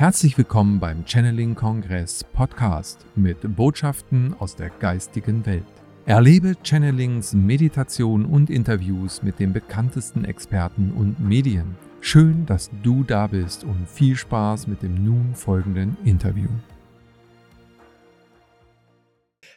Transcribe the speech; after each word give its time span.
Herzlich 0.00 0.38
willkommen 0.38 0.80
beim 0.80 1.04
Channeling 1.04 1.54
Kongress 1.54 2.24
Podcast 2.24 3.04
mit 3.16 3.36
Botschaften 3.54 4.34
aus 4.38 4.56
der 4.56 4.70
geistigen 4.70 5.44
Welt. 5.44 5.66
Erlebe 6.06 6.54
Channelings, 6.62 7.34
Meditation 7.34 8.24
und 8.24 8.48
Interviews 8.48 9.22
mit 9.22 9.38
den 9.38 9.52
bekanntesten 9.52 10.24
Experten 10.24 10.92
und 10.92 11.20
Medien. 11.20 11.76
Schön, 12.00 12.46
dass 12.46 12.70
du 12.82 13.04
da 13.04 13.26
bist 13.26 13.62
und 13.62 13.86
viel 13.90 14.16
Spaß 14.16 14.68
mit 14.68 14.82
dem 14.82 15.04
nun 15.04 15.34
folgenden 15.34 15.98
Interview. 16.06 16.48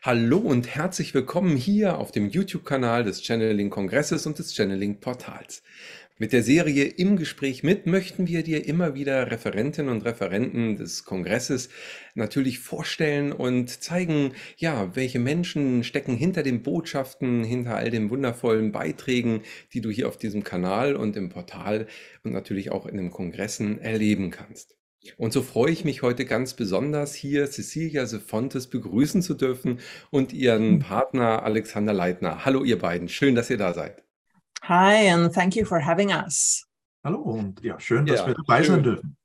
Hallo 0.01 0.39
und 0.39 0.67
herzlich 0.67 1.13
willkommen 1.13 1.55
hier 1.55 1.97
auf 1.97 2.11
dem 2.11 2.27
YouTube-Kanal 2.27 3.05
des 3.05 3.23
Channeling 3.23 3.69
Kongresses 3.69 4.25
und 4.25 4.37
des 4.37 4.53
Channeling 4.53 4.99
Portals. 4.99 5.63
Mit 6.19 6.31
der 6.31 6.43
Serie 6.43 6.83
Im 6.83 7.17
Gespräch 7.17 7.63
mit 7.63 7.87
möchten 7.87 8.27
wir 8.27 8.43
dir 8.43 8.67
immer 8.67 8.93
wieder 8.93 9.31
Referentinnen 9.31 9.91
und 9.91 10.05
Referenten 10.05 10.75
des 10.75 11.05
Kongresses 11.05 11.69
natürlich 12.13 12.59
vorstellen 12.59 13.31
und 13.31 13.81
zeigen, 13.81 14.33
ja, 14.57 14.95
welche 14.95 15.17
Menschen 15.17 15.83
stecken 15.83 16.15
hinter 16.15 16.43
den 16.43 16.61
Botschaften, 16.61 17.43
hinter 17.43 17.77
all 17.77 17.89
den 17.89 18.11
wundervollen 18.11 18.71
Beiträgen, 18.71 19.41
die 19.73 19.81
du 19.81 19.89
hier 19.89 20.07
auf 20.07 20.17
diesem 20.17 20.43
Kanal 20.43 20.95
und 20.95 21.15
im 21.15 21.29
Portal 21.29 21.87
und 22.23 22.31
natürlich 22.31 22.71
auch 22.71 22.85
in 22.85 22.97
den 22.97 23.09
Kongressen 23.09 23.81
erleben 23.81 24.29
kannst. 24.29 24.77
Und 25.17 25.33
so 25.33 25.41
freue 25.41 25.71
ich 25.71 25.83
mich 25.83 26.03
heute 26.03 26.25
ganz 26.25 26.53
besonders, 26.53 27.15
hier 27.15 27.47
Cecilia 27.47 28.05
Sefontes 28.05 28.67
begrüßen 28.67 29.23
zu 29.23 29.33
dürfen 29.33 29.79
und 30.11 30.31
ihren 30.31 30.77
Partner 30.77 31.41
Alexander 31.41 31.91
Leitner. 31.91 32.45
Hallo 32.45 32.63
ihr 32.63 32.77
beiden, 32.77 33.09
schön, 33.09 33.33
dass 33.33 33.49
ihr 33.49 33.57
da 33.57 33.73
seid. 33.73 34.03
Hi, 34.69 35.09
and 35.09 35.29
thank 35.33 35.57
you 35.57 35.65
for 35.65 35.85
having 35.85 36.13
us. 36.13 36.65
Hallo 37.03 37.19
und 37.19 37.61
ja, 37.61 37.77
schön, 37.81 38.05
dass 38.05 38.21
ja, 38.21 38.27
wir 38.27 38.33
dabei 38.35 38.63
schön. 38.63 38.75
sein 38.75 38.83
dürfen. 38.83 39.17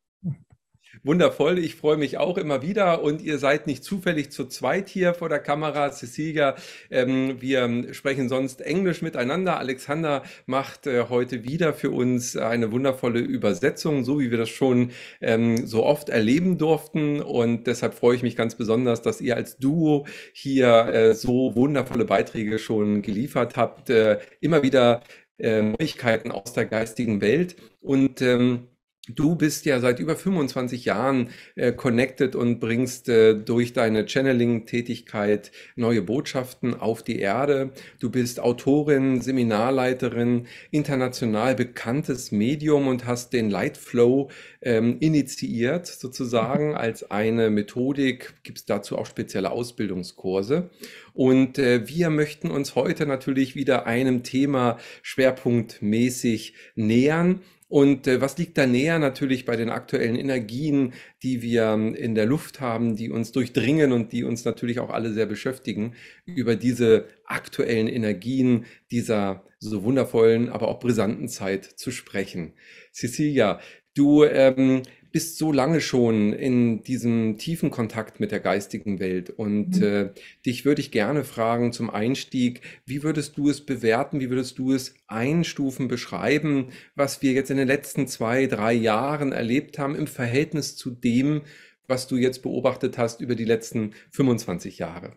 Wundervoll, 1.05 1.61
ich 1.61 1.77
freue 1.77 1.97
mich 1.97 2.19
auch 2.19 2.37
immer 2.39 2.61
wieder 2.61 3.05
und 3.05 3.23
ihr 3.23 3.39
seid 3.39 3.69
nicht 3.69 3.85
zufällig 3.85 4.33
zu 4.33 4.47
zweit 4.47 4.89
hier 4.89 5.15
vor 5.15 5.29
der 5.29 5.39
Kamera, 5.39 5.93
Cecilia. 5.93 6.57
Ähm, 6.91 7.41
wir 7.41 7.95
sprechen 7.95 8.29
sonst 8.29 8.61
Englisch 8.63 9.01
miteinander. 9.01 9.59
Alexander 9.59 10.25
macht 10.47 10.89
äh, 10.89 11.05
heute 11.09 11.45
wieder 11.45 11.73
für 11.73 11.91
uns 11.91 12.37
eine 12.37 12.73
wundervolle 12.73 13.21
Übersetzung, 13.21 14.05
so 14.05 14.19
wie 14.19 14.33
wir 14.33 14.39
das 14.39 14.49
schon 14.49 14.91
ähm, 15.21 15.69
so 15.69 15.85
oft 15.85 16.09
erleben 16.09 16.59
durften 16.59 17.23
und 17.23 17.69
deshalb 17.69 17.95
freue 17.95 18.17
ich 18.17 18.25
mich 18.25 18.35
ganz 18.35 18.57
besonders, 18.57 19.01
dass 19.01 19.21
ihr 19.21 19.37
als 19.37 19.57
Duo 19.57 20.05
hier 20.33 20.87
äh, 20.87 21.15
so 21.15 21.55
wundervolle 21.55 22.07
Beiträge 22.07 22.59
schon 22.59 23.03
geliefert 23.03 23.57
habt. 23.57 23.89
Äh, 23.89 24.19
immer 24.41 24.65
wieder 24.65 25.03
äh, 25.39 25.63
Neuigkeiten 25.63 26.31
aus 26.31 26.53
der 26.53 26.67
geistigen 26.67 27.21
Welt. 27.21 27.57
Und 27.81 28.21
ähm, 28.23 28.69
Du 29.15 29.37
bist 29.37 29.65
ja 29.65 29.81
seit 29.81 30.01
über 30.01 30.17
25 30.17 30.85
Jahren 30.85 31.31
äh, 31.55 31.73
connected 31.73 32.37
und 32.37 32.61
bringst 32.61 33.09
äh, 33.09 33.35
durch 33.35 33.73
deine 33.73 34.07
Channeling-Tätigkeit 34.07 35.51
neue 35.77 36.03
Botschaften 36.03 36.75
auf 36.75 37.03
die 37.03 37.19
Erde. 37.19 37.71
Du 38.01 38.11
bist 38.11 38.41
Autorin, 38.41 39.21
Seminarleiterin, 39.21 40.47
international 40.71 41.55
bekanntes 41.55 42.33
Medium 42.33 42.87
und 42.87 43.07
hast 43.07 43.33
den 43.33 43.51
Lightflow 43.51 44.31
ähm, 44.61 44.99
initiiert, 45.01 45.87
sozusagen 45.87 46.75
als 46.75 47.11
eine 47.11 47.51
Methodik. 47.51 48.35
Gibt 48.43 48.59
es 48.59 48.65
dazu 48.67 48.99
auch 48.99 49.07
spezielle 49.07 49.51
Ausbildungskurse. 49.51 50.71
Und 51.15 51.59
äh, 51.59 51.89
wir 51.89 52.11
möchten 52.11 52.51
uns 52.51 52.75
heute 52.75 53.07
natürlich 53.07 53.55
wieder 53.55 53.87
einem 53.87 54.23
Thema 54.23 54.79
schwerpunktmäßig 55.03 56.55
nähern. 56.75 57.41
Und 57.69 58.07
äh, 58.07 58.23
was 58.23 58.39
liegt 58.39 58.57
da 58.57 58.67
näher 58.67 58.99
natürlich 58.99 59.45
bei 59.45 59.55
den 59.55 59.69
aktuellen 59.69 60.17
Energien, 60.17 60.95
die 61.23 61.43
wir 61.43 61.65
ähm, 61.65 61.95
in 61.95 62.15
der 62.15 62.25
Luft 62.25 62.61
haben, 62.61 62.97
die 62.97 63.11
uns 63.11 63.31
durchdringen 63.31 63.93
und 63.93 64.13
die 64.13 64.25
uns 64.25 64.47
natürlich 64.47 64.81
auch 64.81 64.89
alle 64.89 65.13
sehr 65.13 65.27
beschäftigen, 65.27 65.95
über 66.25 66.57
diese 66.57 67.07
aktuellen 67.27 67.87
Energien 67.87 68.65
dieser 68.91 69.45
so 69.59 69.83
wundervollen, 69.83 70.49
aber 70.49 70.69
auch 70.69 70.81
brisanten 70.81 71.29
Zeit 71.29 71.65
zu 71.65 71.91
sprechen. 71.91 72.55
Cecilia, 72.93 73.61
du 73.95 74.25
ähm, 74.25 74.83
bist 75.19 75.37
so 75.37 75.51
lange 75.51 75.81
schon 75.81 76.33
in 76.33 76.85
diesem 76.85 77.39
tiefen 77.39 77.73
Kontakt 77.73 78.21
mit 78.21 78.31
der 78.31 78.39
geistigen 78.39 79.01
Welt 79.01 79.31
und 79.31 79.81
mhm. 79.81 79.83
äh, 79.83 80.11
dich 80.47 80.65
würde 80.65 80.81
ich 80.81 80.93
gerne 80.93 81.25
fragen 81.25 81.73
zum 81.73 81.91
Einstieg, 81.91 82.61
wie 82.87 83.03
würdest 83.03 83.37
du 83.37 83.51
es 83.51 83.67
bewerten, 83.67 84.21
wie 84.21 84.31
würdest 84.31 84.61
du 84.61 84.73
es 84.73 84.95
einstufen, 85.09 85.89
beschreiben, 85.89 86.69
was 86.95 87.21
wir 87.21 87.33
jetzt 87.33 87.51
in 87.51 87.57
den 87.57 87.67
letzten 87.67 88.07
zwei, 88.07 88.47
drei 88.47 88.73
Jahren 88.73 89.33
erlebt 89.33 89.77
haben 89.81 89.97
im 89.97 90.07
Verhältnis 90.07 90.77
zu 90.77 90.93
dem, 90.93 91.43
was 91.89 92.07
du 92.07 92.15
jetzt 92.15 92.45
beobachtet 92.45 92.97
hast 92.97 93.21
über 93.21 93.35
die 93.35 93.45
letzten 93.45 93.95
25 94.13 94.79
Jahre? 94.79 95.17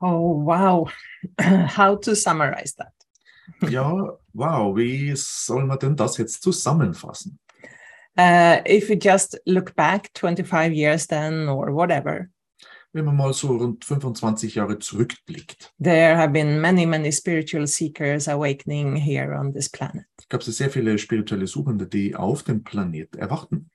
Oh, 0.00 0.42
wow. 0.42 0.90
How 1.76 2.00
to 2.00 2.14
summarize 2.14 2.74
that? 2.76 2.95
Ja, 3.68 4.18
wow, 4.32 4.76
wie 4.76 5.12
soll 5.16 5.64
man 5.64 5.78
denn 5.78 5.96
das 5.96 6.18
jetzt 6.18 6.42
zusammenfassen? 6.42 7.38
Uh, 8.18 8.62
if 8.64 8.88
you 8.88 8.96
just 8.96 9.38
look 9.44 9.74
back 9.76 10.10
25 10.14 10.72
years 10.72 11.06
then 11.06 11.48
or 11.48 11.74
whatever. 11.74 12.30
Wenn 12.92 13.04
man 13.04 13.16
mal 13.16 13.34
so 13.34 13.48
rund 13.48 13.84
25 13.84 14.54
Jahre 14.54 14.78
zurückblickt. 14.78 15.70
There 15.78 16.16
have 16.16 16.32
been 16.32 16.58
many, 16.60 16.86
many 16.86 17.12
spiritual 17.12 17.66
seekers 17.66 18.26
awakening 18.26 18.96
here 18.96 19.34
on 19.34 19.52
this 19.52 19.68
planet. 19.68 20.06
Gab 20.30 20.40
es 20.40 20.56
sehr 20.56 20.70
viele 20.70 20.96
spirituelle 20.98 21.46
Suchende, 21.46 21.86
die 21.86 22.16
auf 22.16 22.42
dem 22.42 22.64
Planet 22.64 23.14
erwachten. 23.16 23.70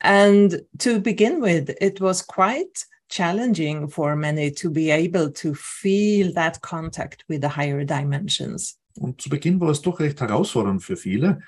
And 0.00 0.66
to 0.78 1.00
begin 1.00 1.40
with, 1.40 1.70
it 1.80 2.00
was 2.00 2.26
quite 2.26 2.84
challenging 3.14 3.88
for 3.88 4.16
many 4.16 4.50
to 4.50 4.70
be 4.70 4.90
able 4.90 5.30
to 5.30 5.54
feel 5.54 6.32
that 6.34 6.60
contact 6.60 7.24
with 7.28 7.40
the 7.40 7.48
higher 7.48 7.84
dimensions. 7.84 8.76
Und 8.98 9.20
zu 9.20 9.28
Beginn 9.28 9.60
war 9.60 9.70
es 9.70 9.82
doch 9.82 10.00
recht 10.00 10.20
herausfordernd 10.20 10.82
für 10.82 10.96
viele, 10.96 11.40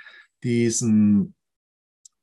diesen, 0.43 1.35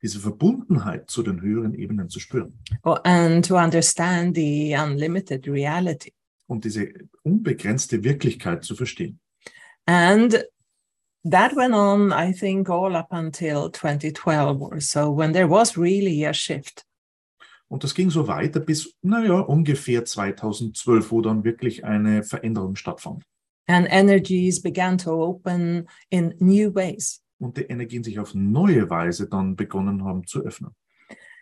diese 0.02 0.20
Verbundenheit 0.20 1.10
zu 1.10 1.24
den 1.24 1.42
höheren 1.42 1.74
Ebenen 1.74 2.10
zu 2.10 2.20
spüren. 2.20 2.58
Oh, 2.84 2.98
and 3.04 3.46
to 3.46 3.58
understand 3.58 4.36
the 4.36 4.76
unlimited 4.76 5.48
reality. 5.48 6.14
Und 6.48 6.64
diese 6.64 6.94
unbegrenzte 7.24 8.04
Wirklichkeit 8.04 8.64
zu 8.64 8.76
verstehen. 8.76 9.20
And 9.86 10.46
that 11.26 11.56
went 11.56 11.74
on, 11.74 12.12
I 12.12 12.32
think, 12.34 12.70
all 12.70 12.96
up 12.96 13.12
until 13.12 13.70
2012 13.70 14.62
or 14.62 14.80
so, 14.80 15.12
when 15.12 15.34
there 15.34 15.50
was 15.50 15.78
really 15.78 16.26
a 16.26 16.34
shift. 16.34 16.86
Und 17.74 17.84
das 17.84 17.96
ging 17.96 18.12
so 18.12 18.28
weiter 18.28 18.60
bis, 18.60 18.94
naja, 19.02 19.40
ungefähr 19.40 20.06
2012, 20.06 21.10
wo 21.10 21.22
dann 21.22 21.44
wirklich 21.44 21.84
eine 21.84 22.22
Veränderung 22.22 22.76
stattfand. 22.76 23.24
And 23.66 23.88
energies 23.90 24.62
began 24.62 24.96
to 25.00 25.10
open 25.12 25.88
in 26.12 26.36
new 26.38 26.72
ways. 26.76 27.24
Und 27.40 27.58
die 27.58 27.64
Energien 27.64 28.04
sich 28.04 28.20
auf 28.20 28.36
neue 28.36 28.92
Weise 28.92 29.28
dann 29.28 29.56
begonnen 29.56 30.04
haben 30.04 30.28
zu 30.28 30.42
öffnen. 30.42 30.76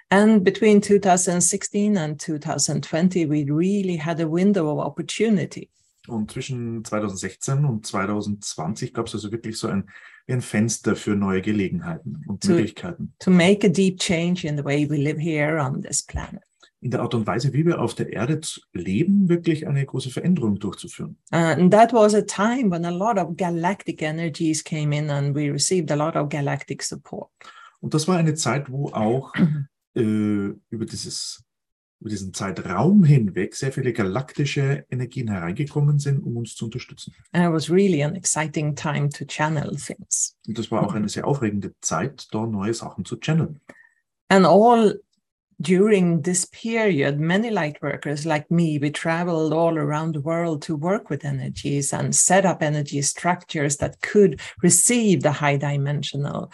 And 0.09 0.41
between 0.45 0.81
2016 0.81 1.97
and 1.97 2.21
2020, 2.21 3.29
we 3.29 3.43
really 3.43 3.97
had 3.97 4.21
a 4.21 4.25
window 4.25 4.71
of 4.71 4.79
opportunity. 4.79 5.69
Und 6.07 6.31
zwischen 6.31 6.83
2016 6.83 7.65
und 7.65 7.85
2020 7.85 8.93
gab 8.93 9.07
es 9.07 9.13
also 9.13 9.31
wirklich 9.31 9.57
so 9.57 9.67
ein, 9.67 9.89
ein 10.27 10.41
Fenster 10.41 10.95
für 10.95 11.15
neue 11.15 11.41
Gelegenheiten 11.41 12.23
und 12.27 12.43
to, 12.43 12.53
Möglichkeiten. 12.53 13.13
To 13.19 13.29
make 13.29 13.65
a 13.65 13.69
deep 13.69 13.99
change 13.99 14.47
in 14.47 14.57
the 14.57 14.63
way 14.63 14.89
we 14.89 14.97
live 14.97 15.19
here 15.19 15.61
on 15.61 15.81
this 15.81 16.01
planet. 16.01 16.41
In 16.83 16.89
der 16.89 17.01
Art 17.01 17.13
und 17.13 17.27
Weise, 17.27 17.53
wie 17.53 17.63
wir 17.63 17.79
auf 17.79 17.93
der 17.93 18.11
Erde 18.11 18.41
leben, 18.73 19.29
wirklich 19.29 19.67
eine 19.67 19.85
große 19.85 20.09
Veränderung 20.09 20.57
durchzuführen. 20.57 21.17
Uh, 21.31 21.35
and 21.35 21.71
that 21.71 21.93
was 21.93 22.15
a 22.15 22.23
time 22.23 22.71
when 22.71 22.85
a 22.85 22.89
lot 22.89 23.19
of 23.19 23.37
galactic 23.37 24.01
energies 24.01 24.63
came 24.63 24.95
in 24.95 25.11
and 25.11 25.35
we 25.35 25.51
received 25.51 25.91
a 25.91 25.95
lot 25.95 26.15
of 26.15 26.29
galactic 26.29 26.81
support. 26.81 27.29
Und 27.79 27.93
das 27.93 28.07
war 28.07 28.17
eine 28.17 28.33
Zeit, 28.33 28.71
wo 28.71 28.87
auch 28.89 29.31
äh, 29.95 30.01
über 30.01 30.85
dieses 30.85 31.43
über 32.01 32.09
diesen 32.09 32.33
Zeitraum 32.33 33.03
hinweg 33.03 33.55
sehr 33.55 33.71
viele 33.71 33.93
galaktische 33.93 34.85
Energien 34.89 35.29
hereingekommen 35.29 35.99
sind, 35.99 36.19
um 36.19 36.35
uns 36.35 36.55
zu 36.55 36.65
unterstützen. 36.65 37.13
And 37.31 37.45
it 37.45 37.53
was 37.53 37.69
really 37.69 38.03
an 38.03 38.15
exciting 38.15 38.75
time 38.75 39.09
to 39.09 39.23
channel 39.23 39.75
things. 39.75 40.35
Und 40.47 40.57
das 40.57 40.71
war 40.71 40.83
auch 40.83 40.95
eine 40.95 41.07
sehr 41.07 41.27
aufregende 41.27 41.73
Zeit, 41.81 42.27
da 42.31 42.45
neue 42.47 42.73
Sachen 42.73 43.05
zu 43.05 43.17
channeln. 43.17 43.61
And 44.29 44.47
all 44.47 44.99
during 45.61 46.23
this 46.23 46.47
period, 46.47 47.19
many 47.19 47.51
light 47.51 47.81
workers 47.83 48.25
like 48.25 48.49
me, 48.49 48.79
we 48.79 48.89
traveled 48.89 49.53
all 49.53 49.77
around 49.77 50.15
the 50.15 50.21
world 50.21 50.63
to 50.63 50.75
work 50.75 51.11
with 51.11 51.23
energies 51.23 51.93
and 51.93 52.15
set 52.15 52.45
up 52.45 52.63
energy 52.63 53.03
structures 53.03 53.77
that 53.77 54.01
could 54.01 54.39
receive 54.63 55.21
the 55.21 55.33
high 55.33 55.57
dimensional 55.57 56.51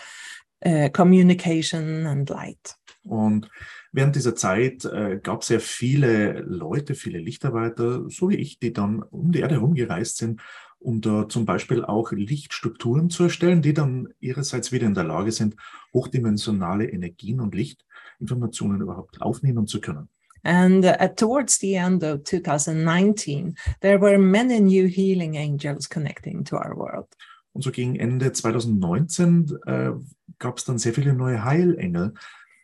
uh, 0.66 0.90
communication 0.90 2.06
and 2.06 2.30
light. 2.30 2.76
Und 3.06 3.48
während 3.92 4.16
dieser 4.16 4.36
Zeit 4.36 4.86
äh, 4.86 5.20
gab 5.22 5.42
es 5.42 5.48
sehr 5.48 5.60
viele 5.60 6.42
Leute, 6.42 6.96
viele 6.96 7.20
Lichtarbeiter, 7.20 8.10
so 8.10 8.30
wie 8.30 8.36
ich, 8.36 8.60
die 8.60 8.74
dann 8.74 9.02
um 9.04 9.32
die 9.32 9.40
Erde 9.40 9.56
herumgereist 9.56 10.18
sind 10.18 10.42
um 10.80 11.02
da 11.02 11.28
zum 11.28 11.46
Beispiel 11.46 11.84
auch 11.84 12.12
Lichtstrukturen 12.12 13.10
zu 13.10 13.24
erstellen, 13.24 13.62
die 13.62 13.74
dann 13.74 14.10
ihrerseits 14.20 14.72
wieder 14.72 14.88
in 14.88 14.94
der 14.94 15.04
Lage 15.04 15.32
sind, 15.32 15.56
hochdimensionale 15.94 16.90
Energien 16.90 17.40
und 17.40 17.56
Lichtinformationen 17.56 18.82
überhaupt 18.82 19.22
aufnehmen 19.22 19.68
zu 19.68 19.82
können. 19.82 20.10
And 20.44 20.86
uh, 20.86 21.08
towards 21.16 21.60
the 21.60 21.74
end 21.74 22.04
of 22.04 22.24
2019, 22.24 23.56
there 23.82 24.00
were 24.00 24.18
many 24.18 24.60
new 24.62 24.88
healing 24.88 25.36
angels 25.36 25.90
connecting 25.90 26.44
to 26.46 26.56
our 26.56 26.78
world. 26.78 27.08
Und 27.54 27.64
so 27.64 27.72
gegen 27.72 27.96
Ende 27.96 28.32
2019 28.32 29.58
äh, 29.66 29.92
gab 30.38 30.58
es 30.60 30.66
dann 30.66 30.78
sehr 30.78 30.94
viele 30.94 31.14
neue 31.14 31.44
Heilengel, 31.44 32.14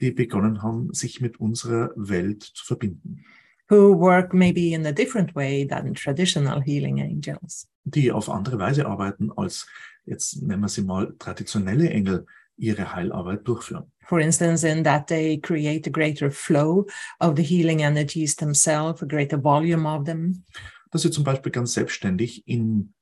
die 0.02 0.12
begonnen 0.12 0.62
haben, 0.62 0.94
sich 0.94 1.22
mit 1.22 1.40
unserer 1.40 1.92
Welt 1.96 2.44
zu 2.44 2.66
verbinden. 2.66 3.24
Who 3.70 3.98
work 3.98 4.34
maybe 4.34 4.74
in 4.74 4.86
a 4.86 4.92
different 4.92 5.36
way 5.36 5.66
than 5.66 5.94
traditional 5.94 6.62
healing 6.62 7.02
angels. 7.02 7.70
Die 7.86 8.12
auf 8.12 8.30
andere 8.30 8.60
Weise 8.60 8.86
arbeiten, 8.86 9.32
als 9.36 9.68
jetzt 10.06 10.42
nennen 10.42 10.62
wir 10.62 10.70
sie 10.70 10.84
mal 10.84 11.16
traditionelle 11.18 11.90
Engel 11.90 12.26
ihre 12.58 12.94
Heilarbeit 12.94 13.48
durchführen. 13.48 13.92
For 14.06 14.20
instance, 14.20 14.68
in 14.68 14.84
that 14.84 15.08
they 15.08 15.40
create 15.40 15.88
a 15.88 15.92
greater 15.92 16.30
flow 16.30 16.86
of 17.20 17.38
the 17.38 17.44
healing 17.44 17.80
energies 17.80 18.36
themselves, 18.36 19.02
a 19.02 19.06
greater 19.06 19.42
volume 19.42 19.88
of 19.88 20.04
them. 20.06 20.44
Dass 20.92 21.04
sie 21.04 21.12
zum 21.12 21.24
Beispiel 21.24 21.52
ganz 21.52 21.74
selbstständig 21.74 22.48
in 22.48 22.94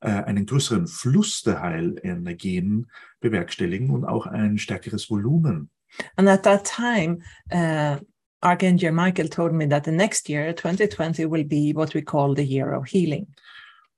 äh, 0.00 0.10
einen 0.10 0.46
größeren 0.46 0.86
Fluss 0.86 1.42
der 1.42 1.60
Heilenergien 1.60 2.90
bewerkstelligen 3.20 3.90
und 3.90 4.04
auch 4.04 4.26
ein 4.26 4.58
stärkeres 4.58 5.10
Volumen. 5.10 5.70
And 6.16 6.28
at 6.28 6.42
that 6.44 6.64
time, 6.64 7.22
uh, 7.52 7.98
Archangel 8.42 8.92
Michael 8.92 9.28
told 9.28 9.52
me 9.52 9.66
that 9.66 9.84
the 9.84 9.92
next 9.92 10.28
year, 10.28 10.52
2020, 10.52 11.26
will 11.26 11.44
be 11.44 11.72
what 11.72 11.94
we 11.94 12.02
call 12.02 12.34
the 12.34 12.44
year 12.44 12.72
of 12.72 12.86
healing. 12.86 13.26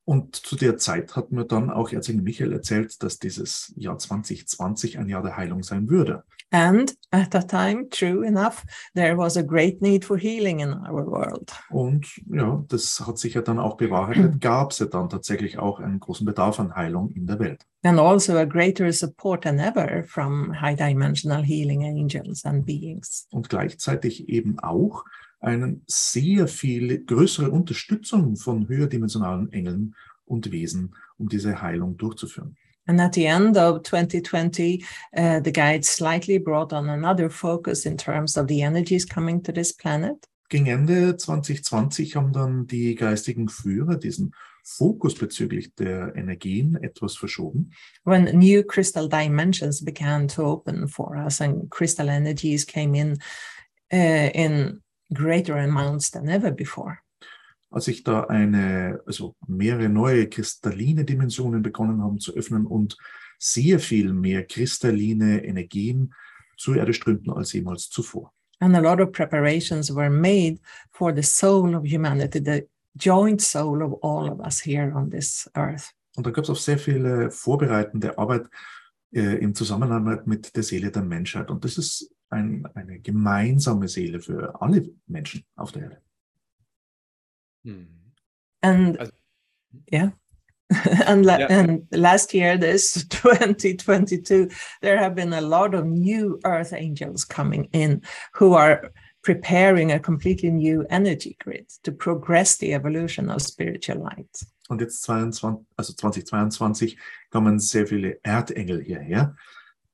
Und 0.05 0.35
zu 0.35 0.57
der 0.57 0.79
Zeit 0.79 1.15
hat 1.15 1.31
mir 1.31 1.45
dann 1.45 1.71
auch 1.71 1.93
Erzengel 1.93 2.23
Michael 2.23 2.53
erzählt, 2.53 3.03
dass 3.03 3.19
dieses 3.19 3.73
Jahr 3.77 3.99
2020 3.99 4.99
ein 4.99 5.09
Jahr 5.09 5.23
der 5.23 5.37
Heilung 5.37 5.63
sein 5.63 5.89
würde. 5.89 6.25
And 6.53 6.95
at 7.13 7.31
that 7.31 7.49
time, 7.49 7.89
true 7.89 8.27
enough, 8.27 8.63
there 8.95 9.17
was 9.17 9.39
a 9.39 9.43
great 9.43 9.81
need 9.81 10.05
for 10.05 10.19
healing 10.19 10.61
in 10.61 10.75
our 10.75 11.07
world. 11.07 11.51
Und 11.71 12.07
ja, 12.31 12.63
das 12.69 13.01
hat 13.07 13.17
sich 13.17 13.35
ja 13.35 13.41
dann 13.41 13.59
auch 13.59 13.79
bewahrheitet, 13.79 14.39
gab 14.41 14.73
es 14.73 14.81
ja 14.81 14.87
dann 14.87 15.09
tatsächlich 15.09 15.59
auch 15.59 15.81
einen 15.81 15.99
großen 15.99 16.27
Bedarf 16.27 16.61
an 16.61 16.75
Heilung 16.75 17.11
in 17.11 17.27
der 17.27 17.39
Welt. 17.39 17.65
And 17.85 17.99
also 17.99 18.37
a 18.37 18.45
greater 18.45 18.93
support 18.93 19.45
than 19.45 19.59
ever 19.59 20.05
from 20.05 20.61
high 20.61 20.77
dimensional 20.77 21.43
healing 21.43 21.85
angels 21.85 22.45
and 22.45 22.67
beings. 22.67 23.27
Und 23.31 23.49
gleichzeitig 23.49 24.29
eben 24.29 24.59
auch 24.59 25.05
eine 25.43 25.81
sehr 25.87 26.49
viel 26.49 27.05
größere 27.05 27.51
Unterstützung 27.51 28.37
von 28.37 28.69
höherdimensionalen 28.69 29.53
Engeln 29.53 29.95
und 30.25 30.51
Wesen, 30.53 30.95
um 31.19 31.29
diese 31.29 31.61
Heilung 31.61 31.97
durchzuführen. 31.97 32.57
And 32.87 33.01
at 33.01 33.15
the 33.15 33.27
end 33.27 33.57
of 33.57 33.83
2020, 33.85 34.85
uh, 35.17 35.41
the 35.45 35.53
guides 35.53 35.89
slightly 35.89 36.39
brought 36.39 36.73
on 36.73 36.89
another 36.89 37.31
focus 37.31 37.87
in 37.87 37.97
terms 37.97 38.37
of 38.37 38.49
the 38.49 38.61
energies 38.61 39.07
coming 39.07 39.43
to 39.43 39.53
this 39.53 39.73
planet. 39.73 40.27
Gegen 40.49 40.67
Ende 40.67 41.17
2020 41.17 42.17
haben 42.17 42.33
dann 42.33 42.67
die 42.67 42.95
geistigen 42.95 43.49
Führer 43.49 43.97
diesen 43.97 44.35
Fokus 44.65 45.15
bezüglich 45.15 45.75
der 45.75 46.15
Energien 46.15 46.77
etwas 46.77 47.17
verschoben. 47.17 47.73
When 48.05 48.25
new 48.39 48.63
crystal 48.63 49.09
dimensions 49.09 49.85
began 49.85 50.29
to 50.29 50.43
open 50.45 50.89
for 50.89 51.17
us 51.17 51.41
and 51.41 51.71
crystal 51.71 52.09
energies 52.09 52.67
came 52.67 52.99
in 52.99 53.19
uh, 53.93 54.31
in 54.35 54.83
greater 55.13 55.57
amounts 55.59 56.11
than 56.11 56.29
ever 56.29 56.51
before. 56.51 56.99
als 57.73 57.87
sich 57.87 58.05
da 58.05 58.25
eine, 58.25 59.01
also 59.07 59.35
mehrere 59.47 59.89
neue 59.89 60.29
kristalline 60.29 61.05
Dimensionen 61.05 61.63
begonnen 61.63 62.03
haben 62.03 62.21
zu 62.21 62.35
öffnen 62.35 62.67
und 62.67 62.97
sehr 63.39 63.81
viel 63.81 64.13
mehr 64.13 64.45
kristalline 64.45 65.45
Energien 65.45 66.15
zur 66.57 66.77
Erde 66.77 66.93
strömten 66.93 67.33
als 67.33 67.53
jemals 67.53 67.89
zuvor. 67.89 68.33
And 68.61 68.77
a 68.77 68.81
lot 68.81 69.01
of 69.01 69.11
preparations 69.11 69.93
were 69.93 70.11
made 70.11 70.61
for 70.93 71.13
the 71.15 71.23
soul 71.23 71.75
of 71.75 71.85
humanity, 71.85 72.39
the 72.39 72.69
joint 72.95 73.41
soul 73.41 73.83
of 73.83 73.99
all 74.03 74.31
of 74.31 74.39
us 74.41 74.61
here 74.65 74.95
on 74.95 75.11
this 75.11 75.51
earth. 75.55 75.93
Und 76.15 76.27
da 76.27 76.31
gab 76.31 76.45
es 76.45 76.51
auch 76.51 76.57
sehr 76.57 76.79
viele 76.79 77.31
vorbereitende 77.31 78.19
Arbeit 78.19 78.49
äh, 79.13 79.39
im 79.39 79.55
Zusammenhang 79.55 80.23
mit 80.27 80.55
der 80.55 80.63
Seele 80.63 80.93
der 80.93 81.03
Menschheit. 81.03 81.51
Und 81.51 81.65
das 81.65 81.79
ist 81.79 82.15
ein, 82.33 82.67
eine 82.75 82.99
gemeinsame 83.01 83.89
Seele 83.89 84.21
für 84.21 84.61
alle 84.61 84.89
Menschen 85.07 85.45
auf 85.57 85.73
der 85.73 85.83
Erde. 85.83 86.03
Hm. 87.65 87.87
And 88.63 88.99
Also- 88.99 89.13
yeah. 89.93 90.13
and, 91.07 91.25
la- 91.27 91.39
Yeah. 91.39 91.49
and 91.61 91.87
last 91.91 92.33
year, 92.33 92.57
this 92.59 93.07
2022, 93.11 94.49
there 94.81 94.99
have 94.99 95.15
been 95.15 95.33
a 95.35 95.41
lot 95.41 95.75
of 95.75 95.85
new 95.85 96.39
earth 96.45 96.73
angels 96.73 97.25
coming 97.27 97.69
in 97.73 98.01
who 98.33 98.55
are 98.55 98.91
preparing 99.23 99.93
a 99.93 99.99
completely 100.01 100.51
new 100.51 100.85
energy 100.89 101.37
grid 101.39 101.69
to 101.83 101.93
progress 101.93 102.57
the 102.57 102.73
evolution 102.73 103.29
of 103.31 103.43
spiritual 103.43 103.99
light. 104.03 104.47
Und 104.69 104.81
jetzt 104.81 105.03
22, 105.03 105.67
also 105.77 105.93
2022 105.93 106.97
kommen 107.31 107.59
sehr 107.59 107.87
viele 107.87 108.19
Erdengel 108.23 108.83
hierher, 108.83 109.37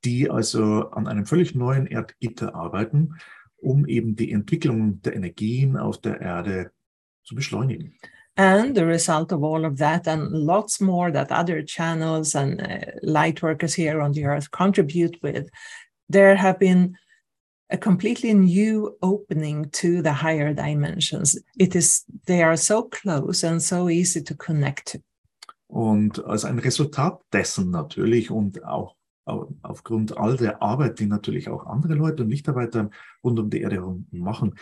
die 0.04 0.30
also 0.30 0.90
an 0.90 1.06
einem 1.06 1.26
völlig 1.26 1.54
neuen 1.54 1.86
Erdgitter 1.86 2.54
arbeiten, 2.54 3.14
um 3.60 3.86
eben 3.86 4.14
die 4.16 4.30
Entwicklung 4.32 5.02
der 5.02 5.16
Energien 5.16 5.76
auf 5.76 6.00
der 6.00 6.20
Erde 6.20 6.70
zu 7.24 7.34
beschleunigen. 7.34 7.94
And 8.36 8.76
the 8.76 8.84
result 8.84 9.32
of 9.32 9.42
all 9.42 9.64
of 9.64 9.78
that, 9.78 10.06
and 10.06 10.30
lots 10.30 10.80
more 10.80 11.10
that 11.12 11.32
other 11.32 11.60
channels 11.64 12.36
and 12.36 12.62
uh, 12.62 12.92
light 13.02 13.42
workers 13.42 13.74
here 13.74 14.00
on 14.00 14.12
the 14.12 14.24
earth 14.26 14.48
contribute 14.52 15.18
with, 15.22 15.50
there 16.08 16.36
have 16.36 16.60
been 16.60 16.96
a 17.70 17.76
completely 17.76 18.32
new 18.32 18.96
opening 19.02 19.68
to 19.72 20.00
the 20.02 20.12
higher 20.12 20.54
dimensions. 20.54 21.36
It 21.58 21.74
is, 21.74 22.04
they 22.26 22.42
are 22.44 22.56
so 22.56 22.84
close 22.84 23.42
and 23.42 23.60
so 23.60 23.88
easy 23.88 24.22
to 24.22 24.34
connect 24.36 24.92
to. 24.92 24.98
Und 25.66 26.24
als 26.24 26.44
ein 26.44 26.60
Resultat 26.60 27.20
dessen 27.32 27.70
natürlich 27.72 28.30
und 28.30 28.64
auch 28.64 28.94
au- 28.94 28.97
aufgrund 29.62 30.16
all 30.16 30.36
der 30.36 30.62
Arbeit, 30.62 30.98
die 30.98 31.06
natürlich 31.06 31.48
auch 31.48 31.66
andere 31.66 31.94
Leute 31.94 32.22
und 32.22 32.30
Lichtarbeiter 32.30 32.90
rund 33.22 33.38
um 33.38 33.50
die 33.50 33.60
Erde 33.60 33.76
herum 33.76 34.06
machen, 34.10 34.54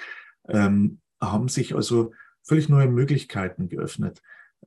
ähm, 0.48 1.00
haben 1.20 1.48
sich 1.48 1.74
also 1.74 2.12
völlig 2.42 2.68
neue 2.68 2.88
Möglichkeiten 2.88 3.68
geöffnet, 3.68 4.22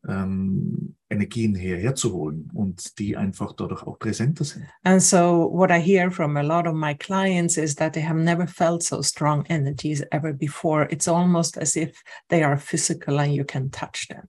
ähm, 0.07 0.95
Energien 1.09 1.55
hierher 1.55 1.95
zu 1.95 2.13
holen 2.13 2.49
und 2.53 2.99
die 2.99 3.17
einfach 3.17 3.53
dadurch 3.53 3.83
auch 3.83 3.99
präsenter 3.99 4.43
sind. 4.43 4.65
And 4.83 5.01
so, 5.01 5.49
what 5.51 5.71
I 5.71 5.79
hear 5.79 6.11
from 6.11 6.37
a 6.37 6.41
lot 6.41 6.67
of 6.67 6.75
my 6.75 6.95
clients 6.95 7.57
is 7.57 7.75
that 7.75 7.93
they 7.93 8.03
have 8.03 8.19
never 8.19 8.47
felt 8.47 8.83
so 8.83 9.01
strong 9.01 9.45
energies 9.49 10.03
ever 10.11 10.33
before. 10.33 10.87
It's 10.91 11.07
almost 11.07 11.57
as 11.57 11.75
if 11.75 12.01
they 12.29 12.43
are 12.43 12.57
physical 12.57 13.19
and 13.19 13.33
you 13.33 13.43
can 13.43 13.71
touch 13.71 14.07
them. 14.07 14.27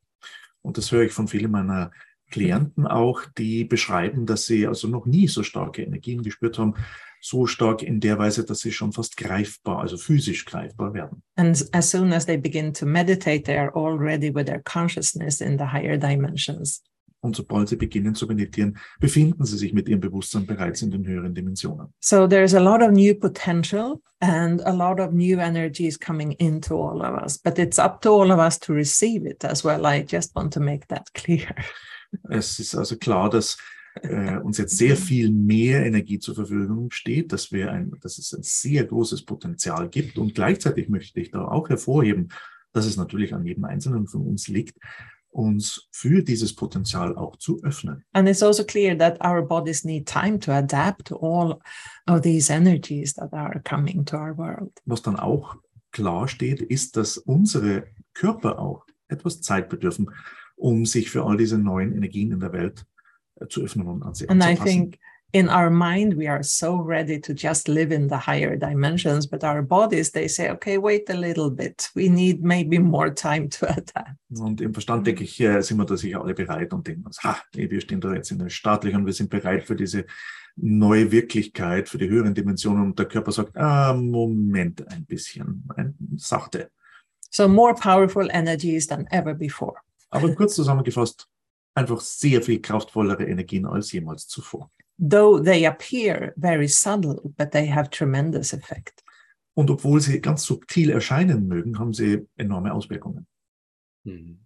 Und 0.63 0.77
das 0.77 0.93
höre 0.93 1.05
ich 1.05 1.13
von 1.13 1.29
vielen 1.29 1.51
meiner 1.51 1.91
Klienten 2.31 2.87
auch, 2.87 3.23
die 3.37 3.65
beschreiben, 3.65 4.27
dass 4.27 4.47
sie 4.47 4.67
also 4.67 4.89
noch 4.89 5.07
nie 5.07 5.29
so 5.29 5.43
starke 5.43 5.83
Energien 5.83 6.23
gespürt 6.23 6.59
haben, 6.59 6.75
so 7.21 7.47
stark 7.47 7.83
in 7.83 8.01
der 8.01 8.19
Weise, 8.19 8.45
dass 8.45 8.61
sie 8.61 8.73
schon 8.73 8.93
fast 8.93 9.17
greifbar, 9.17 9.81
also 9.81 9.97
physisch 9.97 10.45
greifbar 10.47 10.95
werden. 10.95 11.23
And 11.37 11.69
as 11.73 11.91
soon 11.91 12.13
as 12.13 12.27
they 12.27 12.37
begin 12.37 12.73
to 12.75 12.87
meditate, 12.87 13.45
they 13.45 13.59
are 13.59 13.75
already 13.75 14.35
with 14.35 14.47
their 14.47 14.63
consciousness 14.63 15.41
in 15.41 15.59
the 15.59 15.67
higher 15.73 15.99
dimensions. 15.99 16.83
Und 17.23 17.37
sobald 17.37 17.69
sie 17.69 17.77
beginnen 17.77 18.15
zu 18.15 18.27
meditieren, 18.27 18.79
befinden 18.99 19.45
sie 19.45 19.59
sich 19.59 19.75
mit 19.75 19.89
ihrem 19.89 20.01
Bewusstsein 20.01 20.47
bereits 20.47 20.81
in 20.81 20.91
den 20.91 21.07
höheren 21.07 21.35
Dimensionen. 21.35 21.93
So 22.01 22.27
there's 22.27 22.55
a 22.55 22.61
lot 22.61 22.83
of 22.83 22.93
new 22.93 23.15
potential 23.15 24.01
and 24.21 24.63
a 24.63 24.73
lot 24.73 24.99
of 25.01 25.13
new 25.13 25.39
energies 25.39 25.99
coming 25.99 26.33
into 26.33 26.75
all 26.77 27.03
of 27.03 27.23
us, 27.23 27.37
but 27.37 27.59
it's 27.59 27.79
up 27.79 28.01
to 28.03 28.11
all 28.11 28.33
of 28.33 28.39
us 28.39 28.59
to 28.61 28.73
receive 28.73 29.27
it 29.27 29.45
as 29.45 29.63
well. 29.63 29.85
I 29.85 30.03
just 30.03 30.35
want 30.35 30.55
to 30.55 30.61
make 30.61 30.87
that 30.89 31.05
clear. 31.15 31.55
Es 32.29 32.59
ist 32.59 32.75
also 32.75 32.97
klar, 32.97 33.31
dass 33.31 33.57
äh, 34.03 34.37
uns 34.39 34.59
jetzt 34.59 34.77
sehr 34.77 34.97
viel 34.97 35.31
mehr 35.31 35.85
Energie 35.85 36.19
zur 36.19 36.35
Verfügung 36.35 36.91
steht, 36.91 37.33
dass, 37.33 37.53
wir 37.53 37.73
ein, 37.73 37.93
dass 38.01 38.19
es 38.19 38.33
ein 38.33 38.43
sehr 38.43 38.85
großes 38.85 39.25
Potenzial 39.25 39.89
gibt. 39.89 40.19
Und 40.19 40.35
gleichzeitig 40.35 40.89
möchte 40.89 41.21
ich 41.21 41.31
da 41.31 41.45
auch 41.45 41.69
hervorheben, 41.69 42.29
dass 42.73 42.87
es 42.87 42.97
natürlich 42.97 43.35
an 43.35 43.45
jedem 43.45 43.65
Einzelnen 43.65 44.07
von 44.07 44.23
uns 44.23 44.49
liegt, 44.49 44.79
uns 45.31 45.89
für 45.93 46.23
dieses 46.23 46.55
Potenzial 46.55 47.17
auch 47.17 47.37
zu 47.37 47.63
öffnen. 47.63 48.05
And 48.13 48.29
it's 48.29 48.43
also 48.43 48.65
clear 48.65 48.97
that 48.99 49.21
our 49.25 49.43
bodies 49.43 49.85
need 49.85 50.07
time 50.07 50.39
to 50.41 50.53
adapt 50.53 51.07
to 51.07 51.17
all 51.17 51.61
of 52.07 52.23
these 52.23 52.53
energies 52.53 53.15
that 53.15 53.33
are 53.33 53.61
coming 53.63 54.05
to 54.05 54.17
our 54.17 54.37
world. 54.37 54.73
Was 54.87 55.03
dann 55.03 55.17
auch 55.17 55.57
klar 55.93 56.29
steht, 56.29 56.61
ist, 56.61 56.97
dass 56.97 57.17
unsere 57.17 57.87
Körper 58.15 58.59
auch 58.59 58.85
etwas 59.09 59.41
Zeit 59.41 59.69
bedürfen, 59.69 60.11
um 60.61 60.87
sich 60.87 61.11
für 61.11 61.25
all 61.25 61.37
diese 61.37 61.59
neuen 61.59 61.93
Energien 61.93 62.33
in 62.33 62.41
der 62.41 62.53
Welt 62.53 62.85
äh, 63.41 63.47
zu 63.49 63.63
öffnen 63.63 63.87
und 63.87 64.03
an 64.03 64.15
sie 64.15 64.29
And 64.29 64.45
I 64.45 64.55
think 64.55 64.99
in 65.33 65.49
our 65.49 65.71
mind 65.71 66.17
we 66.17 66.29
are 66.29 66.43
so 66.43 66.77
ready 66.77 67.21
to 67.21 67.33
just 67.33 67.69
live 67.69 67.93
in 67.93 68.09
the 68.09 68.17
higher 68.17 68.57
dimensions 68.57 69.27
but 69.27 69.45
our 69.45 69.63
bodies 69.63 70.11
they 70.11 70.29
say 70.29 70.51
okay 70.51 70.77
wait 70.77 71.09
a 71.09 71.15
little 71.15 71.51
bit 71.51 71.91
we 71.95 72.09
need 72.09 72.43
maybe 72.43 72.79
more 72.79 73.13
time 73.15 73.49
to 73.49 73.67
adapt 73.77 74.17
Und 74.39 74.61
im 74.61 74.73
Verstand 74.73 75.07
denke 75.07 75.25
ich, 75.25 75.41
äh, 75.41 75.63
sind 75.63 75.79
wir 75.79 75.87
da 75.87 75.97
sicher 75.97 76.23
alle 76.23 76.35
bereit 76.35 76.73
und 76.73 76.87
denken 76.87 77.07
uns, 77.07 77.23
ha, 77.25 77.37
wir 77.53 77.81
stehen 77.81 78.01
da 78.01 78.15
jetzt 78.15 78.31
in 78.31 78.39
der 78.39 78.49
staatlichen 78.49 79.01
und 79.01 79.07
wir 79.07 79.13
sind 79.13 79.31
bereit 79.31 79.65
für 79.65 79.77
diese 79.77 80.05
neue 80.57 81.11
Wirklichkeit, 81.11 81.89
für 81.89 81.99
die 81.99 82.09
höheren 82.09 82.35
Dimensionen. 82.35 82.85
Und 82.85 82.99
der 82.99 83.07
Körper 83.07 83.33
sagt, 83.33 83.57
ah, 83.57 83.95
Moment, 83.95 84.87
ein 84.89 85.05
bisschen, 85.07 85.65
ein, 85.75 85.95
sachte. 86.17 86.71
so 87.31 87.49
more 87.49 87.75
powerful 87.75 88.29
energies 88.33 88.87
than 88.87 89.07
ever 89.11 89.35
before 89.35 89.83
Aber 90.11 90.35
kurz 90.35 90.55
zusammengefasst, 90.55 91.29
einfach 91.75 92.01
sehr 92.01 92.43
viel 92.43 92.61
kraftvollere 92.61 93.25
Energien 93.25 93.67
als 93.67 93.93
jemals 93.93 94.27
zuvor. 94.27 94.71
though 94.99 95.43
they 95.43 95.65
appear 95.67 96.35
very 96.37 96.69
subtle 96.69 97.21
but 97.39 97.51
they 97.53 97.67
have 97.71 97.89
tremendous 97.91 98.53
effect 98.53 99.03
Und 99.55 99.71
obwohl 99.71 100.01
sie 100.01 100.21
ganz 100.21 100.43
subtil 100.45 100.91
erscheinen 100.91 101.47
mögen, 101.49 101.79
haben 101.79 101.93
sie 101.95 102.27
enorme 102.37 102.73
Auswirkungen. 102.75 103.27
Mhm. 104.05 104.41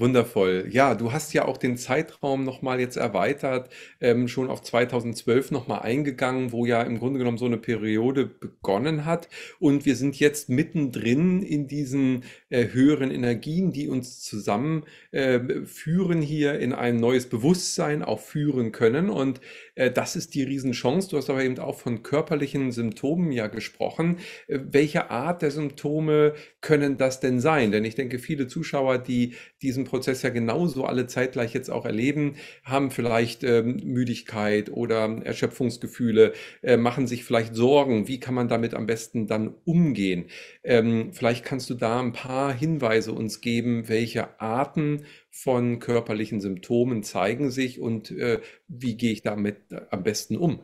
Wundervoll. 0.00 0.66
Ja, 0.70 0.94
du 0.94 1.12
hast 1.12 1.34
ja 1.34 1.44
auch 1.44 1.58
den 1.58 1.76
Zeitraum 1.76 2.44
nochmal 2.44 2.80
jetzt 2.80 2.96
erweitert, 2.96 3.70
ähm, 4.00 4.28
schon 4.28 4.48
auf 4.48 4.62
2012 4.62 5.50
nochmal 5.50 5.82
eingegangen, 5.82 6.52
wo 6.52 6.64
ja 6.64 6.82
im 6.82 6.98
Grunde 6.98 7.18
genommen 7.18 7.38
so 7.38 7.44
eine 7.44 7.58
Periode 7.58 8.24
begonnen 8.24 9.04
hat. 9.04 9.28
Und 9.58 9.84
wir 9.84 9.96
sind 9.96 10.18
jetzt 10.18 10.48
mittendrin 10.48 11.42
in 11.42 11.68
diesen 11.68 12.24
äh, 12.48 12.68
höheren 12.68 13.10
Energien, 13.10 13.72
die 13.72 13.88
uns 13.88 14.22
zusammen 14.22 14.84
äh, 15.12 15.40
führen 15.66 16.22
hier 16.22 16.58
in 16.58 16.72
ein 16.72 16.96
neues 16.96 17.28
Bewusstsein, 17.28 18.02
auch 18.02 18.20
führen 18.20 18.72
können. 18.72 19.10
Und 19.10 19.40
äh, 19.74 19.90
das 19.90 20.16
ist 20.16 20.34
die 20.34 20.42
Riesenchance. 20.42 21.10
Du 21.10 21.16
hast 21.18 21.28
aber 21.28 21.44
eben 21.44 21.58
auch 21.58 21.78
von 21.78 22.02
körperlichen 22.02 22.72
Symptomen 22.72 23.32
ja 23.32 23.48
gesprochen. 23.48 24.18
Äh, 24.46 24.60
welche 24.70 25.10
Art 25.10 25.42
der 25.42 25.50
Symptome 25.50 26.34
können 26.60 26.96
das 26.96 27.20
denn 27.20 27.40
sein? 27.40 27.70
Denn 27.70 27.84
ich 27.84 27.96
denke, 27.96 28.18
viele 28.18 28.46
Zuschauer, 28.46 28.98
die 28.98 29.34
diesen 29.60 29.84
Prozess 29.90 30.22
ja 30.22 30.30
genauso 30.30 30.84
alle 30.84 31.06
zeitgleich 31.06 31.52
jetzt 31.52 31.70
auch 31.70 31.84
erleben, 31.84 32.36
haben 32.64 32.90
vielleicht 32.90 33.44
ähm, 33.44 33.80
Müdigkeit 33.84 34.70
oder 34.70 35.20
Erschöpfungsgefühle, 35.24 36.32
äh, 36.62 36.76
machen 36.76 37.06
sich 37.06 37.24
vielleicht 37.24 37.54
Sorgen. 37.54 38.08
Wie 38.08 38.20
kann 38.20 38.34
man 38.34 38.48
damit 38.48 38.74
am 38.74 38.86
besten 38.86 39.26
dann 39.26 39.54
umgehen? 39.64 40.26
Ähm, 40.62 41.12
vielleicht 41.12 41.44
kannst 41.44 41.68
du 41.70 41.74
da 41.74 42.00
ein 42.00 42.12
paar 42.12 42.52
Hinweise 42.52 43.12
uns 43.12 43.40
geben, 43.40 43.88
welche 43.88 44.40
Arten 44.40 45.04
von 45.30 45.78
körperlichen 45.78 46.40
Symptomen 46.40 47.02
zeigen 47.02 47.50
sich 47.50 47.80
und 47.80 48.10
äh, 48.10 48.40
wie 48.68 48.96
gehe 48.96 49.12
ich 49.12 49.22
damit 49.22 49.72
äh, 49.72 49.82
am 49.90 50.02
besten 50.02 50.36
um? 50.36 50.60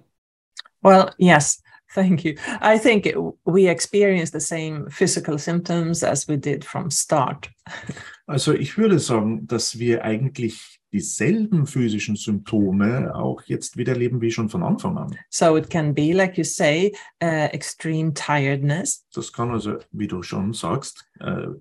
Well, 0.82 1.10
yes, 1.18 1.62
thank 1.94 2.24
you. 2.24 2.34
I 2.60 2.78
think 2.78 3.06
we 3.44 3.68
experience 3.68 4.30
the 4.30 4.40
same 4.40 4.88
physical 4.90 5.38
symptoms 5.38 6.02
as 6.02 6.28
we 6.28 6.38
did 6.38 6.64
from 6.64 6.90
start. 6.90 7.50
Also 8.26 8.52
ich 8.52 8.76
würde 8.76 8.98
sagen, 8.98 9.46
dass 9.46 9.78
wir 9.78 10.04
eigentlich 10.04 10.75
dieselben 10.92 11.66
physischen 11.66 12.16
Symptome 12.16 13.14
auch 13.14 13.42
jetzt 13.46 13.76
wieder 13.76 13.92
erleben 13.92 14.20
wie 14.20 14.30
schon 14.30 14.48
von 14.48 14.62
Anfang 14.62 14.96
an. 14.96 15.16
So 15.30 15.56
it 15.56 15.68
can 15.70 15.94
be, 15.94 16.12
like 16.12 16.36
you 16.38 16.44
say, 16.44 16.92
uh, 17.22 17.48
extreme 17.52 18.12
tiredness. 18.14 19.04
Das 19.14 19.32
kann 19.32 19.50
also, 19.50 19.78
wie 19.92 20.06
du 20.06 20.22
schon 20.22 20.52
sagst, 20.52 21.04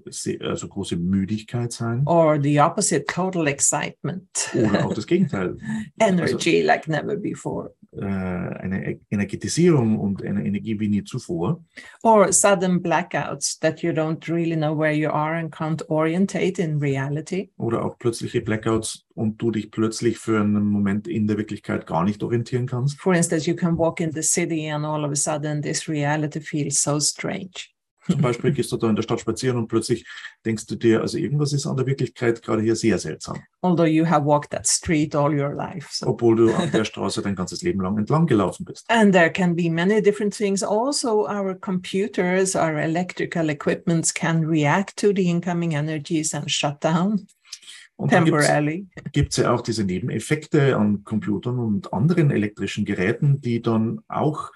se- 0.09 0.37
also 0.41 0.67
große 0.67 0.97
Müdigkeit 0.97 1.71
sein. 1.71 2.03
Or 2.05 2.39
the 2.41 2.59
opposite, 2.59 3.05
total 3.05 3.47
excitement, 3.47 4.27
oder 4.53 4.85
auch 4.85 4.93
das 4.93 5.07
Gegenteil, 5.07 5.57
energy 5.99 6.61
like 6.61 6.87
never 6.87 7.15
before, 7.15 7.73
äh, 7.93 8.01
eine 8.05 8.91
E- 8.91 8.99
Energetisierung 9.09 9.97
und 9.99 10.23
eine 10.23 10.45
Energie 10.45 10.79
wie 10.79 10.89
nie 10.89 11.03
zuvor. 11.03 11.63
Or 12.03 12.31
sudden 12.33 12.81
blackouts 12.81 13.57
that 13.59 13.81
you 13.81 13.91
don't 13.91 14.27
really 14.29 14.55
know 14.57 14.77
where 14.77 14.93
you 14.93 15.09
are 15.09 15.35
and 15.37 15.53
can't 15.53 15.81
orientate 15.89 16.61
in 16.61 16.79
reality. 16.79 17.51
oder 17.57 17.83
auch 17.85 17.97
plötzliche 17.97 18.41
Blackouts 18.41 19.04
und 19.15 19.41
du 19.41 19.49
dich 19.49 19.71
plötzlich 19.71 20.19
für 20.19 20.39
einen 20.39 20.65
Moment 20.65 21.07
in 21.07 21.25
der 21.25 21.37
Wirklichkeit 21.37 21.87
gar 21.87 22.03
nicht 22.03 22.21
orientieren 22.21 22.67
kannst. 22.67 22.99
For 22.99 23.13
instance, 23.13 23.49
you 23.49 23.55
can 23.55 23.77
walk 23.77 23.99
in 23.99 24.11
the 24.11 24.21
city 24.21 24.69
and 24.69 24.85
all 24.85 25.03
of 25.03 25.11
a 25.11 25.15
sudden 25.15 25.61
this 25.61 25.89
reality 25.89 26.39
feels 26.39 26.81
so 26.81 26.99
strange. 26.99 27.75
Zum 28.07 28.21
Beispiel 28.21 28.51
gehst 28.51 28.71
du 28.71 28.77
da 28.77 28.87
in 28.87 28.95
der 28.95 29.01
Stadt 29.01 29.19
spazieren 29.19 29.57
und 29.57 29.67
plötzlich 29.67 30.05
denkst 30.45 30.67
du 30.67 30.75
dir, 30.75 31.01
also 31.01 31.17
irgendwas 31.17 31.53
ist 31.53 31.65
an 31.65 31.75
der 31.75 31.87
Wirklichkeit 31.87 32.41
gerade 32.43 32.61
hier 32.61 32.75
sehr 32.75 32.99
seltsam, 32.99 33.41
Although 33.63 33.87
you 33.87 34.05
have 34.05 34.25
walked 34.25 34.51
that 34.51 34.67
street 34.67 35.15
all 35.15 35.33
your 35.33 35.55
life. 35.55 35.87
So 35.91 36.09
obwohl 36.09 36.35
du 36.35 36.53
an 36.53 36.71
der 36.71 36.85
Straße 36.85 37.23
dein 37.23 37.35
ganzes 37.35 37.63
Leben 37.63 37.81
lang 37.81 37.97
entlang 37.97 38.27
gelaufen 38.27 38.63
bist. 38.63 38.85
And 38.89 39.11
there 39.11 39.31
can 39.31 39.55
be 39.55 39.71
many 39.71 40.03
different 40.03 40.35
things. 40.35 40.61
Also, 40.61 41.27
our 41.27 41.55
computers, 41.55 42.55
our 42.55 42.79
electrical 42.79 43.49
equipments 43.49 44.13
can 44.13 44.45
react 44.45 44.97
to 44.97 45.11
the 45.11 45.27
incoming 45.27 45.73
energies 45.73 46.35
and 46.35 46.49
shut 46.49 46.79
down 46.83 47.25
Und 47.97 48.11
dann 48.11 48.25
gibt's 48.25 48.45
temporarily. 48.45 48.87
gibt's 49.13 49.37
ja 49.37 49.53
auch 49.53 49.61
diese 49.61 49.83
Nebeneffekte 49.83 50.75
an 50.75 51.03
Computern 51.03 51.59
und 51.59 51.93
anderen 51.93 52.29
elektrischen 52.31 52.85
Geräten, 52.85 53.41
die 53.41 53.61
dann 53.61 54.01
auch 54.07 54.51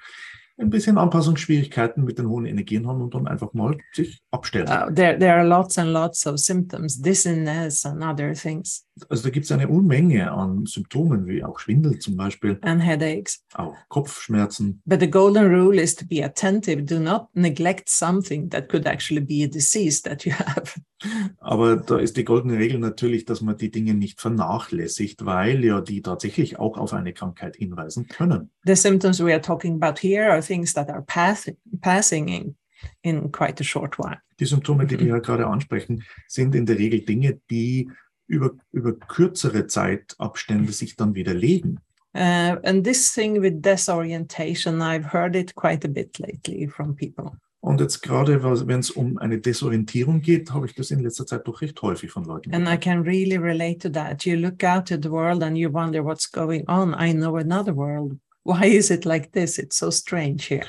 ein 0.58 0.70
bisschen 0.70 0.98
Anpassungsschwierigkeiten 0.98 2.04
mit 2.04 2.20
den 2.20 2.28
hohen 2.28 2.46
Energien 2.46 2.86
haben 2.88 3.02
und 3.02 3.14
dann 3.14 3.28
einfach 3.28 3.54
mal 3.54 3.78
sich 3.94 4.22
abstellen. 4.32 4.68
Uh, 4.68 4.94
there, 4.94 5.18
there 5.18 5.36
are 5.36 5.46
lots 5.48 5.78
and 5.78 5.92
lots 5.92 6.26
of 6.28 6.40
symptoms, 6.40 6.98
dizziness 7.02 7.86
and 7.86 8.04
other 8.04 8.34
things, 8.34 8.86
Also 9.10 9.24
da 9.24 9.30
gibt's 9.30 9.52
eine 9.52 9.68
Unmenge 9.70 10.30
an 10.32 10.66
Symptomen, 10.66 11.26
wie 11.26 11.44
auch 11.44 11.58
Schwindel 11.60 12.00
zum 12.00 12.18
Beispiel, 12.18 12.60
and 12.62 12.84
headaches. 12.84 13.42
auch 13.54 13.74
Kopfschmerzen. 13.88 14.82
But 14.86 15.00
the 15.00 15.10
golden 15.10 15.46
rule 15.48 15.82
is 15.82 15.96
to 15.96 16.06
be 16.06 16.24
attentive. 16.24 16.84
Do 16.84 17.00
not 17.00 17.30
neglect 17.34 17.88
something 17.90 18.50
that 18.50 18.68
could 18.70 18.86
actually 18.86 19.22
be 19.22 19.44
a 19.46 19.48
disease 19.48 20.02
that 20.04 20.26
you 20.26 20.34
have. 20.34 20.80
Aber 21.40 21.78
da 21.78 21.98
ist 21.98 22.18
die 22.18 22.26
goldene 22.26 22.58
Regel 22.58 22.78
natürlich, 22.80 23.24
dass 23.24 23.40
man 23.42 23.56
die 23.58 23.72
Dinge 23.72 23.94
nicht 23.94 24.20
vernachlässigt, 24.20 25.26
weil 25.26 25.64
ja 25.64 25.80
die 25.80 26.02
tatsächlich 26.02 26.60
auch 26.60 26.78
auf 26.78 26.94
eine 26.94 27.14
Krankheit 27.14 27.56
hinweisen 27.56 28.08
können. 28.08 28.52
The 28.66 28.76
symptoms 28.76 29.24
we 29.24 29.32
are 29.32 29.42
talking 29.42 29.82
about 29.82 30.00
here 30.02 30.30
are 30.30 30.42
things 30.42 30.74
that 30.74 30.90
are 30.90 31.02
pass- 31.04 31.50
passing 31.82 32.56
in, 33.02 33.32
quite 33.32 33.62
a 33.62 33.64
short 33.64 33.98
while. 33.98 34.18
Die 34.40 34.46
Symptome, 34.46 34.86
die 34.86 35.00
wir 35.00 35.08
ja 35.08 35.20
gerade 35.20 35.48
ansprechen, 35.48 36.04
sind 36.28 36.56
in 36.56 36.66
der 36.66 36.78
Regel 36.78 37.02
Dinge, 37.02 37.40
die 37.50 37.90
über, 38.28 38.52
über 38.72 38.94
kürzere 38.94 39.68
Zeitabstände 39.68 40.72
sich 40.72 40.96
dann 40.96 41.16
wieder 41.16 41.34
legen. 41.34 41.80
Uh, 42.16 42.58
and 42.64 42.84
this 42.84 43.14
thing 43.14 43.40
with 43.42 43.62
disorientation, 43.62 44.82
I've 44.82 45.14
heard 45.14 45.36
it 45.36 45.54
quite 45.54 45.86
a 45.86 45.88
bit 45.88 46.18
lately 46.20 46.68
from 46.68 46.96
people. 46.96 47.38
Und 47.62 47.82
jetzt 47.82 48.02
gerade, 48.02 48.42
wenn 48.42 48.80
es 48.80 48.90
um 48.92 49.18
eine 49.18 49.38
Desorientierung 49.40 50.22
geht, 50.22 50.54
habe 50.54 50.66
ich 50.66 50.76
das 50.76 50.92
in 50.92 51.02
letzter 51.02 51.26
Zeit 51.26 51.46
doch 51.46 51.62
recht 51.62 51.82
häufig 51.82 52.10
von 52.10 52.24
Leuten. 52.24 52.54
And 52.54 52.68
I 52.68 52.78
can 52.78 53.02
really 53.02 53.38
relate 53.38 53.80
to 53.80 53.90
that. 53.90 54.26
You 54.26 54.38
look 54.38 54.64
out 54.64 54.92
at 54.92 55.04
the 55.04 55.12
world 55.12 55.44
and 55.44 55.58
you 55.58 55.72
wonder 55.72 56.04
what's 56.04 56.32
going 56.32 56.68
on. 56.70 56.96
I 56.96 57.14
know 57.14 57.36
another 57.36 57.76
world. 57.76 58.18
Why 58.44 58.66
is 58.66 58.90
it 58.90 59.04
like 59.04 59.34
this? 59.34 59.60
It's 59.60 59.78
so 59.78 59.92
strange 59.92 60.46
here. 60.46 60.66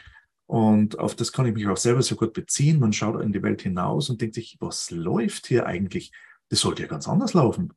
Und 0.51 0.99
auf 0.99 1.15
das 1.15 1.31
kann 1.31 1.47
ich 1.47 1.55
mich 1.55 1.69
auch 1.69 1.77
selber 1.77 2.03
sehr 2.03 2.17
gut 2.17 2.33
beziehen. 2.33 2.81
Man 2.81 2.93
schaut 2.93 3.23
in 3.23 3.33
die 3.33 3.41
Welt 3.41 3.63
hinaus 3.63 4.11
und 4.11 4.21
denkt 4.21 4.35
sich, 4.35 4.57
was 4.59 4.91
läuft 4.91 5.47
hier 5.47 5.65
eigentlich? 5.65 6.11
Das 6.49 6.59
sollte 6.59 6.83
ja 6.83 6.89
ganz 6.89 7.07
anders 7.07 7.35
laufen. 7.35 7.73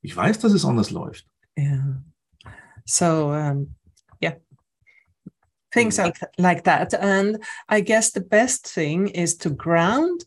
Ich 0.00 0.16
weiß, 0.16 0.38
dass 0.38 0.54
es 0.54 0.64
anders 0.64 0.90
läuft. 0.90 1.26
Yeah. 1.58 2.02
So, 2.86 3.32
um, 3.32 3.74
yeah, 4.22 4.36
things 5.70 5.98
like, 5.98 6.18
like 6.38 6.64
that. 6.64 6.94
And 6.94 7.36
I 7.68 7.82
guess 7.82 8.12
the 8.14 8.22
best 8.22 8.66
thing 8.66 9.08
is 9.08 9.36
to 9.36 9.54
ground 9.54 10.24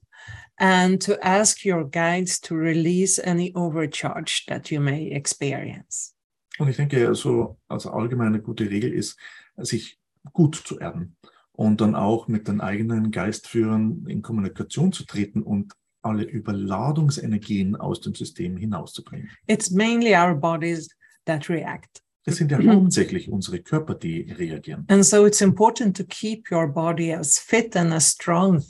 and 0.60 1.01
to 1.01 1.17
ask 1.25 1.65
your 1.65 1.89
guides 1.89 2.39
to 2.41 2.55
release 2.55 3.17
any 3.17 3.51
overcharge 3.55 4.46
that 4.48 4.69
you 4.69 4.79
may 4.79 5.10
experience. 5.10 6.13
Und 6.60 6.69
ich 6.69 6.75
denke, 6.75 7.15
so 7.15 7.58
als 7.67 7.88
allgemeine 7.88 8.39
gute 8.41 8.69
Regel 8.69 8.93
ist, 8.93 9.17
sich 9.58 9.98
gut 10.34 10.55
zu 10.55 10.77
erden 10.77 11.15
und 11.59 11.81
dann 11.81 11.93
auch 11.93 12.29
mit 12.29 12.47
den 12.47 12.61
eigenen 12.61 13.11
Geistführern 13.11 14.05
in 14.07 14.21
Kommunikation 14.21 14.93
zu 14.93 15.03
treten 15.03 15.43
und 15.43 15.73
alle 16.01 16.23
Überladungsenergien 16.23 17.75
aus 17.75 17.99
dem 17.99 18.15
System 18.15 18.55
hinauszubringen. 18.55 19.29
It's 19.45 19.69
mainly 19.69 20.15
our 20.15 20.33
bodies 20.33 20.87
that 21.25 21.49
react. 21.49 22.01
Das 22.23 22.37
sind 22.37 22.51
ja 22.51 22.63
hauptsächlich 22.63 23.29
unsere 23.29 23.59
Körper, 23.59 23.95
die 23.95 24.31
reagieren. 24.31 24.85
And 24.87 25.03
so 25.03 25.25
it's 25.25 25.41
important 25.41 25.97
to 25.97 26.05
keep 26.05 26.49
your 26.49 26.65
body 26.65 27.13
as 27.13 27.37
fit 27.37 27.75
and 27.75 27.91
as 27.91 28.09
strong 28.09 28.63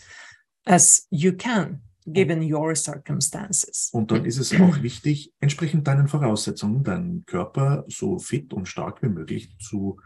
as 0.65 1.05
you 1.11 1.33
can, 1.33 1.83
given 2.07 2.41
your 2.41 2.73
circumstances. 2.73 3.91
Und 3.93 4.09
dann 4.09 4.25
ist 4.25 4.39
es 4.39 4.51
auch 4.59 4.81
wichtig, 4.81 5.31
entsprechend 5.39 5.87
deinen 5.87 6.07
Voraussetzungen, 6.07 6.83
deinen 6.83 7.23
Körper 7.27 7.85
so 7.87 8.17
fit 8.17 8.51
und 8.51 8.67
stark 8.67 9.03
wie 9.03 9.09
möglich 9.09 9.55
zu 9.59 9.99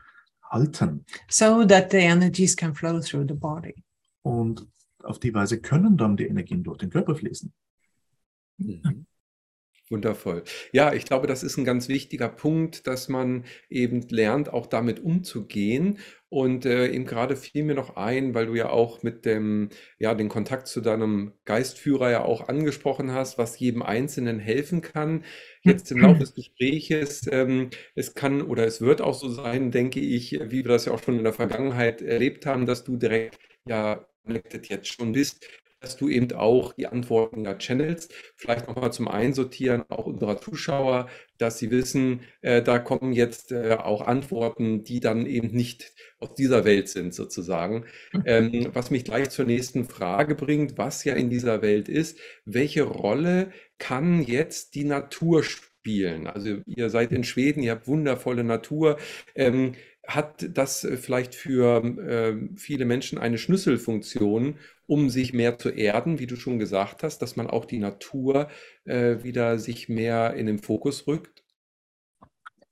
halten. 0.54 1.06
So 1.30 1.66
that 1.66 1.92
the 1.92 1.98
energies 1.98 2.56
can 2.56 2.74
flow 2.74 3.02
through 3.02 3.28
the 3.28 3.34
body. 3.34 3.76
Und 4.22 4.68
auf 5.04 5.20
die 5.20 5.34
Weise 5.34 5.60
können 5.60 5.98
dann 5.98 6.16
die 6.16 6.28
Energien 6.28 6.64
durch 6.64 6.78
den 6.78 6.90
Körper 6.90 7.16
fließen. 7.16 7.52
Mhm. 8.58 9.06
Wundervoll. 9.94 10.44
Ja, 10.72 10.92
ich 10.94 11.06
glaube, 11.06 11.28
das 11.28 11.44
ist 11.44 11.58
ein 11.58 11.66
ganz 11.66 11.88
wichtiger 11.88 12.28
Punkt, 12.30 12.88
dass 12.88 13.10
man 13.10 13.46
eben 13.70 14.02
lernt, 14.10 14.52
auch 14.52 14.66
damit 14.66 15.00
umzugehen. 15.04 16.00
Und 16.30 16.66
äh, 16.66 16.88
eben 16.88 17.06
gerade 17.06 17.36
fiel 17.36 17.64
mir 17.64 17.76
noch 17.76 17.96
ein, 17.96 18.34
weil 18.34 18.48
du 18.48 18.56
ja 18.56 18.70
auch 18.70 19.04
mit 19.04 19.24
dem, 19.24 19.70
ja, 20.00 20.16
den 20.16 20.30
Kontakt 20.30 20.68
zu 20.68 20.82
deinem 20.82 21.34
Geistführer 21.46 22.10
ja 22.10 22.26
auch 22.26 22.48
angesprochen 22.48 23.12
hast, 23.12 23.38
was 23.38 23.60
jedem 23.60 23.84
Einzelnen 23.84 24.40
helfen 24.40 24.82
kann. 24.82 25.24
Jetzt 25.62 25.92
im 25.92 26.00
Laufe 26.00 26.20
des 26.22 26.34
Gespräches, 26.36 27.28
ähm, 27.32 27.70
es 27.94 28.16
kann 28.16 28.42
oder 28.42 28.66
es 28.66 28.82
wird 28.82 29.00
auch 29.00 29.14
so 29.14 29.30
sein, 29.30 29.70
denke 29.70 30.00
ich, 30.00 30.32
wie 30.32 30.64
wir 30.64 30.70
das 30.70 30.86
ja 30.86 30.94
auch 30.94 31.04
schon 31.04 31.20
in 31.20 31.24
der 31.24 31.34
Vergangenheit 31.34 32.02
erlebt 32.02 32.48
haben, 32.48 32.66
dass 32.66 32.84
du 32.84 32.98
direkt 32.98 33.38
ja 33.68 34.04
connected 34.26 34.68
jetzt 34.70 34.88
schon 34.88 35.12
bist 35.12 35.46
dass 35.84 35.98
du 35.98 36.08
eben 36.08 36.32
auch 36.32 36.74
die 36.74 36.88
Antworten 36.88 37.44
ja 37.44 37.56
channelst. 37.56 38.14
Vielleicht 38.38 38.68
nochmal 38.70 38.94
zum 38.94 39.10
Einsortieren 39.10 39.84
auch 39.90 40.06
unserer 40.06 40.40
Zuschauer, 40.40 41.10
dass 41.38 41.60
sie 41.60 41.72
wissen, 41.72 42.22
äh, 42.42 42.62
da 42.62 42.80
kommen 42.80 43.12
jetzt 43.12 43.52
äh, 43.52 43.76
auch 43.78 44.02
Antworten, 44.02 44.86
die 44.86 45.02
dann 45.02 45.26
eben 45.26 45.50
nicht 45.50 45.92
aus 46.20 46.36
dieser 46.36 46.64
Welt 46.64 46.88
sind, 46.88 47.14
sozusagen. 47.14 47.84
Mhm. 48.14 48.24
Ähm, 48.26 48.70
was 48.72 48.92
mich 48.92 49.04
gleich 49.04 49.30
zur 49.30 49.44
nächsten 49.44 49.84
Frage 49.84 50.36
bringt, 50.36 50.78
was 50.78 51.04
ja 51.04 51.16
in 51.16 51.30
dieser 51.30 51.62
Welt 51.62 51.90
ist, 51.90 52.18
welche 52.46 52.84
Rolle 52.84 53.52
kann 53.78 54.24
jetzt 54.24 54.76
die 54.76 54.86
Natur 54.86 55.44
spielen? 55.44 56.28
Also 56.28 56.60
ihr 56.66 56.90
seid 56.90 57.12
in 57.12 57.26
Schweden, 57.26 57.62
ihr 57.62 57.72
habt 57.72 57.90
wundervolle 57.90 58.46
Natur. 58.46 58.98
Ähm, 59.36 59.74
hat 60.06 60.46
das 60.58 60.88
vielleicht 60.96 61.34
für 61.34 61.84
äh, 61.84 62.36
viele 62.58 62.86
Menschen 62.86 63.18
eine 63.18 63.38
Schlüsselfunktion, 63.38 64.58
um 64.86 65.10
sich 65.10 65.34
mehr 65.34 65.58
zu 65.58 65.70
erden, 65.70 66.20
wie 66.20 66.28
du 66.28 66.36
schon 66.36 66.60
gesagt 66.60 67.04
hast, 67.04 67.20
dass 67.20 67.36
man 67.36 67.48
auch 67.48 67.66
die 67.66 67.80
Natur 67.80 68.50
äh, 68.84 69.24
wieder 69.24 69.60
sich 69.60 69.88
mehr 69.88 70.34
in 70.34 70.46
den 70.48 70.60
Fokus 70.60 71.08
rückt? 71.08 71.44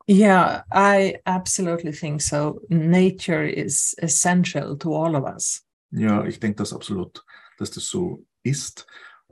Yeah, 0.10 0.66
I 0.74 1.20
absolutely 1.26 1.92
think 1.92 2.22
so. 2.22 2.62
Nature 2.70 3.48
is 3.48 3.96
essential 4.00 4.78
to 4.78 4.94
all 4.94 5.16
of 5.16 5.24
us. 5.24 5.66
Ja, 5.92 6.26
ich 6.26 6.40
denke 6.40 6.58
das 6.58 6.74
absolut, 6.74 7.24
dass 7.58 7.72
das 7.72 7.86
so 7.86 8.26
ist 8.44 8.88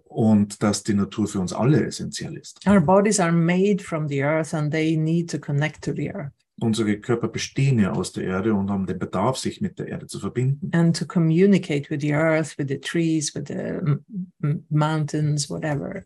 und 0.05 0.61
dass 0.63 0.83
die 0.83 0.93
Natur 0.93 1.27
für 1.27 1.39
uns 1.39 1.51
alle 1.53 1.85
essentiell 1.85 2.37
ist. 2.37 2.65
Our 2.65 2.79
bodies 2.79 3.19
are 3.19 3.31
made 3.31 3.83
from 3.83 4.07
the 4.07 4.23
earth 4.23 4.53
and 4.53 4.71
they 4.71 4.95
need 4.95 5.29
to 5.31 5.39
connect 5.39 5.83
to 5.83 5.93
the 5.93 6.13
earth. 6.13 6.38
Unsere 6.61 6.99
Körper 6.99 7.27
bestehen 7.27 7.79
ja 7.79 7.91
aus 7.91 8.11
der 8.11 8.23
Erde 8.25 8.53
und 8.53 8.69
haben 8.69 8.85
den 8.85 8.99
Bedarf, 8.99 9.37
sich 9.37 9.61
mit 9.61 9.79
der 9.79 9.87
Erde 9.87 10.07
zu 10.07 10.19
verbinden. 10.19 10.71
And 10.73 10.97
to 10.97 11.05
communicate 11.05 11.89
with 11.89 12.01
the 12.01 12.13
earth, 12.13 12.57
with 12.57 12.67
the 12.69 12.79
trees, 12.79 13.33
with 13.35 13.45
the 13.47 13.79
mountains, 14.69 15.49
whatever. 15.49 16.03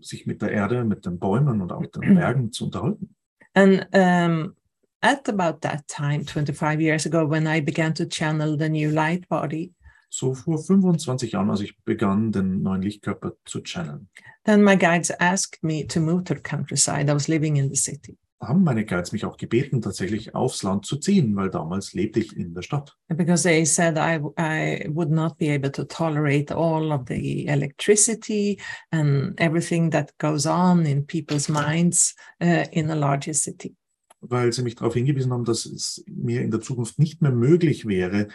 Sich 0.00 0.26
mit 0.26 0.42
der 0.42 0.52
Erde, 0.52 0.84
mit 0.84 1.06
den 1.06 1.18
Bäumen 1.18 1.60
und 1.60 1.72
auch 1.72 1.86
den 1.86 2.14
Bergen 2.14 2.52
zu 2.52 2.66
unterhalten. 2.66 3.14
And 3.54 3.86
um, 3.92 4.54
at 5.02 5.28
about 5.28 5.60
that 5.62 5.86
time, 5.88 6.24
25 6.24 6.80
years 6.80 7.06
ago, 7.06 7.28
when 7.28 7.46
I 7.46 7.60
began 7.60 7.94
to 7.94 8.04
channel 8.06 8.56
the 8.56 8.68
new 8.68 8.90
light 8.90 9.28
body, 9.28 9.74
so 10.10 10.34
vor 10.34 10.58
25 10.58 11.32
Jahren, 11.32 11.50
als 11.50 11.60
ich 11.60 11.78
begann, 11.84 12.32
den 12.32 12.62
neuen 12.62 12.82
Lichtkörper 12.82 13.36
zu 13.44 13.60
channeln. 13.60 14.08
Then 14.44 14.62
my 14.64 14.76
guides 14.76 15.10
asked 15.20 15.62
me 15.62 15.86
to 15.86 16.00
move 16.00 16.24
to 16.24 16.34
the 16.34 16.40
countryside. 16.40 17.08
I 17.08 17.14
was 17.14 17.28
living 17.28 17.56
in 17.56 17.68
the 17.68 17.76
city. 17.76 18.18
Haben 18.40 18.64
meine 18.64 18.86
Guides 18.86 19.12
mich 19.12 19.24
auch 19.24 19.36
gebeten, 19.36 19.82
tatsächlich 19.82 20.34
aufs 20.34 20.62
Land 20.62 20.86
zu 20.86 20.96
ziehen, 20.96 21.36
weil 21.36 21.50
damals 21.50 21.92
lebte 21.92 22.20
ich 22.20 22.36
in 22.36 22.54
der 22.54 22.62
Stadt. 22.62 22.96
Because 23.08 23.42
they 23.42 23.64
said 23.66 23.98
I, 23.98 24.20
I 24.38 24.88
would 24.88 25.10
not 25.10 25.36
be 25.36 25.52
able 25.52 25.70
to 25.72 25.84
tolerate 25.84 26.54
all 26.54 26.90
of 26.90 27.02
the 27.06 27.46
electricity 27.46 28.58
and 28.90 29.38
everything 29.38 29.90
that 29.90 30.16
goes 30.18 30.46
on 30.46 30.86
in 30.86 31.06
people's 31.06 31.48
minds 31.48 32.14
uh, 32.42 32.64
in 32.72 32.90
a 32.90 32.94
larger 32.94 33.34
city. 33.34 33.76
Weil 34.22 34.52
sie 34.52 34.62
mich 34.62 34.74
darauf 34.74 34.94
hingewiesen 34.94 35.32
haben, 35.32 35.44
dass 35.44 35.66
es 35.66 36.02
mir 36.06 36.42
in 36.42 36.50
der 36.50 36.60
Zukunft 36.60 36.98
nicht 36.98 37.22
mehr 37.22 37.32
möglich 37.32 37.86
wäre, 37.86 38.28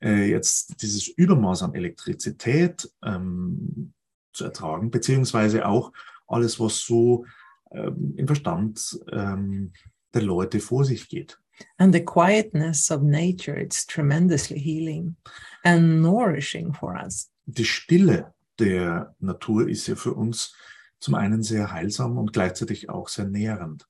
äh, 0.00 0.30
jetzt 0.30 0.82
dieses 0.82 1.08
Übermaß 1.08 1.62
an 1.64 1.74
Elektrizität 1.74 2.88
ähm, 3.04 3.92
zu 4.32 4.44
ertragen, 4.44 4.90
beziehungsweise 4.90 5.66
auch 5.66 5.92
alles, 6.28 6.60
was 6.60 6.80
so 6.80 7.24
ähm, 7.70 8.14
im 8.16 8.26
Verstand 8.26 8.98
ähm, 9.12 9.72
der 10.14 10.22
Leute 10.22 10.60
vor 10.60 10.84
sich 10.84 11.08
geht. 11.08 11.38
And 11.78 11.92
the 11.92 12.04
quietness 12.04 12.90
of 12.90 13.02
nature, 13.02 13.56
it's 13.56 13.84
tremendously 13.84 14.58
healing 14.58 15.16
and 15.64 16.00
nourishing 16.00 16.72
for 16.72 16.94
us. 16.94 17.30
Die 17.46 17.64
Stille 17.64 18.32
der 18.58 19.14
Natur 19.20 19.68
ist 19.68 19.86
ja 19.86 19.96
für 19.96 20.14
uns 20.14 20.54
zum 21.00 21.14
einen 21.14 21.42
sehr 21.42 21.72
heilsam 21.72 22.18
und 22.18 22.32
gleichzeitig 22.32 22.90
auch 22.90 23.08
sehr 23.08 23.24
nährend. 23.24 23.86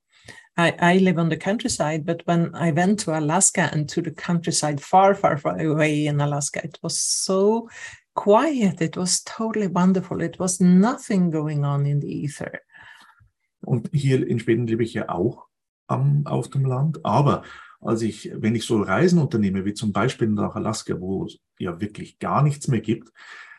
I, 0.59 0.73
I 0.81 0.99
live 0.99 1.19
on 1.19 1.31
the 1.31 1.37
countryside, 1.37 2.05
but 2.05 2.27
when 2.27 2.53
I 2.53 2.73
went 2.73 3.01
to 3.05 3.12
Alaska 3.12 3.71
and 3.73 3.88
to 3.91 4.03
the 4.03 4.11
countryside 4.11 4.81
far, 4.81 5.14
far, 5.14 5.38
far 5.38 5.57
away 5.61 6.07
in 6.07 6.21
Alaska, 6.21 6.61
it 6.64 6.79
was 6.83 6.99
so 6.99 7.69
quiet. 8.14 8.81
It 8.81 8.97
was 8.97 9.23
totally 9.23 9.69
wonderful. 9.69 10.21
It 10.21 10.38
was 10.41 10.61
nothing 10.61 11.31
going 11.31 11.64
on 11.64 11.87
in 11.87 12.01
the 12.01 12.09
ether. 12.09 12.61
Und 13.68 13.90
hier 13.92 14.26
in 14.26 14.40
Schweden 14.40 14.66
lebe 14.66 14.83
ich 14.83 14.94
ja 14.94 15.11
auch 15.11 15.46
am, 15.88 16.26
auf 16.26 16.48
dem 16.48 16.64
Land. 16.64 17.04
Aber 17.04 17.42
als 17.83 18.00
ich, 18.00 18.33
wenn 18.35 18.54
ich 18.54 18.64
so 18.64 18.81
Reisen 18.81 19.18
unternehme, 19.18 19.66
wie 19.66 19.74
zum 19.74 19.92
Beispiel 19.92 20.28
nach 20.28 20.57
Alaska, 20.57 20.98
wo 20.98 21.26
es 21.26 21.37
ja 21.59 21.78
wirklich 21.78 22.18
gar 22.18 22.42
nichts 22.42 22.66
mehr 22.68 22.81
gibt, 22.81 23.12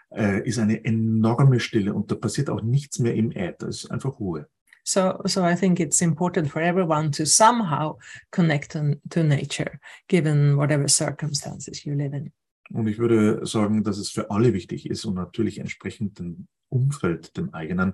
äh, 0.10 0.42
ist 0.48 0.58
eine 0.58 0.84
enorme 0.84 1.60
Stille 1.60 1.94
und 1.94 2.10
da 2.10 2.16
passiert 2.16 2.50
auch 2.50 2.64
nichts 2.64 2.98
mehr 2.98 3.14
im 3.14 3.32
Äther. 3.32 3.68
Es 3.68 3.84
ist 3.84 3.92
einfach 3.92 4.20
Ruhe. 4.20 4.48
So, 4.84 5.22
so 5.26 5.46
I 5.46 5.54
think 5.54 5.80
it's 5.80 6.02
important 6.02 6.50
for 6.50 6.64
everyone 6.64 7.12
to 7.12 7.26
somehow 7.26 8.00
connect 8.32 8.72
to, 8.72 8.96
to 9.12 9.22
nature, 9.22 9.80
given 10.08 10.58
whatever 10.58 10.88
circumstances 10.88 11.84
you 11.84 11.94
live 11.94 12.14
in. 12.14 12.32
Und 12.72 12.88
ich 12.88 12.98
würde 12.98 13.46
sagen, 13.46 13.84
dass 13.84 14.00
es 14.00 14.10
für 14.10 14.32
alle 14.32 14.54
wichtig 14.54 14.90
ist 14.90 15.06
und 15.06 15.14
natürlich 15.14 15.60
entsprechend 15.60 16.18
dem 16.18 16.48
Umfeld, 16.70 17.38
dem 17.38 17.54
eigenen, 17.54 17.94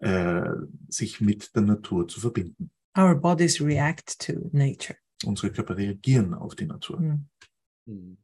äh, 0.00 0.50
sich 0.88 1.20
mit 1.20 1.54
der 1.54 1.62
Natur 1.62 2.08
zu 2.08 2.20
verbinden. 2.20 2.70
Our 2.96 3.14
bodies 3.14 3.60
react 3.60 4.18
to 4.20 4.50
nature. 4.52 4.96
Unsere 5.24 5.52
Körper 5.52 5.76
reagieren 5.76 6.34
auf 6.34 6.54
die 6.54 6.66
Natur. 6.66 7.00
Mm. 7.86 8.16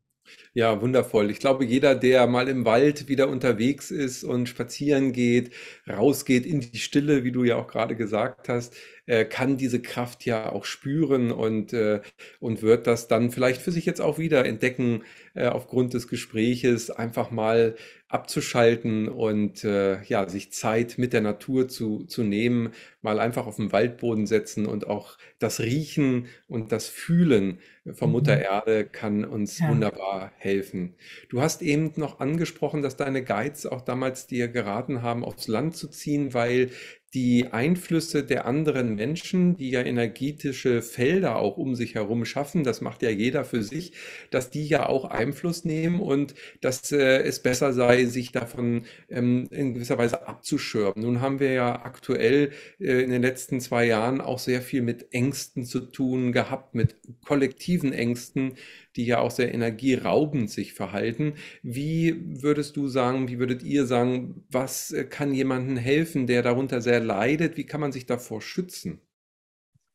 Ja, 0.55 0.81
wundervoll. 0.81 1.31
Ich 1.31 1.41
glaube, 1.41 1.65
jeder, 1.65 1.95
der 1.95 2.27
mal 2.27 2.49
im 2.49 2.65
Wald 2.65 3.09
wieder 3.09 3.29
unterwegs 3.29 3.91
ist 3.91 4.25
und 4.25 4.49
spazieren 4.49 5.13
geht, 5.13 5.53
rausgeht 5.89 6.47
in 6.47 6.61
die 6.61 6.79
Stille, 6.79 7.25
wie 7.25 7.33
du 7.33 7.45
ja 7.45 7.57
auch 7.57 7.67
gerade 7.67 7.97
gesagt 7.97 8.49
hast, 8.49 8.75
äh, 9.07 9.25
kann 9.25 9.57
diese 9.57 9.83
Kraft 9.83 10.25
ja 10.25 10.53
auch 10.53 10.65
spüren 10.65 11.33
und, 11.33 11.73
äh, 11.73 12.01
und 12.41 12.63
wird 12.63 12.87
das 12.87 13.09
dann 13.09 13.31
vielleicht 13.31 13.61
für 13.61 13.73
sich 13.73 13.85
jetzt 13.85 14.01
auch 14.01 14.19
wieder 14.19 14.45
entdecken, 14.47 15.03
äh, 15.35 15.47
aufgrund 15.47 15.95
des 15.95 16.09
Gespräches, 16.09 16.91
einfach 16.91 17.31
mal 17.31 17.75
abzuschalten 18.09 19.09
und 19.09 19.65
äh, 19.65 20.03
ja, 20.05 20.29
sich 20.29 20.53
Zeit 20.53 20.99
mit 20.99 21.15
der 21.15 21.23
Natur 21.23 21.67
zu, 21.67 22.05
zu 22.05 22.23
nehmen, 22.23 22.73
mal 23.01 23.19
einfach 23.19 23.47
auf 23.47 23.57
den 23.57 23.73
Waldboden 23.73 24.27
setzen 24.27 24.67
und 24.67 24.87
auch 24.87 25.17
das 25.39 25.61
Riechen 25.61 26.27
und 26.47 26.73
das 26.73 26.89
Fühlen 26.89 27.59
von 27.95 28.11
mhm. 28.11 28.13
Mutter 28.13 28.39
Erde 28.39 28.85
kann 28.85 29.25
uns 29.25 29.59
ja. 29.59 29.71
wunderbar 29.71 30.33
helfen. 30.37 30.95
Du 31.31 31.41
hast 31.41 31.63
eben 31.63 31.93
noch 31.97 32.21
angesprochen, 32.21 32.83
dass 32.83 32.97
deine 32.97 33.25
Guides 33.25 33.65
auch 33.65 33.81
damals 33.81 34.27
dir 34.27 34.49
geraten 34.49 35.01
haben, 35.01 35.25
aufs 35.25 35.49
Land 35.49 35.77
zu 35.77 35.89
ziehen, 35.89 36.35
weil 36.35 36.71
die 37.15 37.53
Einflüsse 37.53 38.25
der 38.25 38.47
anderen 38.47 38.95
Menschen, 38.95 39.57
die 39.57 39.71
ja 39.71 39.83
energetische 39.83 40.81
Felder 40.81 41.37
auch 41.37 41.59
um 41.59 41.75
sich 41.75 41.95
herum 41.95 42.25
schaffen, 42.25 42.65
das 42.65 42.81
macht 42.81 43.03
ja 43.03 43.11
jeder 43.11 43.45
für 43.45 43.63
sich, 43.63 43.93
dass 44.31 44.49
die 44.49 44.67
ja 44.67 44.87
auch 44.87 45.05
Einfluss 45.05 45.67
nehmen 45.67 46.01
und 46.01 46.35
dass 46.63 46.91
äh, 46.91 47.23
es 47.23 47.43
besser 47.43 47.75
sei, 47.75 48.07
sich 48.07 48.33
davon 48.33 48.87
ähm, 49.11 49.47
in 49.51 49.75
gewisser 49.75 49.99
Weise 49.99 50.27
abzuschirmen. 50.27 51.03
Nun 51.03 51.21
haben 51.21 51.39
wir 51.39 51.53
ja 51.53 51.85
aktuell 51.85 52.53
äh, 52.81 53.03
in 53.03 53.11
den 53.11 53.23
letzten 53.23 53.61
zwei 53.61 53.85
Jahren 53.85 54.23
auch 54.23 54.39
sehr 54.39 54.63
viel 54.63 54.81
mit 54.81 55.13
Ängsten 55.13 55.65
zu 55.65 55.81
tun 55.81 56.33
gehabt, 56.33 56.75
mit 56.75 56.97
kollektiven 57.27 57.93
Ängsten, 57.93 58.55
die 58.97 59.07
ja 59.07 59.19
auch 59.19 59.31
sehr 59.31 59.55
energieraubend 59.55 60.51
sich 60.51 60.75
verhalten. 60.75 61.35
Wie 61.63 62.43
würdest 62.43 62.77
du 62.77 62.89
sagen, 62.89 63.29
wie 63.29 63.39
würdet 63.39 63.63
ihr 63.63 63.87
sagen, 63.87 64.45
was 64.51 64.91
äh, 64.91 65.05
kann 65.05 65.35
jemandem 65.35 65.77
helfen, 65.77 66.27
der 66.27 66.43
darunter 66.43 66.81
sehr 66.81 67.01
leidet? 67.01 67.57
Wie 67.57 67.67
kann 67.67 67.81
man 67.81 67.93
sich 67.93 68.07
davor 68.07 68.41
schützen? 68.43 69.01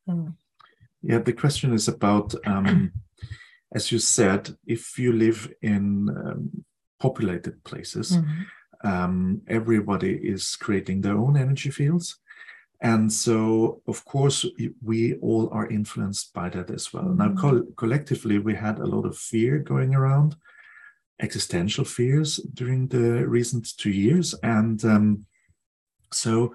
Hmm. 0.06 0.34
Yeah, 1.02 1.22
the 1.24 1.32
question 1.32 1.72
is 1.72 1.88
about, 1.88 2.36
um, 2.44 2.90
as 3.70 3.90
you 3.90 3.98
said, 3.98 4.56
if 4.66 4.98
you 4.98 5.12
live 5.12 5.48
in 5.60 6.08
um, 6.08 6.64
populated 6.98 7.62
places, 7.62 8.10
mm 8.10 8.24
-hmm. 8.24 9.04
um, 9.04 9.42
everybody 9.46 10.12
is 10.12 10.56
creating 10.58 11.02
their 11.02 11.14
own 11.16 11.36
energy 11.36 11.70
fields. 11.70 12.20
And 12.80 13.12
so, 13.12 13.82
of 13.88 14.04
course, 14.04 14.46
we 14.82 15.14
all 15.16 15.48
are 15.50 15.66
influenced 15.68 16.32
by 16.32 16.48
that 16.50 16.70
as 16.70 16.92
well. 16.92 17.04
Mm-hmm. 17.04 17.18
Now, 17.18 17.40
co- 17.40 17.66
collectively, 17.76 18.38
we 18.38 18.54
had 18.54 18.78
a 18.78 18.86
lot 18.86 19.04
of 19.04 19.18
fear 19.18 19.58
going 19.58 19.94
around, 19.94 20.36
existential 21.20 21.84
fears 21.84 22.36
during 22.54 22.86
the 22.88 23.26
recent 23.26 23.76
two 23.78 23.90
years. 23.90 24.34
And 24.42 24.84
um, 24.84 25.26
so, 26.12 26.54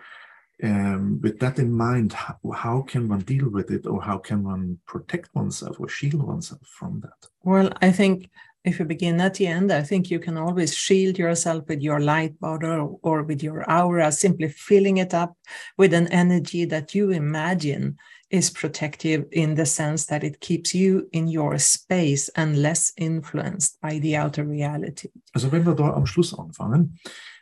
um, 0.63 1.19
with 1.21 1.39
that 1.39 1.59
in 1.59 1.73
mind, 1.73 2.13
how, 2.13 2.37
how 2.55 2.81
can 2.83 3.09
one 3.09 3.19
deal 3.21 3.49
with 3.49 3.69
it, 3.69 3.85
or 3.85 4.01
how 4.01 4.17
can 4.17 4.43
one 4.43 4.79
protect 4.85 5.35
oneself 5.35 5.77
or 5.77 5.89
shield 5.89 6.23
oneself 6.23 6.61
from 6.79 7.01
that? 7.01 7.27
Well, 7.43 7.69
I 7.81 7.91
think 7.91 8.29
if 8.65 8.79
you 8.79 8.85
begin 8.85 9.19
at 9.19 9.35
the 9.35 9.47
end, 9.47 9.71
I 9.71 9.81
think 9.81 10.09
you 10.09 10.19
can 10.19 10.37
always 10.37 10.75
shield 10.75 11.17
yourself 11.17 11.67
with 11.67 11.81
your 11.81 11.99
light 11.99 12.39
bottle 12.39 12.99
or 13.03 13.23
with 13.23 13.43
your 13.43 13.69
aura, 13.69 14.11
simply 14.11 14.49
filling 14.49 14.97
it 14.97 15.13
up 15.13 15.35
with 15.77 15.93
an 15.93 16.07
energy 16.07 16.65
that 16.65 16.95
you 16.95 17.11
imagine 17.11 17.97
is 18.29 18.49
protective 18.49 19.25
in 19.31 19.55
the 19.55 19.65
sense 19.65 20.05
that 20.05 20.23
it 20.23 20.39
keeps 20.39 20.73
you 20.73 21.07
in 21.11 21.27
your 21.27 21.59
space 21.59 22.29
and 22.29 22.61
less 22.61 22.93
influenced 22.97 23.79
by 23.81 23.99
the 23.99 24.15
outer 24.15 24.43
reality. 24.43 25.09
Also 25.33 25.51
wenn 25.51 25.65
wir 25.65 25.75
da 25.75 25.93
am 25.93 26.05
Schluss 26.05 26.33
anfangen 26.33 26.97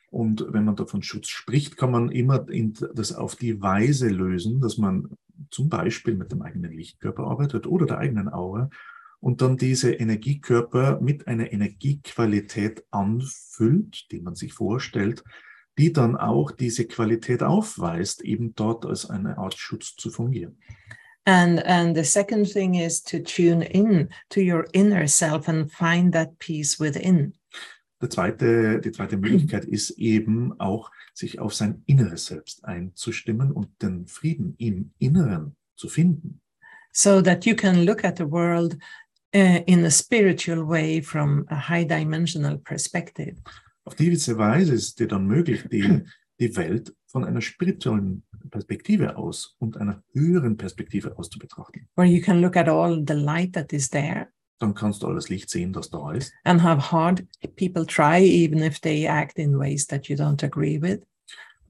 und 0.09 0.45
wenn 0.49 0.65
man 0.65 0.75
da 0.75 0.85
von 0.85 1.03
Schutz 1.03 1.27
spricht, 1.27 1.77
kann 1.77 1.91
man 1.91 2.11
immer 2.11 2.49
in, 2.49 2.73
das 2.93 3.13
auf 3.13 3.35
die 3.35 3.61
Weise 3.61 4.09
lösen, 4.09 4.59
dass 4.59 4.77
man 4.77 5.07
zum 5.49 5.69
Beispiel 5.69 6.15
mit 6.15 6.31
dem 6.31 6.41
eigenen 6.41 6.73
Lichtkörper 6.73 7.23
arbeitet 7.23 7.67
oder 7.67 7.85
der 7.85 7.99
eigenen 7.99 8.27
Aura 8.27 8.69
und 9.21 9.41
dann 9.41 9.55
diese 9.55 9.93
Energiekörper 9.93 10.99
mit 10.99 11.27
einer 11.27 11.53
Energiequalität 11.53 12.83
anfüllt, 12.91 14.11
die 14.11 14.19
man 14.19 14.35
sich 14.35 14.53
vorstellt, 14.53 15.23
die 15.77 15.93
dann 15.93 16.17
auch 16.17 16.51
diese 16.51 16.85
Qualität 16.85 17.43
aufweist, 17.43 18.21
eben 18.23 18.55
dort 18.55 18.85
als 18.85 19.09
eine 19.09 19.37
Art 19.37 19.53
Schutz 19.57 19.95
zu 19.95 20.09
fungieren. 20.09 20.57
And 21.25 21.63
and 21.65 21.95
the 21.95 22.03
second 22.03 22.51
thing 22.51 22.73
is 22.73 23.03
to 23.03 23.19
tune 23.19 23.63
in 23.63 24.09
to 24.29 24.41
your 24.41 24.65
inner 24.73 25.07
self 25.07 25.47
and 25.47 25.71
find 25.71 26.11
that 26.13 26.39
peace 26.39 26.79
within. 26.79 27.33
Der 28.01 28.09
zweite, 28.09 28.81
die 28.81 28.91
zweite 28.91 29.17
Möglichkeit 29.17 29.65
ist 29.65 29.91
eben 29.91 30.59
auch, 30.59 30.89
sich 31.13 31.39
auf 31.39 31.53
sein 31.53 31.83
inneres 31.85 32.25
Selbst 32.25 32.65
einzustimmen 32.65 33.51
und 33.51 33.69
den 33.83 34.07
Frieden 34.07 34.55
im 34.57 34.93
Inneren 34.97 35.55
zu 35.75 35.89
finden. 35.89 36.41
So 36.91 37.21
that 37.21 37.45
you 37.45 37.55
can 37.55 37.85
look 37.85 38.03
at 38.03 38.17
the 38.17 38.29
world 38.29 38.77
uh, 39.35 39.59
in 39.65 39.85
a 39.85 39.89
spiritual 39.91 40.67
way 40.67 41.01
from 41.01 41.45
a 41.49 41.55
high 41.69 41.85
dimensional 41.87 42.57
perspective. 42.59 43.35
Auf 43.85 43.95
diese 43.95 44.37
Weise 44.37 44.73
ist 44.73 44.83
es 44.83 44.95
dir 44.95 45.07
dann 45.07 45.25
möglich, 45.25 45.63
die, 45.71 46.03
die 46.39 46.55
Welt 46.55 46.93
von 47.07 47.23
einer 47.25 47.41
spirituellen 47.41 48.23
Perspektive 48.51 49.17
aus 49.17 49.55
und 49.59 49.77
einer 49.77 50.03
höheren 50.13 50.55
Perspektive 50.57 51.17
aus 51.17 51.29
zu 51.29 51.39
betrachten. 51.39 51.87
where 51.95 52.07
you 52.07 52.21
can 52.21 52.41
look 52.41 52.55
at 52.55 52.67
all 52.69 53.03
the 53.07 53.13
light 53.13 53.53
that 53.53 53.73
is 53.73 53.89
there 53.89 54.27
Dann 54.59 54.75
kannst 54.75 55.01
du 55.01 55.07
alles 55.07 55.29
Licht 55.29 55.49
sehen, 55.49 55.73
das 55.73 55.89
da 55.89 56.11
ist. 56.11 56.31
and 56.43 56.61
have 56.61 56.91
hard 56.91 57.25
people 57.55 57.85
try, 57.85 58.19
even 58.23 58.59
if 58.59 58.79
they 58.79 59.07
act 59.07 59.39
in 59.39 59.57
ways 59.57 59.87
that 59.87 60.07
you 60.07 60.15
don't 60.15 60.43
agree 60.43 60.79
with. 60.79 60.99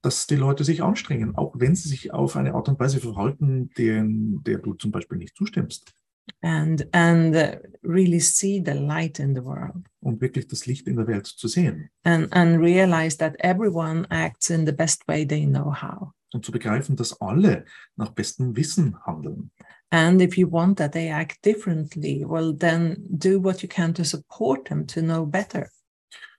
Dass 0.01 0.27
die 0.27 0.35
Leute 0.35 0.63
sich 0.65 0.81
anstrengen, 0.83 1.35
auch 1.35 1.53
wenn 1.57 1.75
sie 1.75 1.87
sich 1.87 2.11
auf 2.11 2.35
eine 2.35 2.53
Art 2.55 2.67
und 2.67 2.79
Weise 2.79 2.99
verhalten, 2.99 3.69
deren, 3.77 4.43
der 4.43 4.57
du 4.57 4.73
zum 4.73 4.91
Beispiel 4.91 5.17
nicht 5.19 5.35
zustimmst. 5.37 5.93
And 6.41 6.87
and 6.93 7.35
really 7.83 8.19
see 8.19 8.61
the 8.65 8.71
light 8.73 9.19
in 9.19 9.35
the 9.35 9.43
world 9.43 9.85
Und 10.01 10.21
wirklich 10.21 10.47
das 10.47 10.65
Licht 10.65 10.87
in 10.87 10.95
der 10.97 11.07
Welt 11.07 11.27
zu 11.27 11.47
sehen. 11.47 11.89
and 12.03 12.31
and 12.33 12.59
realize 12.59 13.17
that 13.17 13.35
everyone 13.39 14.05
acts 14.09 14.49
in 14.49 14.65
the 14.65 14.71
best 14.71 15.07
way 15.07 15.25
they 15.25 15.45
know 15.45 15.73
how. 15.73 16.11
Und 16.33 16.45
zu 16.45 16.51
begreifen, 16.51 16.95
dass 16.95 17.19
alle 17.19 17.65
nach 17.97 18.11
bestem 18.11 18.55
Wissen 18.55 18.95
handeln. 19.05 19.51
And 19.89 20.21
if 20.21 20.37
you 20.37 20.49
want 20.49 20.77
that 20.77 20.93
they 20.93 21.09
act 21.09 21.43
differently, 21.43 22.23
well, 22.25 22.55
then 22.57 22.95
do 23.09 23.43
what 23.43 23.61
you 23.61 23.67
can 23.67 23.93
to 23.95 24.03
support 24.05 24.65
them 24.69 24.87
to 24.87 25.01
know 25.01 25.25
better. 25.25 25.67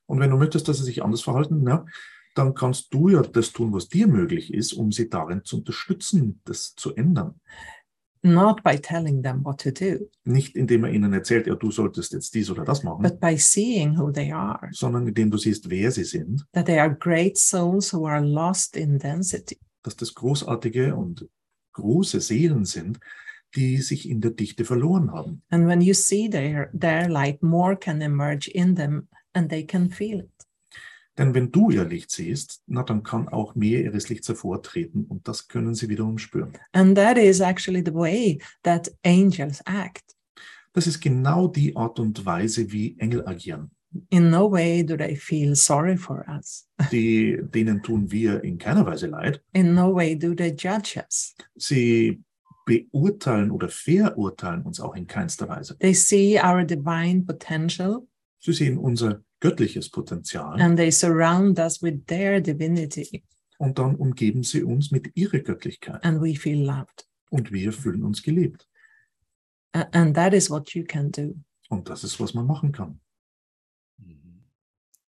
Und 0.07 0.21
wenn 0.21 0.31
du 0.31 0.37
möchtest, 0.39 0.67
dass 0.69 0.79
sie 0.79 0.85
sich 0.85 1.03
anders 1.03 1.21
verhalten, 1.23 1.67
ja, 1.69 1.85
dann 2.35 2.55
kannst 2.55 2.95
du 2.95 3.11
ja 3.11 3.21
das 3.21 3.53
tun, 3.53 3.73
was 3.75 3.89
dir 3.89 4.07
möglich 4.07 4.55
ist, 4.55 4.73
um 4.73 4.91
sie 4.91 5.11
darin 5.11 5.45
zu 5.45 5.59
unterstützen, 5.59 6.41
das 6.47 6.75
zu 6.75 6.95
ändern. 6.95 7.41
Not 8.25 8.63
by 8.63 8.77
telling 8.77 9.23
them 9.23 9.45
what 9.45 9.61
to 9.63 9.71
do, 9.73 10.09
Nicht 10.25 10.55
indem 10.55 10.85
er 10.85 10.93
ihnen 10.93 11.13
erzählt, 11.13 11.49
ja, 11.49 11.57
du 11.57 11.71
solltest 11.73 12.13
jetzt 12.13 12.33
dies 12.35 12.51
oder 12.51 12.65
das 12.65 12.85
machen, 12.85 13.03
but 13.03 13.19
by 13.21 13.37
seeing 13.37 13.99
who 13.99 14.13
they 14.13 14.31
are, 14.31 14.69
sondern 14.73 15.09
indem 15.09 15.31
du 15.31 15.39
siehst, 15.39 15.69
wer 15.69 15.91
sie 15.91 16.05
sind, 16.05 16.45
that 16.53 16.67
they 16.67 16.79
are 16.79 16.95
great 16.95 17.37
souls 17.37 17.93
who 17.93 18.07
are 18.07 18.25
lost 18.25 18.77
in 18.77 18.99
density. 18.99 19.59
dass 19.83 19.97
das 19.97 20.15
großartige 20.15 20.95
und 20.95 21.29
große 21.73 22.21
Seelen 22.21 22.65
sind, 22.65 23.01
die 23.57 23.79
sich 23.79 24.09
in 24.09 24.21
der 24.21 24.31
Dichte 24.31 24.65
verloren 24.65 25.11
haben. 25.11 25.43
And 25.51 25.67
when 25.67 25.81
you 25.81 25.93
see 25.93 26.29
their, 26.29 26.71
their 26.73 27.09
light, 27.09 27.43
more 27.43 27.77
can 27.77 28.01
emerge 28.01 28.49
in 28.49 28.77
them 28.77 29.09
and 29.35 29.51
they 29.51 29.65
can 29.67 29.91
feel 29.91 30.21
it. 30.21 30.32
Denn 31.19 31.35
wenn 31.35 31.53
du 31.53 31.71
ihr 31.71 31.85
Licht 31.85 32.11
siehst, 32.11 32.63
na 32.67 32.83
dann 32.83 33.03
kann 33.03 33.29
auch 33.29 33.55
mehr 33.55 33.83
ihres 33.83 34.09
Lichts 34.09 34.29
hervortreten 34.29 35.05
und 35.05 35.29
das 35.29 35.49
können 35.49 35.75
sie 35.75 35.89
wiederum 35.89 36.19
spüren. 36.19 36.53
And 36.73 36.97
that 36.97 37.19
is 37.19 37.41
actually 37.41 37.83
the 37.85 37.95
way 37.95 38.41
that 38.63 38.91
angels 39.05 39.61
act. 39.67 40.17
Das 40.73 40.87
ist 40.87 41.01
genau 41.01 41.49
die 41.49 41.77
Art 41.77 41.99
und 41.99 42.25
Weise, 42.25 42.73
wie 42.73 42.97
Engel 42.99 43.27
agieren. 43.27 43.71
In 44.09 44.31
no 44.31 44.51
way 44.51 44.83
do 44.83 44.97
they 44.97 45.15
feel 45.15 45.55
sorry 45.55 45.99
for 45.99 46.25
us. 46.27 46.67
Die, 46.91 47.39
denen 47.43 47.83
tun 47.83 48.11
wir 48.11 48.43
in 48.43 48.57
keiner 48.57 48.87
Weise 48.87 49.07
leid. 49.07 49.43
In 49.53 49.75
no 49.75 49.95
way 49.95 50.17
do 50.17 50.35
they 50.35 50.51
judge 50.51 50.97
us. 50.97 51.35
Sie 51.57 52.23
beurteilen 52.65 53.51
oder 53.51 53.69
verurteilen 53.69 54.63
uns 54.63 54.81
auch 54.81 54.95
in 54.95 55.07
keinster 55.07 55.49
Weise. 55.49 55.77
They 55.79 55.93
see 55.93 56.41
our 56.43 56.65
divine 56.65 57.25
potential 57.27 58.07
Sie 58.45 58.53
sehen 58.53 58.77
unser 58.77 59.23
göttliches 59.41 59.89
Potenzial 59.89 60.61
and 60.61 60.77
they 60.77 60.91
surround 60.91 61.59
us 61.61 61.81
with 61.81 62.05
their 62.07 62.41
divinity, 62.41 63.23
und 63.59 63.79
dann 63.79 63.95
umgeben 63.95 64.43
sie 64.43 64.65
uns 64.65 64.91
mit 64.91 65.17
ihrer 65.17 65.39
Göttlichkeit 65.39 66.05
and 66.05 66.21
we 66.21 66.35
feel 66.35 66.59
loved. 66.65 67.07
und 67.31 67.53
wir 67.53 67.73
fühlen 67.73 68.03
uns 68.03 68.23
geliebt. 68.23 68.69
And 69.73 70.15
that 70.15 70.35
is 70.35 70.51
what 70.51 70.75
you 70.75 70.85
can 70.85 71.11
do. 71.11 71.35
Und 71.69 71.89
das 71.89 72.05
ist, 72.05 72.21
was 72.21 72.35
man 72.35 72.47
machen 72.47 72.73
kann. 72.73 73.01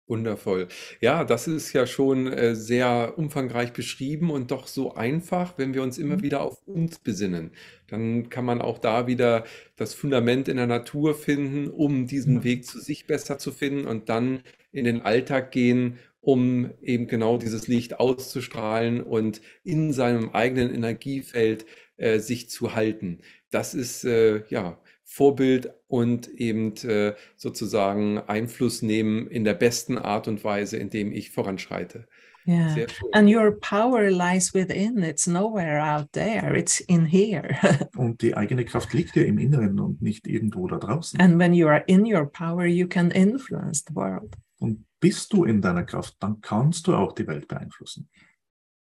Wundervoll. 0.10 0.70
Ja, 1.02 1.26
das 1.26 1.48
ist 1.50 1.74
ja 1.74 1.86
schon 1.86 2.28
äh, 2.28 2.56
sehr 2.56 3.16
umfangreich 3.18 3.74
beschrieben 3.74 4.30
und 4.32 4.52
doch 4.52 4.68
so 4.68 4.96
einfach, 4.96 5.58
wenn 5.58 5.74
wir 5.74 5.84
uns 5.84 5.98
immer 5.98 6.16
Mhm. 6.16 6.22
wieder 6.22 6.42
auf 6.42 6.66
uns 6.66 7.00
besinnen. 7.00 7.52
Dann 7.88 8.30
kann 8.30 8.46
man 8.46 8.62
auch 8.62 8.78
da 8.80 9.06
wieder 9.08 9.44
das 9.76 9.94
Fundament 9.94 10.48
in 10.48 10.56
der 10.58 10.68
Natur 10.68 11.14
finden, 11.14 11.68
um 11.70 12.08
diesen. 12.08 12.44
Weg 12.46 12.66
zu 12.66 12.80
sich 12.80 13.06
besser 13.06 13.38
zu 13.38 13.52
finden 13.52 13.86
und 13.86 14.08
dann 14.08 14.44
in 14.72 14.86
den 14.86 15.02
Alltag 15.02 15.52
gehen, 15.52 16.00
um 16.22 16.72
eben 16.82 17.08
genau 17.08 17.38
dieses 17.38 17.68
Licht 17.68 18.00
auszustrahlen 18.00 19.02
und 19.02 19.42
in 19.64 19.92
seinem 19.92 20.30
eigenen 20.30 20.74
Energiefeld 20.74 21.66
äh, 21.98 22.20
sich 22.20 22.50
zu 22.50 22.76
halten. 22.76 23.20
Das 23.50 23.74
ist 23.74 24.04
äh, 24.06 24.44
ja 24.50 24.80
Vorbild 25.10 25.74
und 25.88 26.28
eben 26.28 26.76
äh, 26.84 27.16
sozusagen 27.38 28.20
Einfluss 28.20 28.82
nehmen 28.82 29.28
in 29.28 29.46
der 29.46 29.54
besten 29.54 29.98
Art 29.98 30.28
und 30.28 30.44
Weise, 30.44 30.78
indem 30.78 31.14
ich 31.14 31.32
voranschreite. 31.32 32.08
Yeah. 32.46 32.86
And 33.14 33.30
your 33.30 33.52
power 33.60 34.10
lies 34.10 34.54
within. 34.54 35.04
It's 35.04 35.26
nowhere 35.28 35.80
out 35.80 36.12
there. 36.14 36.56
It's 36.56 36.80
in 36.82 37.06
here. 37.06 37.58
Und 37.98 38.22
die 38.22 38.38
eigene 38.38 38.64
Kraft 38.64 38.94
liegt 38.94 39.18
ja 39.18 39.24
im 39.24 39.38
Inneren 39.38 39.82
und 39.82 40.02
nicht 40.02 40.28
irgendwo 40.28 40.66
da 40.68 40.78
draußen. 40.78 41.20
and 41.20 41.38
when 41.38 41.54
you 41.54 41.68
are 41.68 41.84
in 41.88 42.06
your 42.06 42.26
power, 42.26 42.66
you 42.66 42.88
can 42.88 43.12
influence 43.12 43.84
the 43.86 43.94
world. 43.94 44.38
Und 44.60 44.86
bist 45.02 45.34
du 45.34 45.44
in 45.44 45.62
deiner 45.62 45.84
Kraft, 45.84 46.16
dann 46.20 46.40
kannst 46.40 46.88
du 46.88 46.96
auch 46.96 47.12
die 47.12 47.28
Welt 47.28 47.50
beeinflussen. 47.50 48.10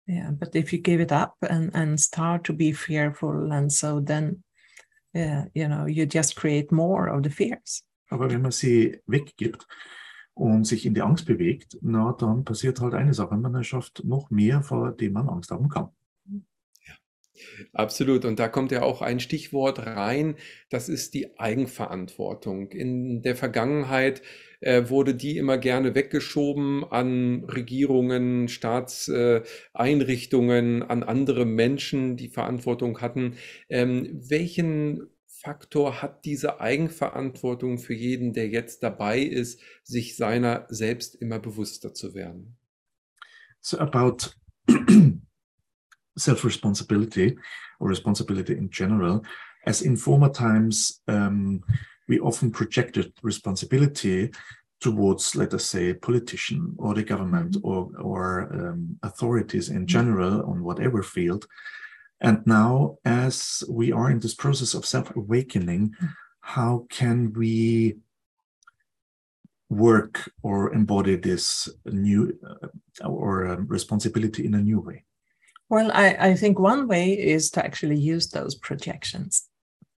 Yeah. 0.07 0.31
But 0.31 0.53
if 0.53 0.73
you 0.73 0.79
give 0.79 1.01
it 1.01 1.13
up 1.13 1.35
and, 1.41 1.73
and 1.73 1.99
start 1.99 2.45
to 2.47 2.53
be 2.53 2.73
fearful, 2.73 3.51
and 3.53 3.71
so 3.71 4.01
then, 4.01 4.43
yeah, 5.15 5.45
you 5.53 5.67
know, 5.67 5.85
you 5.87 6.05
just 6.05 6.35
create 6.35 6.71
more 6.71 7.09
of 7.09 7.23
the 7.23 7.29
fears. 7.29 7.83
Aber 8.09 8.29
wenn 8.29 8.41
man 8.41 8.51
sie 8.51 8.99
weggibt 9.07 9.65
und 10.33 10.65
sich 10.65 10.85
in 10.85 10.93
die 10.93 11.01
Angst 11.01 11.25
bewegt, 11.25 11.77
na 11.81 12.13
dann 12.13 12.43
passiert 12.43 12.79
halt 12.81 12.93
eine 12.93 13.13
Sache, 13.13 13.35
man 13.35 13.55
erschafft 13.55 14.03
noch 14.03 14.29
mehr, 14.29 14.61
vor 14.61 14.91
dem 14.91 15.13
man 15.13 15.29
Angst 15.29 15.51
haben 15.51 15.69
kann. 15.69 15.89
Absolut. 17.73 18.25
Und 18.25 18.39
da 18.39 18.47
kommt 18.47 18.71
ja 18.71 18.81
auch 18.81 19.01
ein 19.01 19.19
Stichwort 19.19 19.79
rein, 19.79 20.35
das 20.69 20.89
ist 20.89 21.13
die 21.13 21.37
Eigenverantwortung. 21.37 22.71
In 22.71 23.21
der 23.21 23.35
Vergangenheit 23.35 24.21
äh, 24.65 24.89
wurde 24.89 25.13
die 25.13 25.37
immer 25.37 25.59
gerne 25.59 25.95
weggeschoben 25.95 26.83
an 26.83 27.45
Regierungen, 27.45 28.47
Staatseinrichtungen, 28.47 30.81
an 30.81 31.03
andere 31.03 31.45
Menschen, 31.45 32.17
die 32.17 32.29
Verantwortung 32.29 32.99
hatten. 32.99 33.35
Ähm, 33.69 34.19
welchen 34.27 35.05
Faktor 35.27 36.01
hat 36.01 36.25
diese 36.25 36.59
Eigenverantwortung 36.59 37.77
für 37.77 37.93
jeden, 37.93 38.33
der 38.33 38.49
jetzt 38.49 38.81
dabei 38.81 39.19
ist, 39.19 39.61
sich 39.83 40.17
seiner 40.17 40.65
selbst 40.69 41.13
immer 41.13 41.37
bewusster 41.37 41.93
zu 41.93 42.15
werden? 42.15 42.57
So 43.61 43.77
about 43.77 44.31
self-responsibility 46.17 47.37
or 47.79 47.89
responsibility 47.89 48.53
in 48.53 48.71
general, 48.71 49.21
as 49.63 49.83
in 49.83 49.95
former 49.95 50.33
times, 50.33 51.03
um, 51.05 51.63
we 52.07 52.19
often 52.19 52.51
projected 52.51 53.13
responsibility 53.21 54.31
towards, 54.81 55.35
let 55.35 55.53
us 55.53 55.65
say, 55.65 55.89
a 55.89 55.95
politician 55.95 56.75
or 56.77 56.93
the 56.93 57.03
government 57.03 57.57
or, 57.63 57.89
or 57.99 58.49
um, 58.53 58.97
authorities 59.03 59.69
in 59.69 59.87
general 59.87 60.43
on 60.49 60.63
whatever 60.63 61.01
field. 61.01 61.47
And 62.21 62.45
now, 62.45 62.97
as 63.03 63.63
we 63.69 63.91
are 63.91 64.09
in 64.11 64.19
this 64.19 64.35
process 64.35 64.73
of 64.73 64.85
self 64.85 65.15
awakening, 65.15 65.93
how 66.41 66.85
can 66.89 67.33
we 67.33 67.97
work 69.69 70.31
or 70.43 70.73
embody 70.73 71.15
this 71.15 71.67
new 71.85 72.37
uh, 72.47 73.07
or 73.07 73.47
um, 73.47 73.67
responsibility 73.67 74.45
in 74.45 74.53
a 74.53 74.61
new 74.61 74.79
way? 74.79 75.03
Well, 75.69 75.91
I, 75.93 76.15
I 76.19 76.35
think 76.35 76.59
one 76.59 76.87
way 76.87 77.13
is 77.13 77.49
to 77.51 77.65
actually 77.65 77.97
use 77.97 78.29
those 78.29 78.55
projections. 78.55 79.49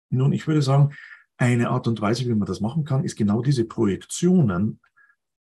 Nun, 0.10 0.32
ich 0.32 0.48
würde 0.48 0.62
sagen, 0.62 0.90
eine 1.38 1.70
Art 1.70 1.88
und 1.88 2.02
Weise, 2.02 2.26
wie 2.26 2.34
man 2.34 2.48
das 2.48 2.62
machen 2.62 2.84
kann, 2.84 3.04
ist 3.04 3.16
genau 3.16 3.42
diese 3.42 3.66
Projektionen 3.66 4.80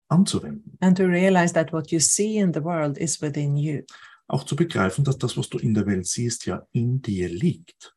anzuwenden. 0.07 0.77
And 0.81 0.97
to 0.97 1.05
realize 1.05 1.53
that 1.53 1.71
what 1.71 1.91
you 1.91 1.99
see 1.99 2.37
in 2.37 2.53
the 2.53 2.63
world 2.63 2.97
is 2.97 3.21
within 3.21 3.55
you. 3.55 3.83
Auch 4.27 4.43
zu 4.43 4.55
begreifen, 4.55 5.03
dass 5.03 5.17
das, 5.17 5.37
was 5.37 5.49
du 5.49 5.57
in 5.57 5.73
der 5.73 5.85
Welt 5.85 6.07
siehst, 6.07 6.45
ja 6.45 6.65
in 6.71 7.01
dir 7.01 7.29
liegt. 7.29 7.95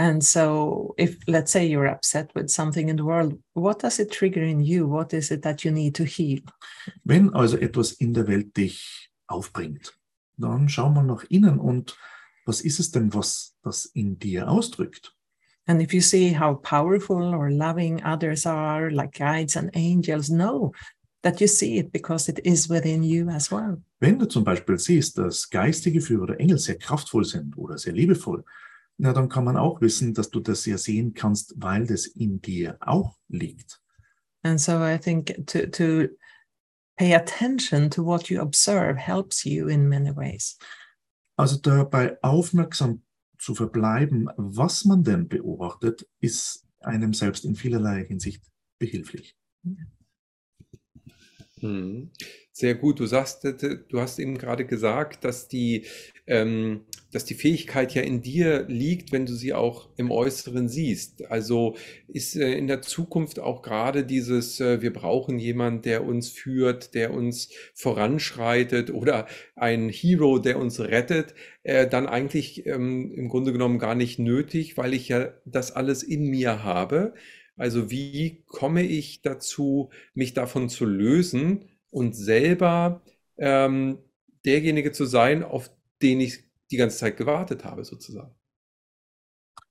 And 0.00 0.22
so, 0.22 0.94
if 0.96 1.18
let's 1.26 1.50
say 1.50 1.68
you're 1.68 1.90
upset 1.90 2.32
with 2.34 2.48
something 2.50 2.88
in 2.88 2.96
the 2.96 3.04
world, 3.04 3.36
what 3.54 3.82
does 3.82 3.98
it 3.98 4.12
trigger 4.12 4.42
in 4.42 4.60
you? 4.60 4.86
What 4.86 5.12
is 5.12 5.32
it 5.32 5.42
that 5.42 5.64
you 5.64 5.72
need 5.72 5.96
to 5.96 6.04
heal? 6.04 6.42
Wenn 7.02 7.34
also 7.34 7.56
etwas 7.56 7.92
in 7.92 8.14
der 8.14 8.28
Welt 8.28 8.56
dich 8.56 9.10
aufbringt, 9.26 9.98
dann 10.36 10.68
schau 10.68 10.88
mal 10.88 11.04
nach 11.04 11.24
innen 11.24 11.58
und 11.58 11.96
was 12.46 12.60
ist 12.60 12.78
es 12.78 12.92
denn, 12.92 13.12
was 13.12 13.56
das 13.62 13.86
in 13.86 14.18
dir 14.18 14.48
ausdrückt? 14.48 15.17
And 15.68 15.82
if 15.82 15.92
you 15.92 16.00
see 16.00 16.32
how 16.32 16.54
powerful 16.54 17.34
or 17.34 17.50
loving 17.50 18.02
others 18.02 18.46
are, 18.46 18.90
like 18.90 19.18
guides 19.18 19.54
and 19.54 19.70
angels, 19.74 20.28
know 20.28 20.72
that 21.22 21.40
you 21.40 21.46
see 21.46 21.76
it 21.76 21.92
because 21.92 22.28
it 22.28 22.40
is 22.42 22.68
within 22.70 23.02
you 23.02 23.28
as 23.28 23.50
well. 23.50 23.82
Wenn 24.00 24.18
du 24.18 24.26
zum 24.26 24.44
Beispiel 24.44 24.78
siehst, 24.78 25.18
dass 25.18 25.50
geistige 25.50 26.00
Führer 26.00 26.22
oder 26.22 26.40
Engel 26.40 26.58
sehr 26.58 26.78
kraftvoll 26.78 27.24
sind 27.24 27.58
oder 27.58 27.76
sehr 27.76 27.92
liebevoll, 27.92 28.44
na, 28.96 29.12
dann 29.12 29.28
kann 29.28 29.44
man 29.44 29.56
auch 29.56 29.80
wissen, 29.80 30.14
dass 30.14 30.30
du 30.30 30.40
das 30.40 30.64
ja 30.66 30.78
sehen 30.78 31.12
kannst, 31.12 31.54
weil 31.56 31.86
das 31.86 32.06
in 32.06 32.40
dir 32.40 32.78
auch 32.80 33.16
liegt. 33.28 33.80
And 34.42 34.60
so 34.60 34.82
I 34.82 34.96
think 34.98 35.46
to, 35.46 35.66
to 35.66 36.08
pay 36.96 37.14
attention 37.14 37.90
to 37.90 38.04
what 38.04 38.30
you 38.30 38.40
observe 38.40 38.96
helps 38.96 39.44
you 39.44 39.68
in 39.68 39.88
many 39.88 40.16
ways. 40.16 40.56
Also 41.36 41.58
dabei 41.58 42.18
aufmerksam 42.22 43.02
zu 43.38 43.54
verbleiben, 43.54 44.28
was 44.36 44.84
man 44.84 45.04
denn 45.04 45.28
beobachtet, 45.28 46.08
ist 46.20 46.66
einem 46.80 47.14
selbst 47.14 47.44
in 47.44 47.54
vielerlei 47.54 48.04
Hinsicht 48.04 48.44
behilflich. 48.78 49.36
Mhm. 51.60 52.10
Sehr 52.58 52.74
gut. 52.74 52.98
Du 52.98 53.06
sagst, 53.06 53.44
äh, 53.44 53.54
du 53.88 54.00
hast 54.00 54.18
eben 54.18 54.36
gerade 54.36 54.64
gesagt, 54.66 55.22
dass 55.22 55.46
die, 55.46 55.84
ähm, 56.26 56.80
dass 57.12 57.24
die 57.24 57.34
Fähigkeit 57.34 57.94
ja 57.94 58.02
in 58.02 58.20
dir 58.20 58.64
liegt, 58.66 59.12
wenn 59.12 59.26
du 59.26 59.32
sie 59.32 59.54
auch 59.54 59.90
im 59.96 60.10
Äußeren 60.10 60.68
siehst. 60.68 61.24
Also 61.30 61.76
ist 62.08 62.34
äh, 62.34 62.54
in 62.54 62.66
der 62.66 62.82
Zukunft 62.82 63.38
auch 63.38 63.62
gerade 63.62 64.04
dieses, 64.04 64.58
äh, 64.58 64.82
wir 64.82 64.92
brauchen 64.92 65.38
jemanden, 65.38 65.82
der 65.82 66.04
uns 66.04 66.30
führt, 66.30 66.94
der 66.94 67.14
uns 67.14 67.48
voranschreitet 67.74 68.90
oder 68.90 69.28
ein 69.54 69.88
Hero, 69.88 70.40
der 70.40 70.58
uns 70.58 70.80
rettet, 70.80 71.36
äh, 71.62 71.86
dann 71.86 72.08
eigentlich 72.08 72.66
ähm, 72.66 73.12
im 73.14 73.28
Grunde 73.28 73.52
genommen 73.52 73.78
gar 73.78 73.94
nicht 73.94 74.18
nötig, 74.18 74.76
weil 74.76 74.94
ich 74.94 75.06
ja 75.06 75.32
das 75.44 75.70
alles 75.70 76.02
in 76.02 76.24
mir 76.26 76.64
habe. 76.64 77.14
Also 77.56 77.88
wie 77.92 78.42
komme 78.46 78.82
ich 78.82 79.22
dazu, 79.22 79.90
mich 80.12 80.34
davon 80.34 80.68
zu 80.68 80.86
lösen 80.86 81.64
und 81.90 82.14
selber 82.14 83.02
ähm, 83.38 83.98
derjenige 84.44 84.92
zu 84.92 85.04
sein, 85.04 85.42
auf 85.42 85.70
den 86.02 86.20
ich 86.20 86.44
die 86.70 86.76
ganze 86.76 86.98
Zeit 86.98 87.16
gewartet 87.16 87.64
habe, 87.64 87.84
sozusagen. 87.84 88.34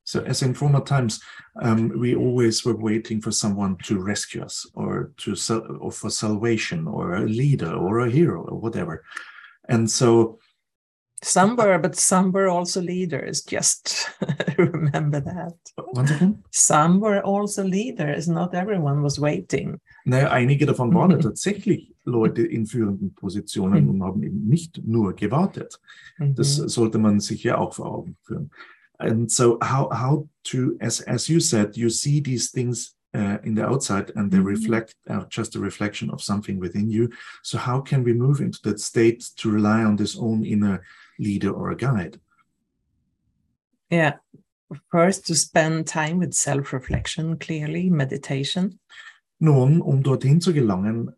So, 0.03 0.21
as 0.21 0.41
in 0.41 0.55
former 0.55 0.85
times, 0.85 1.21
um, 1.61 1.91
we 1.99 2.15
always 2.15 2.65
were 2.65 2.73
waiting 2.73 3.21
for 3.21 3.31
someone 3.31 3.77
to 3.79 3.99
rescue 3.99 4.41
us, 4.41 4.65
or 4.73 5.11
to 5.17 5.35
or 5.81 5.91
for 5.91 6.09
salvation, 6.09 6.87
or 6.87 7.15
a 7.15 7.25
leader, 7.25 7.75
or 7.75 7.99
a 7.99 8.09
hero, 8.09 8.41
or 8.43 8.61
whatever. 8.61 9.03
And 9.67 9.89
so, 9.89 10.39
some 11.23 11.55
were, 11.55 11.79
but 11.79 11.95
some 11.95 12.31
were 12.31 12.47
also 12.47 12.81
leaders. 12.81 13.41
Just 13.41 14.09
remember 14.57 15.19
that. 15.19 15.55
Once 15.93 16.11
again, 16.11 16.43
some 16.51 16.99
were 16.99 17.21
also 17.21 17.63
leaders. 17.63 18.27
Not 18.27 18.53
everyone 18.53 19.01
was 19.01 19.19
waiting. 19.19 19.79
Naja, 20.05 20.31
einige 20.31 20.65
davon 20.65 20.93
waren 20.93 21.19
tatsächlich 21.19 21.93
Leute 22.05 22.43
in 22.43 22.65
führenden 22.65 23.13
Positionen 23.13 23.89
und 23.89 24.03
haben 24.03 24.23
eben 24.23 24.47
nicht 24.47 24.81
nur 24.85 25.13
gewartet. 25.13 25.79
Das 26.19 26.55
sollte 26.55 26.97
man 26.97 27.19
sich 27.19 27.43
ja 27.43 27.57
auch 27.57 27.73
vor 27.73 27.87
Augen 27.87 28.17
führen. 28.23 28.51
And 28.99 29.31
so 29.31 29.59
how, 29.61 29.89
how 29.91 30.27
to, 30.45 30.75
as, 30.79 31.01
as 31.01 31.27
you 31.27 31.39
said, 31.39 31.77
you 31.77 31.89
see 31.89 32.19
these 32.19 32.51
things 32.51 32.95
uh, 33.13 33.37
in 33.43 33.55
the 33.55 33.63
outside 33.63 34.11
and 34.15 34.31
they 34.31 34.39
reflect 34.39 34.95
uh, 35.09 35.23
just 35.29 35.55
a 35.55 35.59
reflection 35.59 36.09
of 36.09 36.21
something 36.21 36.59
within 36.59 36.89
you. 36.89 37.09
So 37.43 37.57
how 37.57 37.81
can 37.81 38.03
we 38.03 38.13
move 38.13 38.41
into 38.41 38.59
that 38.63 38.79
state 38.79 39.29
to 39.37 39.51
rely 39.51 39.83
on 39.83 39.97
this 39.97 40.17
own 40.17 40.43
inner 40.43 40.81
leader 41.17 41.53
or 41.53 41.71
a 41.71 41.75
guide? 41.75 42.19
Yeah. 43.91 44.17
First, 44.91 45.27
to 45.27 45.35
spend 45.35 45.87
time 45.87 46.19
with 46.19 46.33
self-reflection, 46.33 47.37
clearly, 47.39 47.89
meditation. 47.89 48.79
Nun, 49.39 49.81
um 49.81 50.03
dorthin 50.03 50.41
zu 50.41 50.53
gelangen, 50.53 51.11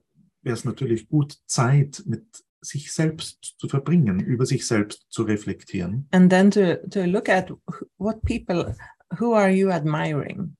wäre 0.43 0.53
es 0.53 0.65
natürlich 0.65 1.09
gut, 1.09 1.37
Zeit 1.47 2.03
mit 2.05 2.25
sich 2.61 2.91
selbst 2.91 3.55
zu 3.57 3.67
verbringen, 3.67 4.19
über 4.19 4.45
sich 4.45 4.67
selbst 4.67 5.05
zu 5.09 5.23
reflektieren. 5.23 6.07
And 6.11 6.29
then 6.29 6.51
to, 6.51 6.77
to 6.89 7.05
look 7.05 7.29
at 7.29 7.51
what 7.97 8.21
people, 8.23 8.75
who 9.19 9.33
are 9.33 9.49
you 9.49 9.69
admiring? 9.71 10.55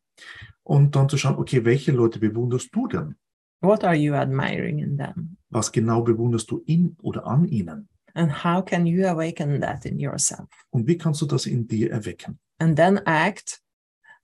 Und 0.64 0.96
dann 0.96 1.10
zu 1.10 1.18
schauen, 1.18 1.38
okay, 1.38 1.66
welche 1.66 1.92
Leute 1.92 2.20
bewunderst 2.20 2.70
du 2.74 2.88
denn? 2.88 3.16
What 3.62 3.84
are 3.84 3.96
you 3.96 4.14
admiring 4.14 4.80
in 4.80 4.98
them? 4.98 5.38
Was 5.50 5.72
genau 5.72 6.02
bewunderst 6.02 6.50
du 6.50 6.64
in 6.66 6.96
oder 7.02 7.26
an 7.28 7.48
ihnen? 7.48 7.90
And 8.14 8.44
how 8.44 8.62
can 8.62 8.86
you 8.86 9.06
awaken 9.08 9.62
that 9.62 9.86
in 9.86 10.00
yourself? 10.00 10.50
Und 10.72 10.88
wie 10.88 10.98
kannst 10.98 11.22
du 11.22 11.26
das 11.26 11.46
in 11.46 11.68
dir 11.68 11.92
erwecken? 11.92 12.40
And 12.60 12.76
then 12.76 13.00
act 13.06 13.62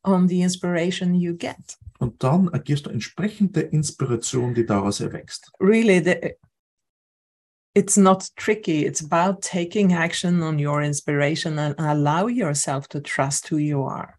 on 0.04 0.28
the 0.28 0.42
inspiration 0.42 1.16
you 1.16 1.36
get. 1.36 1.78
Und 2.00 2.22
dann 2.24 2.50
agierst 2.50 2.86
du 2.86 2.90
entsprechend 2.90 3.56
der 3.56 3.72
Inspiration, 3.72 4.54
die 4.54 4.66
daraus 4.66 5.00
erwächst. 5.00 5.52
Really, 5.60 6.04
the, 6.04 6.36
it's 7.74 7.98
not 7.98 8.28
tricky. 8.36 8.86
It's 8.86 9.04
about 9.04 9.42
taking 9.42 9.94
action 9.94 10.42
on 10.44 10.60
your 10.60 10.82
inspiration 10.82 11.58
and 11.58 11.80
allow 11.80 12.28
yourself 12.28 12.88
to 12.90 13.00
trust 13.00 13.50
who 13.50 13.58
you 13.58 13.86
are. 13.86 14.16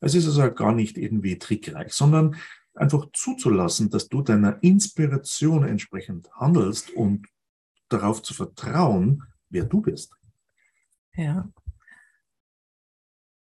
Es 0.00 0.14
ist 0.14 0.26
also 0.26 0.50
gar 0.52 0.72
nicht 0.72 0.96
irgendwie 0.96 1.38
trickreich, 1.38 1.92
sondern 1.92 2.36
einfach 2.74 3.06
zuzulassen, 3.12 3.90
dass 3.90 4.08
du 4.08 4.22
deiner 4.22 4.62
Inspiration 4.62 5.64
entsprechend 5.64 6.30
handelst 6.36 6.90
und 6.90 7.26
darauf 7.88 8.22
zu 8.22 8.34
vertrauen, 8.34 9.22
wer 9.50 9.64
du 9.64 9.80
bist. 9.80 10.12
Yeah. 11.16 11.44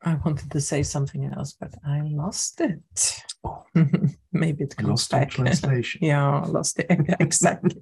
I 0.03 0.15
wanted 0.23 0.51
to 0.51 0.59
say 0.61 0.83
something 0.83 1.25
else, 1.25 1.53
but 1.59 1.73
I 1.83 2.01
lost 2.01 2.61
it. 2.61 3.23
Oh. 3.43 3.63
Maybe 4.31 4.63
it 4.63 4.75
comes 4.77 4.89
Lost 4.89 5.11
back. 5.11 5.29
translation. 5.31 5.99
yeah, 6.05 6.45
lost 6.45 6.79
it. 6.79 6.87
exactly. 7.19 7.81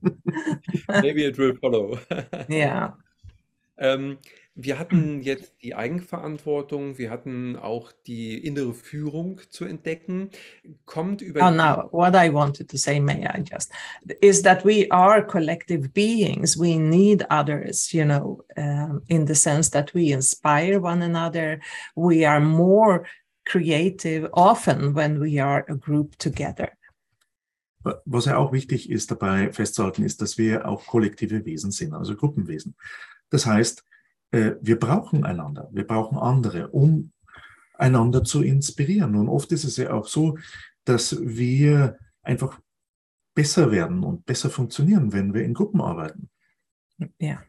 Maybe 0.89 1.25
it 1.25 1.37
will 1.37 1.55
follow. 1.61 1.99
yeah. 2.49 2.91
Ähm, 3.77 4.17
wir 4.55 4.79
hatten 4.79 5.21
jetzt 5.21 5.53
die 5.61 5.75
Eigenverantwortung, 5.75 6.97
wir 6.97 7.09
hatten 7.09 7.57
auch 7.57 7.91
die 8.07 8.37
innere 8.37 8.73
Führung 8.73 9.41
zu 9.49 9.65
entdecken. 9.65 10.29
Kommt 10.85 11.21
über 11.21 11.45
Oh, 11.45 11.51
now, 11.51 11.89
what 11.91 12.15
I 12.15 12.33
wanted 12.33 12.69
to 12.69 12.77
say, 12.77 12.99
may 13.01 13.27
I 13.27 13.43
just, 13.43 13.69
is 14.21 14.41
that 14.43 14.63
we 14.63 14.87
are 14.89 15.25
collective 15.25 15.89
beings. 15.89 16.57
We 16.57 16.77
need 16.77 17.25
others, 17.29 17.91
you 17.91 18.05
know, 18.05 18.45
um, 18.55 19.01
in 19.07 19.27
the 19.27 19.35
sense 19.35 19.69
that 19.71 19.93
we 19.93 20.13
inspire 20.13 20.81
one 20.81 21.03
another. 21.03 21.59
We 21.95 22.25
are 22.25 22.39
more 22.39 23.05
creative 23.45 24.29
often 24.31 24.93
when 24.95 25.19
we 25.19 25.37
are 25.41 25.65
a 25.67 25.75
group 25.75 26.17
together. 26.17 26.69
Was 28.05 28.25
ja 28.25 28.37
auch 28.37 28.53
wichtig 28.53 28.89
ist 28.89 29.11
dabei 29.11 29.51
festzuhalten, 29.51 30.03
ist, 30.03 30.21
dass 30.21 30.37
wir 30.37 30.65
auch 30.65 30.87
kollektive 30.87 31.45
Wesen 31.45 31.71
sind, 31.71 31.93
also 31.93 32.15
Gruppenwesen. 32.15 32.75
Das 33.29 33.45
heißt, 33.45 33.83
wir 34.61 34.79
brauchen 34.79 35.23
einander, 35.23 35.69
wir 35.71 35.85
brauchen 35.85 36.17
andere, 36.17 36.69
um 36.69 37.11
einander 37.77 38.23
zu 38.23 38.41
inspirieren. 38.41 39.15
Und 39.15 39.29
oft 39.29 39.51
ist 39.51 39.63
es 39.63 39.77
ja 39.77 39.91
auch 39.91 40.07
so, 40.07 40.37
dass 40.85 41.17
wir 41.21 41.97
einfach 42.23 42.59
besser 43.33 43.71
werden 43.71 44.03
und 44.03 44.25
besser 44.25 44.49
funktionieren, 44.49 45.11
wenn 45.11 45.33
wir 45.33 45.43
in 45.43 45.53
Gruppen 45.53 45.81
arbeiten. 45.81 46.29
Yeah. 47.21 47.43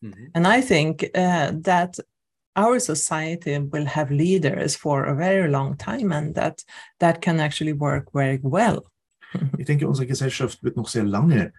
Mhm. 0.00 0.30
And 0.32 0.46
I 0.46 0.62
think 0.62 1.10
uh, 1.14 1.52
that 1.62 2.00
our 2.56 2.80
society 2.80 3.58
will 3.58 3.86
have 3.86 4.10
leaders 4.10 4.76
for 4.76 5.06
a 5.06 5.14
very 5.14 5.48
long 5.48 5.76
time 5.76 6.12
and 6.12 6.34
that 6.34 6.64
that 6.98 7.20
can 7.20 7.40
actually 7.40 7.78
work 7.78 8.10
very 8.12 8.40
well. 8.42 8.82
Ich 9.56 9.66
denke, 9.66 9.88
unsere 9.88 10.06
Gesellschaft 10.06 10.62
wird 10.62 10.76
noch 10.76 10.88
sehr 10.88 11.04
lange 11.04 11.52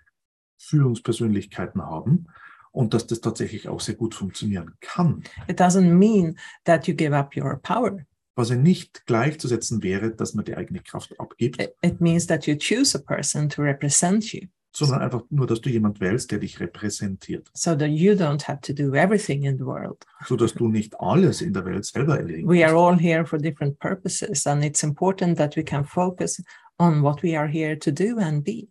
Führungspersönlichkeiten 0.57 1.81
haben 1.81 2.27
und 2.73 2.93
dass 2.93 3.07
das 3.07 3.21
tatsächlich 3.21 3.69
auch 3.69 3.79
sehr 3.79 3.95
gut 3.95 4.15
funktionieren 4.15 4.73
kann. 4.81 5.23
It 5.47 5.61
doesn't 5.61 5.89
mean 5.93 6.37
that 6.65 6.87
you 6.87 6.95
give 6.95 7.15
up 7.15 7.35
your 7.37 7.57
power. 7.61 8.05
Was 8.35 8.49
ja 8.49 8.55
nicht 8.55 9.05
gleichzusetzen 9.05 9.83
wäre, 9.83 10.11
dass 10.11 10.33
man 10.33 10.43
die 10.43 10.57
eigene 10.57 10.79
Kraft 10.81 11.17
abgibt, 11.19 11.61
It, 11.61 11.75
it 11.83 12.01
means 12.01 12.27
that 12.27 12.47
you 12.47 12.55
choose 12.55 12.97
a 12.97 13.01
person 13.01 13.47
to 13.47 13.61
represent 13.61 14.33
you 14.33 14.47
sondern 14.75 15.01
einfach 15.01 15.21
nur, 15.29 15.45
dass 15.45 15.61
du 15.61 15.69
jemand 15.69 15.99
wählst, 15.99 16.31
der 16.31 16.39
dich 16.39 16.59
repräsentiert, 16.59 17.47
so 17.53 17.75
that 17.75 17.89
you 17.89 18.13
don't 18.13 18.47
have 18.47 18.59
to 18.61 18.73
do 18.73 18.95
everything 18.95 19.43
in 19.43 19.57
the 19.57 19.65
world. 19.65 20.03
so 20.25 20.35
dass 20.35 20.53
du 20.55 20.67
nicht 20.67 20.99
alles 20.99 21.41
in 21.41 21.53
der 21.53 21.63
Welt 21.65 21.85
selber 21.85 22.17
erledigen 22.17 22.49
We 22.49 22.65
are 22.65 22.75
all 22.75 22.97
here 22.97 23.23
for 23.23 23.37
different 23.37 23.77
purposes, 23.79 24.47
and 24.47 24.63
it's 24.65 24.81
important 24.81 25.37
that 25.37 25.55
we 25.55 25.63
can 25.63 25.85
focus 25.85 26.41
on 26.79 27.03
what 27.03 27.21
we 27.21 27.37
are 27.37 27.47
here 27.47 27.77
to 27.77 27.91
do 27.91 28.17
and 28.17 28.43
be. 28.43 28.67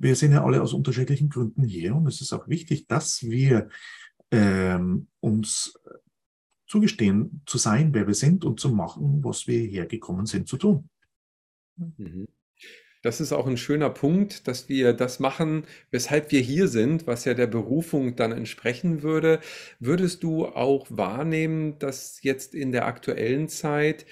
Wir 0.00 0.16
sind 0.16 0.32
ja 0.32 0.44
alle 0.44 0.62
aus 0.62 0.72
unterschiedlichen 0.72 1.28
Gründen 1.28 1.62
hier 1.62 1.94
und 1.94 2.06
es 2.06 2.20
ist 2.20 2.32
auch 2.32 2.48
wichtig, 2.48 2.86
dass 2.86 3.22
wir 3.22 3.68
ähm, 4.30 5.08
uns 5.20 5.78
zugestehen, 6.66 7.42
zu 7.46 7.58
sein, 7.58 7.92
wer 7.92 8.06
wir 8.06 8.14
sind 8.14 8.44
und 8.44 8.60
zu 8.60 8.70
machen, 8.70 9.22
was 9.22 9.46
wir 9.46 9.60
hergekommen 9.60 10.24
sind 10.24 10.48
zu 10.48 10.56
tun. 10.56 10.88
Mhm. 11.76 12.28
Das 13.02 13.20
ist 13.20 13.32
auch 13.32 13.46
ein 13.46 13.56
schöner 13.56 13.90
Punkt, 13.90 14.46
dass 14.46 14.68
wir 14.68 14.92
das 14.92 15.20
machen, 15.20 15.64
weshalb 15.90 16.32
wir 16.32 16.40
hier 16.40 16.68
sind, 16.68 17.06
was 17.06 17.24
ja 17.24 17.32
der 17.32 17.46
Berufung 17.46 18.14
dann 18.14 18.30
entsprechen 18.30 19.02
würde. 19.02 19.40
Würdest 19.80 20.22
du 20.22 20.46
auch 20.46 20.86
wahrnehmen, 20.90 21.78
dass 21.78 22.22
jetzt 22.22 22.54
in 22.54 22.72
der 22.72 22.86
aktuellen 22.86 23.48
Zeit 23.48 24.04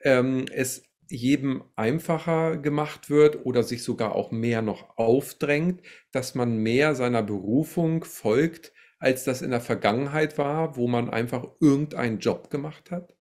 ähm, 0.00 0.46
es 0.52 0.85
jedem 1.08 1.64
einfacher 1.76 2.56
gemacht 2.56 3.10
wird 3.10 3.44
oder 3.44 3.62
sich 3.62 3.82
sogar 3.82 4.14
auch 4.14 4.30
mehr 4.30 4.62
noch 4.62 4.96
aufdrängt, 4.96 5.82
dass 6.12 6.34
man 6.34 6.58
mehr 6.58 6.94
seiner 6.94 7.22
Berufung 7.22 8.04
folgt, 8.04 8.72
als 8.98 9.24
das 9.24 9.42
in 9.42 9.50
der 9.50 9.60
Vergangenheit 9.60 10.38
war, 10.38 10.76
wo 10.76 10.88
man 10.88 11.10
einfach 11.10 11.44
irgendeinen 11.60 12.18
Job 12.18 12.50
gemacht 12.50 12.90
hat? 12.90 13.14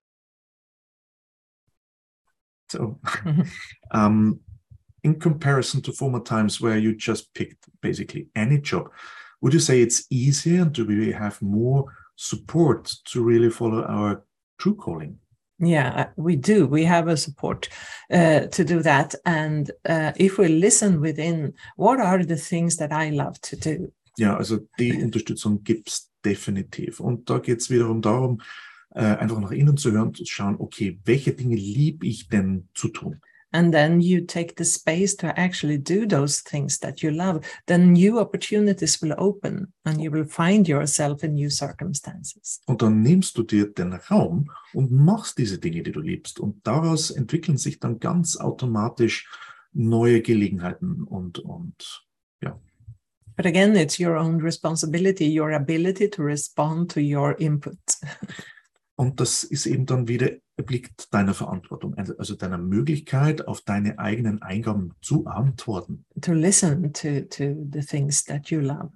So, 2.72 3.00
um, 3.94 4.44
in 5.04 5.20
comparison 5.20 5.84
to 5.84 5.92
former 5.92 6.24
times 6.24 6.62
where 6.62 6.78
you 6.78 6.96
just 6.98 7.34
picked 7.34 7.70
basically 7.82 8.30
any 8.36 8.58
job, 8.58 8.92
would 9.42 9.54
you 9.54 9.60
say 9.60 9.82
it's 9.82 10.08
easier 10.10 10.64
and 10.64 10.74
do 10.74 10.86
we 10.86 11.12
have 11.12 11.40
more 11.42 11.86
support 12.16 12.86
to 13.06 13.24
really 13.24 13.52
follow 13.52 13.84
our 13.84 14.26
true 14.58 14.76
calling? 14.76 15.20
Yeah, 15.60 16.08
we 16.18 16.36
do. 16.36 16.68
We 16.68 16.84
have 16.84 17.08
a 17.08 17.16
support 17.16 17.70
uh, 18.12 18.48
to 18.48 18.66
do 18.66 18.82
that. 18.82 19.16
And 19.26 19.72
uh, 19.88 20.12
if 20.18 20.38
we 20.38 20.50
listen 20.50 21.00
within, 21.00 21.54
what 21.78 22.00
are 22.00 22.24
the 22.24 22.36
things 22.36 22.76
that 22.78 22.92
I 22.92 23.10
love 23.12 23.40
to 23.42 23.56
do? 23.56 23.92
Ja, 24.18 24.38
also 24.38 24.60
die 24.80 25.02
Unterstützung 25.02 25.64
gibt's 25.64 26.12
definitiv. 26.24 27.00
Und 27.00 27.30
da 27.30 27.40
geht's 27.40 27.70
wiederum 27.70 28.02
darum, 28.02 28.42
äh, 28.94 29.02
einfach 29.02 29.40
nach 29.40 29.52
innen 29.52 29.78
zu 29.78 29.92
hören, 29.92 30.14
zu 30.14 30.26
schauen, 30.26 30.56
okay, 30.60 31.00
welche 31.06 31.34
Dinge 31.34 31.56
liebe 31.56 32.06
ich 32.08 32.28
denn 32.28 32.68
zu 32.74 32.90
tun? 32.90 33.22
And 33.56 33.74
then 33.74 34.02
you 34.02 34.20
take 34.20 34.56
the 34.58 34.66
space 34.66 35.16
to 35.16 35.28
actually 35.40 35.78
do 35.78 36.06
those 36.06 36.42
things 36.42 36.78
that 36.80 37.02
you 37.02 37.10
love. 37.10 37.40
Then 37.68 37.94
new 37.94 38.20
opportunities 38.20 39.02
will 39.02 39.16
open 39.18 39.72
and 39.86 40.02
you 40.02 40.12
will 40.12 40.26
find 40.26 40.68
yourself 40.68 41.24
in 41.24 41.36
new 41.36 41.50
circumstances. 41.50 42.60
Und 42.68 42.82
dann 42.82 43.02
nimmst 43.02 43.38
du 43.38 43.44
dir 43.44 43.68
den 43.68 43.94
Raum 43.94 44.52
und 44.74 44.92
machst 44.92 45.38
diese 45.38 45.58
Dinge, 45.58 45.84
die 45.84 45.94
du 45.94 46.02
liebst. 46.02 46.42
Und 46.42 46.68
daraus 46.68 47.12
entwickeln 47.12 47.58
sich 47.58 47.80
dann 47.80 48.02
ganz 48.02 48.36
automatisch 48.36 49.26
neue 49.72 50.22
Gelegenheiten 50.22 51.04
und, 51.04 51.40
und 51.40 52.04
ja 52.42 52.60
But 53.38 53.46
again, 53.46 53.78
it's 53.78 54.00
your 54.00 54.18
own 54.18 54.42
responsibility, 54.42 55.28
your 55.28 55.54
ability 55.54 56.10
to 56.10 56.24
respond 56.24 56.90
to 56.92 57.00
your 57.00 57.36
input. 57.40 57.78
Und 58.98 59.20
das 59.20 59.44
ist 59.44 59.66
eben 59.66 59.86
dann 59.86 60.08
wieder, 60.08 60.32
obliegt 60.58 61.14
deiner 61.14 61.34
Verantwortung, 61.34 61.96
also 61.96 62.18
also 62.18 62.36
deiner 62.36 62.58
Möglichkeit, 62.58 63.46
auf 63.48 63.62
deine 63.62 64.00
eigenen 64.00 64.42
Eingaben 64.42 64.94
zu 65.02 65.26
antworten, 65.26 66.06
to 66.22 66.32
listen 66.34 66.94
to, 66.94 67.22
to 67.30 67.68
the 67.74 67.82
things 67.82 68.24
that 68.24 68.50
you 68.50 68.60
love 68.62 68.90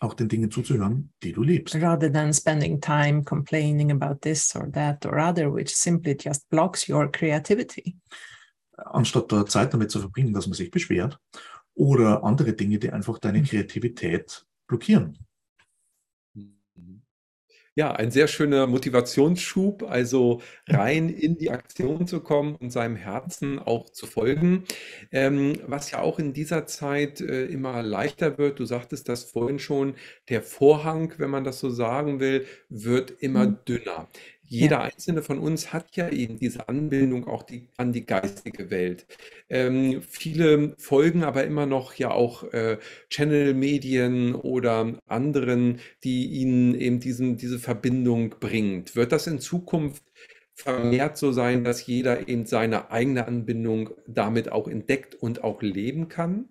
auch 0.00 0.14
den 0.14 0.28
Dingen 0.28 0.50
zuzuhören, 0.50 1.12
die 1.22 1.32
du 1.32 1.42
liebst. 1.42 1.76
rather 1.76 2.12
than 2.12 2.32
spending 2.34 2.78
time 2.80 3.22
complaining 3.22 3.90
about 3.90 4.16
this 4.20 4.54
or 4.54 4.70
that 4.72 5.06
or 5.06 5.18
other, 5.18 5.54
which 5.54 5.74
simply 5.74 6.16
just 6.18 6.48
blocks 6.50 6.88
your 6.88 7.10
creativity. 7.10 7.96
Anstatt 8.76 9.30
da 9.30 9.46
Zeit 9.46 9.72
damit 9.72 9.90
zu 9.92 10.00
verbringen, 10.00 10.34
dass 10.34 10.46
man 10.46 10.54
sich 10.54 10.70
beschwert 10.70 11.18
oder 11.74 12.24
andere 12.24 12.52
Dinge, 12.54 12.78
die 12.78 12.90
einfach 12.92 13.18
deine 13.18 13.38
Mhm. 13.38 13.44
Kreativität 13.44 14.44
blockieren. 14.66 15.18
Ja, 17.76 17.90
ein 17.92 18.12
sehr 18.12 18.28
schöner 18.28 18.68
Motivationsschub, 18.68 19.82
also 19.82 20.40
rein 20.68 21.08
in 21.08 21.36
die 21.36 21.50
Aktion 21.50 22.06
zu 22.06 22.20
kommen 22.20 22.54
und 22.54 22.70
seinem 22.70 22.94
Herzen 22.94 23.58
auch 23.58 23.90
zu 23.90 24.06
folgen. 24.06 24.62
Ähm, 25.10 25.60
was 25.66 25.90
ja 25.90 25.98
auch 26.00 26.20
in 26.20 26.32
dieser 26.32 26.66
Zeit 26.66 27.20
äh, 27.20 27.46
immer 27.46 27.82
leichter 27.82 28.38
wird, 28.38 28.60
du 28.60 28.64
sagtest 28.64 29.08
das 29.08 29.24
vorhin 29.24 29.58
schon, 29.58 29.96
der 30.28 30.42
Vorhang, 30.42 31.14
wenn 31.18 31.30
man 31.30 31.42
das 31.42 31.58
so 31.58 31.68
sagen 31.68 32.20
will, 32.20 32.46
wird 32.68 33.10
immer 33.10 33.46
Mhm. 33.46 33.58
dünner. 33.66 34.08
Jeder 34.46 34.82
einzelne 34.82 35.22
von 35.22 35.38
uns 35.38 35.72
hat 35.72 35.96
ja 35.96 36.08
eben 36.10 36.38
diese 36.38 36.68
Anbindung 36.68 37.26
auch 37.26 37.42
die, 37.42 37.68
an 37.76 37.92
die 37.92 38.04
geistige 38.04 38.70
Welt. 38.70 39.06
Ähm, 39.48 40.02
viele 40.02 40.74
folgen 40.78 41.24
aber 41.24 41.44
immer 41.44 41.66
noch 41.66 41.94
ja 41.94 42.10
auch 42.10 42.44
äh, 42.52 42.78
Channel-Medien 43.10 44.34
oder 44.34 44.98
anderen, 45.06 45.80
die 46.04 46.26
ihnen 46.26 46.74
eben 46.74 47.00
diesen, 47.00 47.36
diese 47.36 47.58
Verbindung 47.58 48.36
bringt. 48.38 48.96
Wird 48.96 49.12
das 49.12 49.26
in 49.26 49.40
Zukunft 49.40 50.04
vermehrt 50.54 51.16
so 51.16 51.32
sein, 51.32 51.64
dass 51.64 51.86
jeder 51.86 52.28
eben 52.28 52.46
seine 52.46 52.90
eigene 52.90 53.26
Anbindung 53.26 53.90
damit 54.06 54.52
auch 54.52 54.68
entdeckt 54.68 55.14
und 55.14 55.42
auch 55.42 55.62
leben 55.62 56.08
kann? 56.08 56.48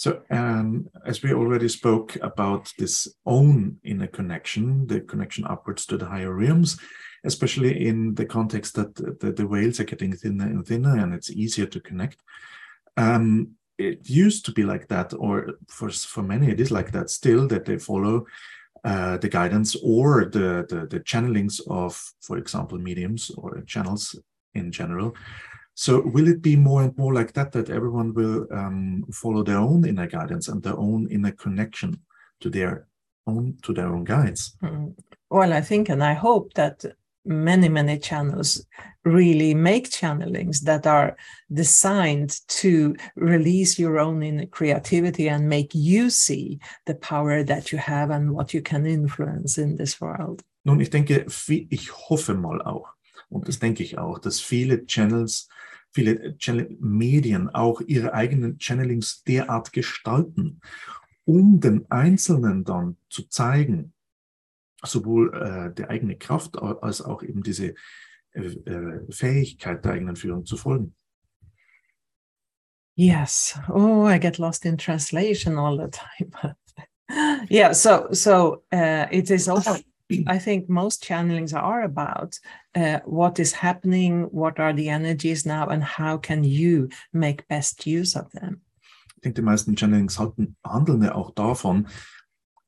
So, 0.00 0.22
um, 0.30 0.88
as 1.04 1.22
we 1.22 1.34
already 1.34 1.68
spoke 1.68 2.16
about 2.22 2.72
this 2.78 3.06
own 3.26 3.76
inner 3.84 4.06
connection, 4.06 4.86
the 4.86 5.02
connection 5.02 5.44
upwards 5.44 5.84
to 5.86 5.98
the 5.98 6.06
higher 6.06 6.32
realms, 6.32 6.80
especially 7.26 7.86
in 7.86 8.14
the 8.14 8.24
context 8.24 8.76
that 8.76 8.94
the, 8.94 9.30
the 9.30 9.46
whales 9.46 9.78
are 9.78 9.84
getting 9.84 10.16
thinner 10.16 10.46
and 10.46 10.66
thinner 10.66 10.96
and 10.96 11.12
it's 11.12 11.28
easier 11.28 11.66
to 11.66 11.80
connect. 11.80 12.22
Um, 12.96 13.56
it 13.76 14.08
used 14.08 14.46
to 14.46 14.52
be 14.52 14.62
like 14.62 14.88
that, 14.88 15.12
or 15.12 15.50
for, 15.68 15.90
for 15.90 16.22
many, 16.22 16.48
it 16.48 16.60
is 16.60 16.70
like 16.70 16.92
that 16.92 17.10
still, 17.10 17.46
that 17.48 17.66
they 17.66 17.76
follow 17.76 18.24
uh, 18.82 19.18
the 19.18 19.28
guidance 19.28 19.76
or 19.84 20.24
the, 20.24 20.64
the, 20.66 20.86
the 20.88 21.00
channelings 21.00 21.60
of, 21.68 22.02
for 22.22 22.38
example, 22.38 22.78
mediums 22.78 23.30
or 23.36 23.60
channels 23.66 24.18
in 24.54 24.72
general. 24.72 25.14
So 25.80 26.02
will 26.02 26.28
it 26.28 26.42
be 26.42 26.56
more 26.56 26.82
and 26.82 26.98
more 26.98 27.14
like 27.14 27.32
that, 27.32 27.52
that 27.52 27.70
everyone 27.70 28.12
will 28.12 28.46
um, 28.52 29.02
follow 29.10 29.42
their 29.42 29.56
own 29.56 29.86
inner 29.86 30.06
guidance 30.06 30.46
and 30.48 30.62
their 30.62 30.76
own 30.76 31.08
inner 31.10 31.32
connection 31.32 32.02
to 32.40 32.50
their 32.50 32.86
own, 33.26 33.56
to 33.62 33.72
their 33.72 33.86
own 33.86 34.04
guides? 34.04 34.58
Mm. 34.62 34.94
Well, 35.30 35.54
I 35.54 35.62
think 35.62 35.88
and 35.88 36.04
I 36.04 36.12
hope 36.12 36.52
that 36.52 36.84
many, 37.24 37.70
many 37.70 37.98
channels 37.98 38.66
really 39.06 39.54
make 39.54 39.88
channelings 39.88 40.60
that 40.64 40.86
are 40.86 41.16
designed 41.50 42.46
to 42.48 42.94
release 43.16 43.78
your 43.78 43.98
own 43.98 44.22
inner 44.22 44.44
creativity 44.44 45.30
and 45.30 45.48
make 45.48 45.74
you 45.74 46.10
see 46.10 46.60
the 46.84 46.94
power 46.96 47.42
that 47.42 47.72
you 47.72 47.78
have 47.78 48.10
and 48.10 48.34
what 48.34 48.52
you 48.52 48.60
can 48.60 48.84
influence 48.84 49.56
in 49.56 49.76
this 49.76 49.98
world. 49.98 50.42
Nun, 50.66 50.78
ich 50.78 50.90
denke, 50.90 51.24
ich 51.48 51.90
hoffe 52.10 52.34
mal 52.34 52.60
auch, 52.60 52.90
und 53.30 53.48
das 53.48 53.58
denke 53.58 53.82
ich 53.82 53.96
auch, 53.96 54.18
dass 54.18 54.40
viele 54.40 54.84
Channels, 54.84 55.48
viele 55.92 56.36
Channel-Medien 56.38 57.48
auch 57.48 57.80
ihre 57.80 58.14
eigenen 58.14 58.58
Channelings 58.58 59.22
derart 59.24 59.72
gestalten, 59.72 60.60
um 61.24 61.60
den 61.60 61.90
Einzelnen 61.90 62.64
dann 62.64 62.96
zu 63.08 63.28
zeigen, 63.28 63.92
sowohl 64.82 65.34
äh, 65.34 65.74
die 65.74 65.88
eigene 65.88 66.16
Kraft 66.16 66.58
als 66.58 67.02
auch 67.02 67.22
eben 67.22 67.42
diese 67.42 67.74
äh, 68.32 68.40
äh, 68.40 69.12
Fähigkeit 69.12 69.84
der 69.84 69.92
eigenen 69.92 70.16
Führung 70.16 70.44
zu 70.44 70.56
folgen. 70.56 70.94
Yes. 72.94 73.58
Oh, 73.68 74.06
I 74.08 74.18
get 74.18 74.38
lost 74.38 74.64
in 74.66 74.76
translation 74.76 75.58
all 75.58 75.76
the 75.76 75.88
time. 75.90 76.56
yeah. 77.50 77.72
So, 77.72 78.08
so 78.12 78.62
uh, 78.72 79.06
it 79.10 79.30
is 79.30 79.48
also. 79.48 79.76
I 80.10 80.38
think 80.38 80.68
most 80.68 81.04
channelings 81.04 81.54
are 81.54 81.82
about 81.82 82.38
uh, 82.74 83.00
what 83.04 83.38
is 83.38 83.52
happening, 83.52 84.24
what 84.30 84.58
are 84.58 84.72
the 84.72 84.88
energies 84.88 85.46
now, 85.46 85.68
and 85.68 85.82
how 85.82 86.18
can 86.18 86.44
you 86.44 86.88
make 87.12 87.46
best 87.48 87.86
use 87.86 88.16
of 88.16 88.30
them. 88.32 88.62
Ich 89.16 89.22
denke, 89.22 89.42
die 89.42 89.42
meisten 89.42 89.76
Channelings 89.76 90.18
handeln 90.18 91.02
ja 91.02 91.14
auch 91.14 91.32
davon, 91.32 91.88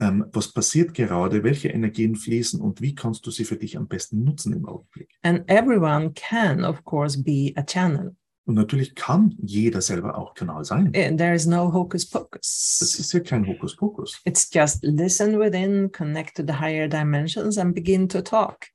ähm, 0.00 0.26
was 0.32 0.52
passiert 0.52 0.92
gerade, 0.92 1.44
welche 1.44 1.68
Energien 1.68 2.14
fließen 2.14 2.60
und 2.60 2.80
wie 2.82 2.94
kannst 2.94 3.26
du 3.26 3.30
sie 3.30 3.44
für 3.44 3.56
dich 3.56 3.76
am 3.76 3.88
besten 3.88 4.22
nutzen 4.22 4.52
im 4.52 4.66
Augenblick. 4.66 5.08
And 5.22 5.48
everyone 5.48 6.12
can, 6.14 6.64
of 6.64 6.84
course, 6.84 7.16
be 7.16 7.52
a 7.56 7.62
channel. 7.62 8.16
Und 8.44 8.54
natürlich 8.54 8.94
kann 8.96 9.36
jeder 9.40 9.80
selber 9.80 10.18
auch 10.18 10.34
Kanal 10.34 10.64
sein. 10.64 10.92
Eh, 10.94 11.14
There 11.16 11.34
is 11.34 11.46
no 11.46 11.72
hocus 11.72 12.08
Das 12.10 12.22
pocus. 12.22 12.98
ist 12.98 13.12
ja 13.12 13.20
kein 13.20 13.46
Hokuspokus. 13.46 14.20
It's 14.24 14.48
just 14.52 14.82
listen 14.82 15.38
within, 15.38 15.90
connect 15.92 16.36
to 16.36 16.42
the 16.46 16.54
higher 16.58 16.88
dimensions, 16.88 17.56
and 17.58 17.74
begin 17.74 18.08
to 18.08 18.20
talk 18.20 18.66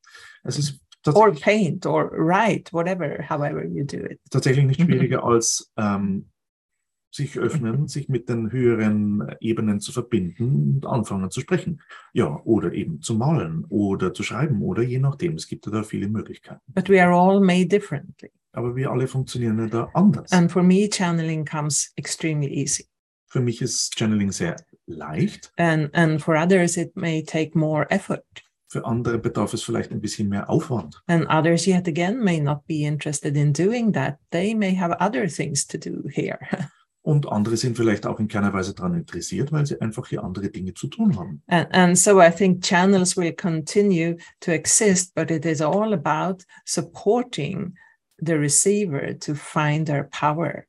Es 0.44 0.58
ist 0.58 0.80
or 1.14 1.32
paint 1.34 1.86
or 1.86 2.12
write, 2.12 2.72
whatever, 2.74 3.24
however 3.30 3.66
you 3.66 3.84
do 3.86 3.98
it. 3.98 4.20
tatsächlich 4.30 4.66
nicht 4.66 4.82
schwieriger 4.86 5.24
als 5.24 5.72
ähm, 5.78 6.30
sich 7.12 7.38
öffnen, 7.40 7.88
sich 7.88 8.10
mit 8.10 8.30
den 8.30 8.52
höheren 8.52 9.24
Ebenen 9.40 9.80
zu 9.80 9.92
verbinden 9.92 10.76
und 10.78 10.86
anfangen 10.86 11.32
zu 11.32 11.40
sprechen. 11.42 11.82
Ja, 12.14 12.40
oder 12.44 12.74
eben 12.74 13.02
zu 13.02 13.16
malen 13.16 13.66
oder 13.70 14.14
zu 14.14 14.24
schreiben 14.24 14.62
oder 14.62 14.84
je 14.84 15.00
nachdem. 15.00 15.36
Es 15.36 15.48
gibt 15.48 15.66
da 15.68 15.84
viele 15.84 16.08
Möglichkeiten. 16.10 16.62
But 16.74 16.90
we 16.90 17.02
are 17.02 17.14
all 17.14 17.40
made 17.40 17.68
differently. 17.68 18.32
Aber 18.58 18.76
wir 18.76 18.90
alle 18.90 19.08
funktionieren 19.08 19.70
da 19.70 19.88
anders. 19.94 20.32
And 20.32 20.52
for 20.52 20.64
me, 20.64 20.90
channeling 20.90 21.46
comes 21.46 21.92
extremely 21.96 22.48
easy. 22.48 22.88
Für 23.28 23.40
mich 23.40 23.62
ist 23.62 23.96
Channeling 23.96 24.32
sehr 24.32 24.56
leicht. 24.88 25.52
And, 25.58 25.94
and 25.94 26.20
for 26.20 26.36
others, 26.36 26.76
it 26.76 26.96
may 26.96 27.22
take 27.22 27.56
more 27.56 27.86
effort. 27.92 28.24
Für 28.68 28.84
andere 28.84 29.20
bedarf 29.20 29.54
es 29.54 29.62
vielleicht 29.62 29.92
ein 29.92 30.02
bisschen 30.02 30.28
mehr 30.28 30.50
Aufwand. 30.50 31.04
And 31.06 31.28
others, 31.30 31.68
yet 31.68 31.88
again, 31.88 32.18
may 32.18 32.40
not 32.40 32.66
be 32.66 32.82
interested 32.82 33.38
in 33.38 33.54
doing 33.54 33.94
that. 33.94 34.18
They 34.32 34.56
may 34.56 34.76
have 34.76 34.96
other 35.00 35.28
things 35.28 35.68
to 35.68 35.78
do 35.78 36.10
here. 36.10 36.40
Und 37.04 37.32
andere 37.32 37.58
sind 37.58 37.78
vielleicht 37.78 38.08
auch 38.08 38.20
in 38.20 38.28
keiner 38.28 38.54
Weise 38.54 38.74
daran 38.74 38.96
interessiert, 38.96 39.52
weil 39.52 39.68
sie 39.68 39.80
einfach 39.80 40.08
hier 40.08 40.24
andere 40.24 40.50
Dinge 40.50 40.74
zu 40.74 40.88
tun 40.88 41.16
haben. 41.16 41.44
And, 41.46 41.68
and 41.76 41.98
so 41.98 42.20
I 42.20 42.32
think 42.32 42.64
channels 42.64 43.16
will 43.16 43.34
continue 43.34 44.18
to 44.40 44.52
exist, 44.52 45.14
but 45.14 45.30
it 45.30 45.46
is 45.46 45.62
all 45.62 45.94
about 45.94 46.44
supporting 46.66 47.76
the 48.20 48.34
receiver 48.34 49.18
to 49.20 49.36
find 49.36 49.88
their 49.88 50.04
power. 50.04 50.66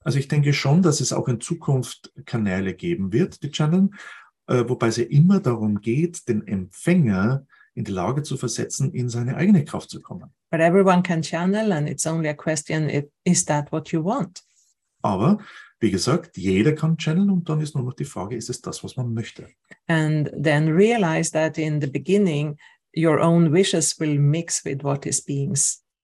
Also 0.00 0.18
ich 0.18 0.28
denke 0.28 0.52
schon, 0.52 0.82
dass 0.82 1.00
es 1.00 1.12
auch 1.12 1.28
in 1.28 1.40
Zukunft 1.40 2.12
Kanäle 2.24 2.74
geben 2.74 3.12
wird, 3.12 3.42
die 3.42 3.50
channeln, 3.50 3.94
äh, 4.46 4.64
wobei 4.66 4.88
es 4.88 4.96
ja 4.96 5.04
immer 5.04 5.40
darum 5.40 5.80
geht, 5.80 6.28
den 6.28 6.46
Empfänger 6.46 7.46
in 7.74 7.84
die 7.84 7.92
Lage 7.92 8.22
zu 8.22 8.36
versetzen, 8.36 8.92
in 8.92 9.08
seine 9.08 9.36
eigene 9.36 9.64
Kraft 9.64 9.90
zu 9.90 10.00
kommen. 10.00 10.32
But 10.50 10.60
everyone 10.60 11.02
can 11.02 11.22
channel, 11.22 11.72
and 11.72 11.88
it's 11.88 12.06
only 12.06 12.28
a 12.28 12.34
question 12.34 12.88
is 13.24 13.44
that 13.44 13.70
what 13.70 13.92
you 13.92 14.02
want? 14.02 14.42
Aber 15.02 15.38
wie 15.80 15.90
gesagt, 15.90 16.36
jeder 16.36 16.72
kann 16.72 16.96
channeln 16.96 17.30
und 17.30 17.48
dann 17.48 17.60
ist 17.60 17.74
nur 17.74 17.84
noch 17.84 17.94
die 17.94 18.04
Frage, 18.04 18.36
ist 18.36 18.50
es 18.50 18.60
das, 18.60 18.82
was 18.82 18.96
man 18.96 19.14
möchte? 19.14 19.48
And 19.86 20.30
then 20.42 20.68
realize 20.68 21.30
that 21.32 21.56
in 21.56 21.80
the 21.80 21.86
beginning, 21.86 22.56
your 22.96 23.20
own 23.20 23.52
wishes 23.52 23.98
will 24.00 24.18
mix 24.18 24.64
with 24.64 24.82
what 24.82 25.06
is 25.06 25.20
being 25.20 25.54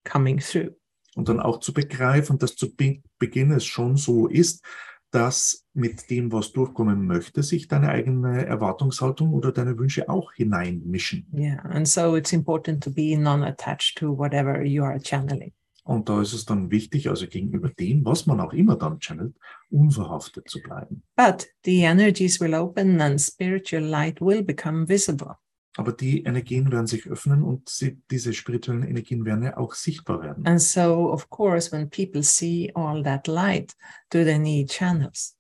coming 0.05 0.39
through. 0.39 0.71
Und 1.15 1.29
dann 1.29 1.41
auch 1.41 1.61
zu 1.61 1.73
begreifen, 1.73 2.39
dass 2.39 2.57
zu 2.57 2.75
Be 2.75 3.03
Beginn 3.19 3.53
es 3.53 3.65
schon 3.65 3.97
so 3.97 4.27
ist, 4.27 4.65
dass 5.11 5.65
mit 5.75 6.11
dem, 6.11 6.33
was 6.33 6.51
durchkommen 6.51 7.07
möchte, 7.07 7.45
sich 7.45 7.69
deine 7.69 7.89
eigene 7.91 8.47
Erwartungshaltung 8.47 9.33
oder 9.33 9.53
deine 9.53 9.79
Wünsche 9.79 10.09
auch 10.09 10.33
hineinmischen. 10.33 11.29
Yeah. 11.33 11.61
And 11.67 11.87
so 11.87 12.17
it's 12.17 12.33
important 12.33 12.83
to 12.83 12.91
be 12.91 13.17
non 13.17 13.45
attached 13.45 13.97
to 13.99 14.17
whatever 14.19 14.65
you 14.65 14.83
are 14.83 14.99
channeling. 15.01 15.53
Und 15.85 16.09
da 16.09 16.21
ist 16.23 16.33
es 16.33 16.47
dann 16.47 16.71
wichtig, 16.71 17.11
also 17.11 17.27
gegenüber 17.27 17.69
dem, 17.69 18.05
was 18.05 18.27
man 18.27 18.41
auch 18.41 18.55
immer 18.55 18.77
dann 18.77 18.99
channelt, 18.99 19.37
unverhaftet 19.71 20.49
zu 20.49 20.61
bleiben. 20.61 21.03
But 21.15 21.47
the 21.65 21.83
energies 21.83 22.41
will 22.41 22.55
open 22.55 23.01
and 23.01 23.21
spiritual 23.21 23.83
light 23.83 24.21
will 24.21 24.43
become 24.43 24.89
visible. 24.89 25.37
Aber 25.77 25.93
die 25.93 26.23
Energien 26.23 26.71
werden 26.71 26.87
sich 26.87 27.07
öffnen 27.09 27.43
und 27.43 27.69
sie, 27.69 28.01
diese 28.11 28.33
spirituellen 28.33 28.85
Energien 28.85 29.25
werden 29.25 29.43
ja 29.43 29.57
auch 29.57 29.75
sichtbar 29.75 30.23
werden. 30.23 30.47
And 30.47 30.61
so, 30.61 31.11
of 31.11 31.29
course, 31.31 31.73
when 31.73 31.91
people 31.91 32.23
see 32.23 32.71
all 32.75 33.03
that 33.03 33.27
light, 33.27 33.75
do 34.11 34.23
they 34.23 34.39
need 34.39 34.71
channels? 34.71 35.37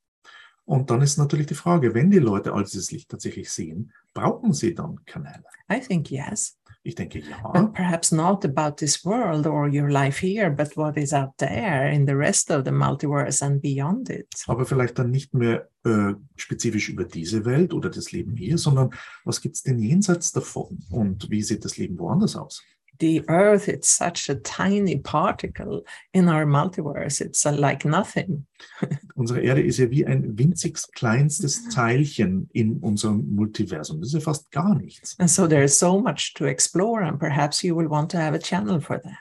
Und 0.64 0.91
dann 0.91 1.03
ist 1.03 1.18
natürlich 1.18 1.47
die 1.47 1.55
Frage, 1.55 1.95
wenn 1.95 2.11
die 2.11 2.18
Leute 2.18 2.53
all 2.53 2.64
dieses 2.64 2.91
Licht 2.91 3.11
tatsächlich 3.11 3.51
sehen, 3.53 3.93
brauchen 4.14 4.53
sie 4.53 4.74
dann 4.74 5.05
Kanäle? 5.05 5.45
I 5.70 5.78
think 5.78 6.11
yes, 6.11 6.57
Ich 6.87 6.95
denke 6.95 7.20
ja, 7.20 7.41
but 7.51 7.72
perhaps 7.72 8.12
not 8.12 8.45
about 8.45 8.76
this 8.76 9.07
world 9.07 9.47
or 9.47 9.66
your 9.66 9.89
life 9.91 10.20
here, 10.20 10.51
but 10.51 10.76
what 10.76 10.99
is 10.99 11.14
out 11.14 11.30
there 11.39 11.91
in 11.91 12.07
the 12.07 12.12
rest 12.14 12.51
of 12.51 12.66
the 12.66 12.70
multiverse 12.70 13.43
and 13.43 13.62
beyond 13.62 14.11
it. 14.11 14.26
aber 14.47 14.66
vielleicht 14.66 14.99
dann 14.99 15.11
nicht 15.11 15.32
mehr 15.32 15.70
äh, 15.85 16.12
spezifisch 16.37 16.91
über 16.91 17.05
diese 17.05 17.47
Welt 17.47 17.72
oder 17.72 17.89
das 17.89 18.12
Leben 18.12 18.37
hier, 18.37 18.59
sondern 18.59 18.91
was 19.24 19.41
gibt 19.41 19.57
es 19.57 19.62
denn 19.62 19.78
jenseits 19.78 20.32
davon 20.32 20.78
und 20.91 21.30
wie 21.30 21.43
sieht 21.43 21.64
das 21.64 21.78
Leben 21.78 21.99
woanders 21.99 22.37
aus? 22.37 22.62
The 23.01 23.24
Earth, 23.28 23.68
it's 23.68 23.88
such 23.88 24.28
a 24.28 24.36
tiny 24.36 24.97
particle 24.99 25.84
in 26.12 26.28
our 26.28 26.47
multiverse. 26.47 27.20
It's 27.20 27.45
uh, 27.45 27.53
like 27.53 27.84
nothing. 27.84 28.47
Unsere 29.16 29.40
Erde 29.40 29.62
ist 29.62 29.78
ja 29.78 29.90
wie 29.90 30.07
ein 30.07 30.38
winzigst 30.38 30.95
kleinstes 30.95 31.68
Teilchen 31.68 32.49
in 32.53 32.78
unserem 32.78 33.34
Multiversum. 33.34 34.01
Das 34.01 34.09
ist 34.09 34.14
ja 34.14 34.20
fast 34.20 34.51
gar 34.51 34.74
nichts. 34.74 35.18
And 35.18 35.30
so 35.30 35.47
there 35.47 35.64
is 35.64 35.78
so 35.78 36.01
much 36.01 36.34
to 36.34 36.45
explore, 36.45 37.05
and 37.05 37.18
perhaps 37.18 37.62
you 37.62 37.76
will 37.76 37.90
want 37.90 38.11
to 38.12 38.18
have 38.18 38.34
a 38.34 38.38
channel 38.38 38.80
for 38.80 39.01
that. 39.03 39.18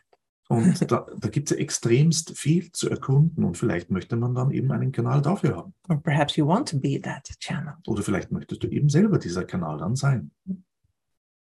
Und 0.50 0.80
da, 0.92 1.06
da 1.18 1.30
gibt 1.30 1.50
es 1.50 1.58
ja 1.58 1.62
extremst 1.62 2.38
viel 2.38 2.72
zu 2.72 2.90
erkunden 2.90 3.44
und 3.44 3.58
vielleicht 3.58 3.90
möchte 3.90 4.16
man 4.16 4.36
dann 4.36 4.52
eben 4.52 4.72
einen 4.72 4.92
Kanal 4.92 5.22
dafür 5.22 5.58
haben. 5.58 5.74
Or 5.90 6.02
perhaps 6.02 6.36
you 6.36 6.48
want 6.48 6.70
to 6.70 6.80
be 6.80 7.00
that 7.02 7.24
channel. 7.40 7.74
Oder 7.88 8.04
vielleicht 8.04 8.32
möchtest 8.32 8.64
du 8.64 8.68
eben 8.68 8.90
selber 8.90 9.18
dieser 9.18 9.46
Kanal 9.46 9.78
dann 9.78 9.96
sein. 9.96 10.32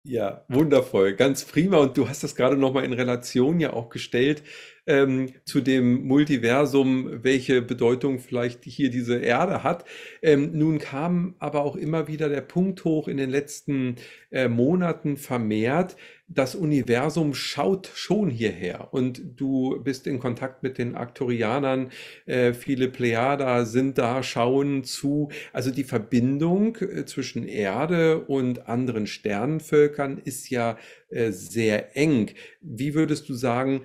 Ja, 0.08 0.44
wundervoll, 0.46 1.14
ganz 1.14 1.44
prima. 1.44 1.78
Und 1.78 1.96
du 1.96 2.08
hast 2.08 2.22
das 2.22 2.36
gerade 2.36 2.56
nochmal 2.56 2.84
in 2.84 2.92
Relation 2.92 3.58
ja 3.58 3.72
auch 3.72 3.88
gestellt 3.88 4.44
ähm, 4.86 5.32
zu 5.44 5.60
dem 5.60 6.06
Multiversum, 6.06 7.24
welche 7.24 7.60
Bedeutung 7.60 8.20
vielleicht 8.20 8.64
hier 8.64 8.90
diese 8.90 9.18
Erde 9.18 9.64
hat. 9.64 9.84
Ähm, 10.22 10.52
nun 10.52 10.78
kam 10.78 11.34
aber 11.40 11.62
auch 11.62 11.74
immer 11.74 12.06
wieder 12.06 12.28
der 12.28 12.40
Punkt 12.40 12.84
hoch 12.84 13.08
in 13.08 13.16
den 13.16 13.30
letzten 13.30 13.96
äh, 14.30 14.46
Monaten 14.46 15.16
vermehrt, 15.16 15.96
das 16.28 16.56
Universum 16.56 17.34
schaut 17.34 17.90
schon 17.94 18.30
hierher 18.30 18.92
und 18.92 19.40
du 19.40 19.80
bist 19.82 20.06
in 20.08 20.18
Kontakt 20.18 20.62
mit 20.62 20.76
den 20.76 20.96
Arcturianern, 20.96 21.90
äh, 22.26 22.52
viele 22.52 22.88
Plejada 22.88 23.64
sind 23.64 23.96
da, 23.98 24.22
schauen 24.24 24.82
zu. 24.82 25.30
Also 25.52 25.70
die 25.70 25.84
Verbindung 25.84 26.76
äh, 26.76 27.04
zwischen 27.04 27.46
Erde 27.46 28.24
und 28.24 28.68
anderen 28.68 29.06
Sternenvölkern 29.06 30.18
ist 30.18 30.50
ja 30.50 30.78
äh, 31.10 31.30
sehr 31.30 31.96
eng. 31.96 32.30
Wie 32.60 32.94
würdest 32.94 33.28
du 33.28 33.34
sagen, 33.34 33.82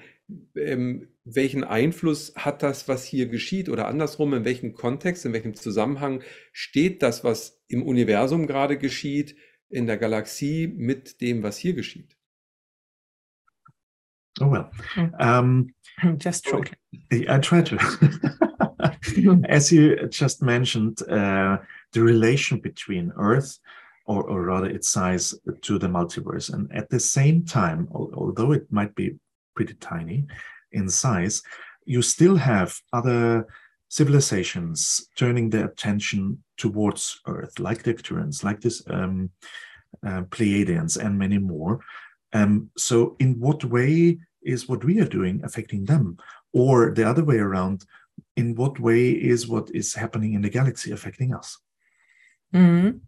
ähm, 0.56 1.10
welchen 1.24 1.64
Einfluss 1.64 2.34
hat 2.36 2.64
das, 2.64 2.88
was 2.88 3.06
hier 3.06 3.28
geschieht? 3.28 3.70
Oder 3.70 3.88
andersrum, 3.88 4.34
in 4.34 4.46
welchem 4.46 4.74
Kontext, 4.74 5.26
in 5.26 5.34
welchem 5.34 5.54
Zusammenhang 5.54 6.24
steht 6.52 7.04
das, 7.04 7.24
was 7.24 7.62
im 7.68 7.84
Universum 7.84 8.48
gerade 8.48 8.80
geschieht, 8.80 9.36
in 9.70 9.86
der 9.86 9.98
Galaxie 9.98 10.68
mit 10.68 11.22
dem, 11.22 11.44
was 11.44 11.58
hier 11.58 11.74
geschieht? 11.74 12.18
Oh 14.42 14.48
well. 14.48 14.72
Mm. 14.96 15.22
Um, 15.22 15.74
Just 16.18 16.46
shortly. 16.46 16.78
I 17.30 17.38
try 17.40 17.62
to. 17.62 17.78
As 19.50 19.72
you 19.72 20.08
just 20.08 20.42
mentioned, 20.42 21.02
uh, 21.08 21.58
the 21.94 22.02
relation 22.02 22.60
between 22.60 23.12
Earth, 23.18 23.60
or, 24.06 24.24
or 24.24 24.42
rather 24.44 24.68
its 24.68 24.90
size, 24.90 25.36
to 25.62 25.78
the 25.78 25.88
multiverse. 25.88 26.52
And 26.52 26.74
at 26.76 26.90
the 26.90 27.00
same 27.00 27.46
time, 27.46 27.88
al- 27.94 28.12
although 28.16 28.52
it 28.52 28.72
might 28.72 28.96
be 28.96 29.16
pretty 29.56 29.76
tiny 29.76 30.26
in 30.72 30.90
size, 30.90 31.44
you 31.86 32.02
still 32.02 32.36
have 32.36 32.76
other 32.94 33.48
civilizations 33.90 35.08
turning 35.18 35.50
their 35.50 35.66
attention 35.66 36.44
towards 36.58 37.20
Earth, 37.28 37.60
like 37.60 37.84
the 37.84 37.94
Arcturians, 37.94 38.44
like 38.44 38.62
this 38.62 38.82
um, 38.90 39.30
uh, 40.06 40.22
Pleiadians, 40.30 40.98
and 40.98 41.18
many 41.20 41.38
more. 41.38 41.80
Um, 42.34 42.70
so, 42.78 43.18
in 43.20 43.40
what 43.40 43.66
way 43.66 44.18
is 44.42 44.68
what 44.68 44.84
we 44.84 45.00
are 45.00 45.08
doing 45.08 45.42
affecting 45.44 45.86
them? 45.86 46.18
Or 46.54 46.92
the 46.92 47.08
other 47.08 47.24
way 47.24 47.38
around, 47.38 47.86
in 48.36 48.56
what 48.56 48.80
way 48.80 49.12
is 49.12 49.48
what 49.48 49.70
is 49.74 49.94
happening 49.94 50.34
in 50.34 50.42
the 50.42 50.50
galaxy 50.50 50.92
affecting 50.92 51.34
us? 51.34 51.58
Mhm. 52.54 53.02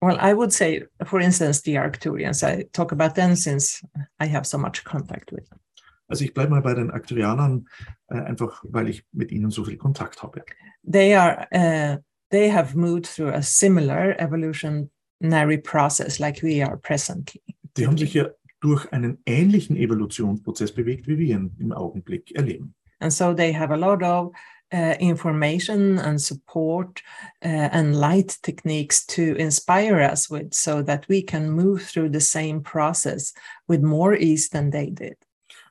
Well, 0.00 0.18
I 0.18 0.32
would 0.32 0.52
say, 0.52 0.82
for 1.06 1.20
instance, 1.20 1.60
the 1.60 1.76
Arcturians. 1.76 2.42
I 2.42 2.64
talk 2.72 2.90
about 2.90 3.14
them 3.14 3.36
since 3.36 3.82
I 4.18 4.26
have 4.26 4.46
so 4.46 4.58
much 4.58 4.82
contact 4.82 5.30
with 5.30 5.48
them. 5.48 5.60
Also 6.08 6.24
ich 6.24 6.34
bleibe 6.34 6.50
mal 6.50 6.60
bei 6.60 6.74
den 6.74 6.90
Arcturianern, 6.90 7.68
äh, 8.08 8.20
einfach 8.20 8.62
weil 8.68 8.88
ich 8.88 9.04
mit 9.12 9.30
ihnen 9.30 9.50
so 9.50 9.64
viel 9.64 9.76
Kontakt 9.76 10.22
habe. 10.22 10.44
They 10.84 11.14
are 11.14 11.46
uh, 11.54 12.02
they 12.30 12.50
have 12.50 12.76
moved 12.76 13.06
through 13.06 13.32
a 13.32 13.42
similar 13.42 14.14
evolutionary 14.18 15.58
process 15.62 16.18
like 16.18 16.42
we 16.42 16.62
are 16.62 16.76
presently. 16.76 17.40
Die 17.76 17.86
haben 17.86 17.96
sich 17.96 18.12
ja 18.12 18.28
durch 18.62 18.90
einen 18.92 19.18
ähnlichen 19.26 19.76
Evolutionsprozess 19.76 20.72
bewegt, 20.72 21.06
wie 21.08 21.18
wir 21.18 21.36
ihn 21.36 21.54
im 21.58 21.72
Augenblick 21.72 22.34
erleben. 22.34 22.74
And 23.00 23.12
so 23.12 23.34
they 23.34 23.52
have 23.52 23.72
a 23.72 23.76
lot 23.76 24.02
of 24.02 24.32
uh, 24.72 24.94
information 25.00 25.98
and 25.98 26.20
support 26.20 27.02
uh, 27.44 27.68
and 27.72 27.96
light 27.96 28.40
techniques 28.42 29.04
to 29.06 29.34
inspire 29.36 30.00
us 30.00 30.30
with 30.30 30.54
so 30.54 30.82
that 30.82 31.08
we 31.08 31.22
can 31.22 31.50
move 31.50 31.82
through 31.82 32.08
the 32.08 32.20
same 32.20 32.60
process 32.60 33.34
with 33.66 33.82
more 33.82 34.16
ease 34.16 34.48
than 34.48 34.70
they 34.70 34.90
did. 34.90 35.16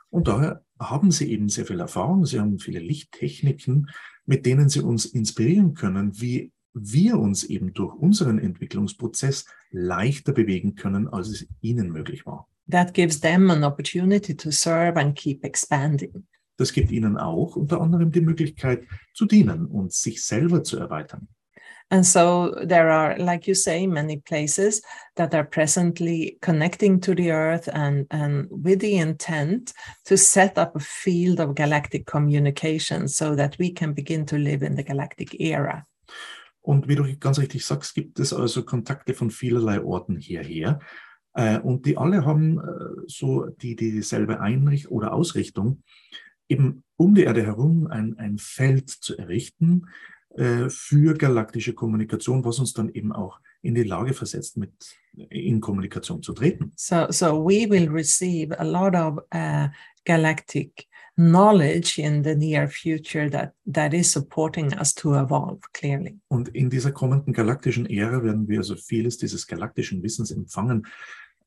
Und 0.10 0.28
daher 0.28 0.62
haben 0.78 1.12
sie 1.12 1.32
eben 1.32 1.48
sehr 1.48 1.66
viel 1.66 1.80
Erfahrung, 1.80 2.26
sie 2.26 2.40
haben 2.40 2.60
viele 2.60 2.80
Lichttechniken, 2.80 3.90
mit 4.26 4.46
denen 4.46 4.68
sie 4.68 4.82
uns 4.82 5.06
inspirieren 5.06 5.74
können, 5.74 6.20
wie 6.20 6.52
wir 6.74 7.18
uns 7.18 7.46
eben 7.46 7.74
durch 7.74 7.94
unseren 7.96 8.40
Entwicklungsprozess 8.40 9.46
leichter 9.72 10.34
bewegen 10.34 10.76
können, 10.76 11.08
als 11.08 11.30
es 11.30 11.48
ihnen 11.62 11.90
möglich 11.92 12.26
war. 12.26 12.48
That 12.68 12.94
gives 12.94 13.20
them 13.20 13.50
an 13.50 13.64
opportunity 13.64 14.36
to 14.36 14.52
serve 14.52 14.98
and 14.98 15.16
keep 15.16 15.44
expanding. 15.44 16.28
Das 16.58 16.74
gibt 16.74 16.92
ihnen 16.92 17.18
auch 17.18 17.56
unter 17.56 17.82
anderem 17.82 18.12
die 18.12 18.22
Möglichkeit 18.22 18.84
zu 19.14 19.26
dienen 19.26 19.66
und 19.66 19.94
sich 19.94 20.24
selber 20.24 20.64
zu 20.64 20.78
erweitern. 20.78 21.28
And 21.92 22.06
so 22.06 22.56
there 22.64 22.90
are, 22.90 23.18
like 23.18 23.48
you 23.48 23.54
say, 23.54 23.86
many 23.86 24.18
places 24.18 24.82
that 25.18 25.36
are 25.36 25.44
presently 25.44 26.38
connecting 26.42 27.02
to 27.02 27.14
the 27.14 27.32
earth 27.32 27.68
and, 27.68 28.08
and 28.12 28.48
with 28.50 28.80
the 28.80 28.98
intent 28.98 29.74
to 30.06 30.16
set 30.16 30.58
up 30.58 30.74
a 30.74 30.80
field 30.80 31.42
of 31.42 31.54
galactic 31.54 32.06
communication 32.06 33.10
so 33.10 33.36
that 33.36 33.58
we 33.60 33.74
can 33.74 33.92
begin 33.92 34.26
to 34.28 34.38
live 34.38 34.64
in 34.64 34.76
the 34.76 34.84
galactic 34.84 35.36
era. 35.42 35.86
Und 36.62 36.88
wie 36.88 36.96
du 36.96 37.04
ganz 37.18 37.40
richtig 37.40 37.66
sagst, 37.66 37.94
gibt 37.94 38.20
es 38.20 38.32
also 38.32 38.64
Kontakte 38.64 39.14
von 39.14 39.30
vielerlei 39.30 39.84
Orten 39.84 40.16
hierher. 40.16 40.80
Äh, 41.34 41.60
und 41.60 41.86
die 41.86 41.98
alle 41.98 42.26
haben 42.26 42.60
äh, 42.60 42.62
so 43.08 43.46
die, 43.46 43.76
die 43.76 43.92
dieselbe 43.92 44.42
Einrichtung 44.42 44.92
oder 44.92 45.14
Ausrichtung, 45.14 45.84
eben 46.50 46.84
um 46.98 47.16
die 47.16 47.24
Erde 47.24 47.44
herum 47.44 47.88
ein, 47.88 48.18
ein 48.18 48.38
Feld 48.38 48.90
zu 48.90 49.18
errichten 49.18 49.88
äh, 50.36 50.70
für 50.70 51.14
galaktische 51.14 51.74
Kommunikation, 51.74 52.44
was 52.44 52.60
uns 52.60 52.74
dann 52.74 52.90
eben 52.90 53.12
auch 53.12 53.40
in 53.62 53.76
die 53.76 53.84
Lage 53.84 54.14
versetzt, 54.14 54.58
mit 54.58 54.74
in 55.14 55.62
Kommunikation 55.62 56.22
zu 56.22 56.34
treten. 56.34 56.72
So, 56.76 57.08
so 57.10 57.46
we 57.46 57.70
will 57.70 57.90
receive 57.90 58.58
a 58.60 58.64
lot 58.64 58.96
of 58.96 59.20
uh, 59.34 59.68
galactic 60.06 60.88
knowledge 61.18 62.00
in 62.00 62.24
the 62.24 62.36
near 62.36 62.68
future 62.68 63.30
that, 63.30 63.54
that 63.66 63.94
is 63.94 64.12
supporting 64.12 64.74
us 64.74 64.94
to 64.96 65.16
evolve, 65.16 65.62
clearly. 65.74 66.20
Und 66.30 66.50
in 66.50 66.70
dieser 66.70 66.92
kommenden 66.92 67.34
galaktischen 67.34 67.86
Ära 67.86 68.24
werden 68.24 68.48
wir 68.48 68.60
also 68.60 68.76
vieles 68.76 69.18
dieses 69.18 69.46
galaktischen 69.46 70.02
Wissens 70.02 70.32
empfangen, 70.32 70.88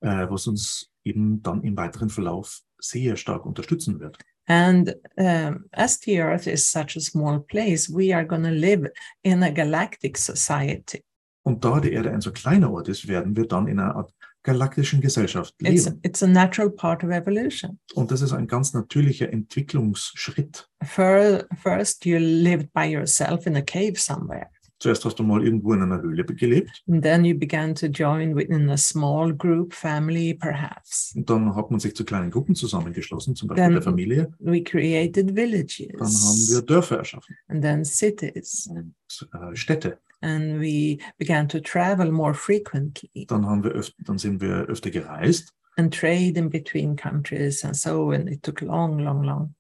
äh, 0.05 0.31
was 0.31 0.47
uns 0.47 0.91
eben 1.05 1.43
dann 1.43 1.63
im 1.63 1.77
weiteren 1.77 2.11
Verlauf 2.11 2.61
sehr 2.79 3.17
stark 3.17 3.45
unterstützen 3.47 3.99
wird. 4.01 4.19
And 4.47 4.95
um, 5.17 5.65
as 5.73 5.99
the 6.03 6.21
Earth 6.21 6.47
is 6.47 6.71
such 6.71 6.97
a 6.97 7.01
small 7.01 7.41
place, 7.41 7.89
we 7.89 8.15
are 8.15 8.27
going 8.27 8.43
to 8.43 8.51
live 8.51 8.91
in 9.23 9.43
a 9.43 9.51
galactic 9.51 10.19
society. 10.19 11.03
Und 11.47 11.65
da 11.65 11.81
die 11.81 11.93
Erde 11.93 12.11
ein 12.11 12.21
so 12.21 12.31
kleiner 12.33 12.71
Ort 12.71 12.89
ist, 12.89 13.09
werden 13.09 13.37
wir 13.37 13.47
dann 13.47 13.67
in 13.69 13.79
einer 13.79 13.97
Art 13.97 14.13
galaktischen 14.43 15.01
Gesellschaft 15.01 15.55
It's, 15.63 15.87
leben. 15.87 16.01
it's 16.03 16.23
a 16.23 16.27
natural 16.27 16.71
part 16.71 17.03
of 17.03 17.11
evolution. 17.11 17.79
Und 17.95 18.11
das 18.11 18.21
ist 18.21 18.33
ein 18.35 18.47
ganz 18.47 18.75
natürlicher 18.75 19.31
Entwicklungsschritt. 19.33 20.69
Fir- 20.83 21.47
First, 21.63 22.05
you 22.05 22.19
lived 22.19 22.71
by 22.75 22.85
yourself 22.85 23.47
in 23.47 23.57
a 23.57 23.63
cave 23.63 23.95
somewhere. 23.97 24.49
Zuerst 24.85 25.03
hast 25.07 25.19
du 25.19 25.23
mal 25.23 25.43
irgendwo 25.43 25.73
in 25.73 25.81
einer 25.81 26.03
Höhle 26.03 26.27
gelebt 26.27 26.83
And 26.87 27.03
then 27.03 27.25
you 27.25 27.35
began 27.39 27.75
to 27.77 27.87
join 27.87 28.37
within 28.37 28.69
a 28.69 28.77
small 28.77 29.33
group, 29.33 29.73
family, 29.73 30.35
perhaps. 30.35 31.15
und 31.17 31.31
dann 31.31 31.57
hat 31.57 31.71
man 31.71 31.81
sich 31.81 31.97
zu 31.97 32.05
kleinen 32.05 32.31
Gruppen 32.31 32.55
zusammengeschlossen, 32.55 33.35
zum 33.35 33.49
Beispiel 33.49 33.65
Dann- 33.65 33.73
der 33.73 33.81
Familie. 33.83 34.31
We 34.41 34.63
created 34.63 35.29
Dann 35.31 35.37
haben 35.37 35.37
villages 35.37 36.51
wir 36.53 36.61
Dörfer 36.61 36.99
erschaffen 36.99 37.35
and 37.49 37.63
then 37.63 37.83
cities. 37.83 38.69
und 38.71 38.95
äh, 39.33 39.57
Städte. 39.57 39.97
And 40.21 40.61
we 40.61 40.99
began 41.17 41.49
to 41.49 41.61
travel 41.61 42.13
more 42.13 42.35
frequently 42.35 43.25
Dann, 43.27 43.47
haben 43.47 43.65
wir 43.65 43.71
öf 43.75 43.91
dann 44.05 44.19
sind 44.19 44.43
wir 44.43 44.67
öfter 44.69 44.91
gereist 44.91 45.55
and 45.79 45.95
trade 45.99 46.35
in 46.39 46.51
between 46.51 46.95
countries 46.95 47.65
and 47.65 47.75
so. 47.75 48.11
And 48.11 48.29
it 48.31 48.43
took 48.43 48.61
long, 48.61 48.99
long, 48.99 49.23
long. 49.23 49.55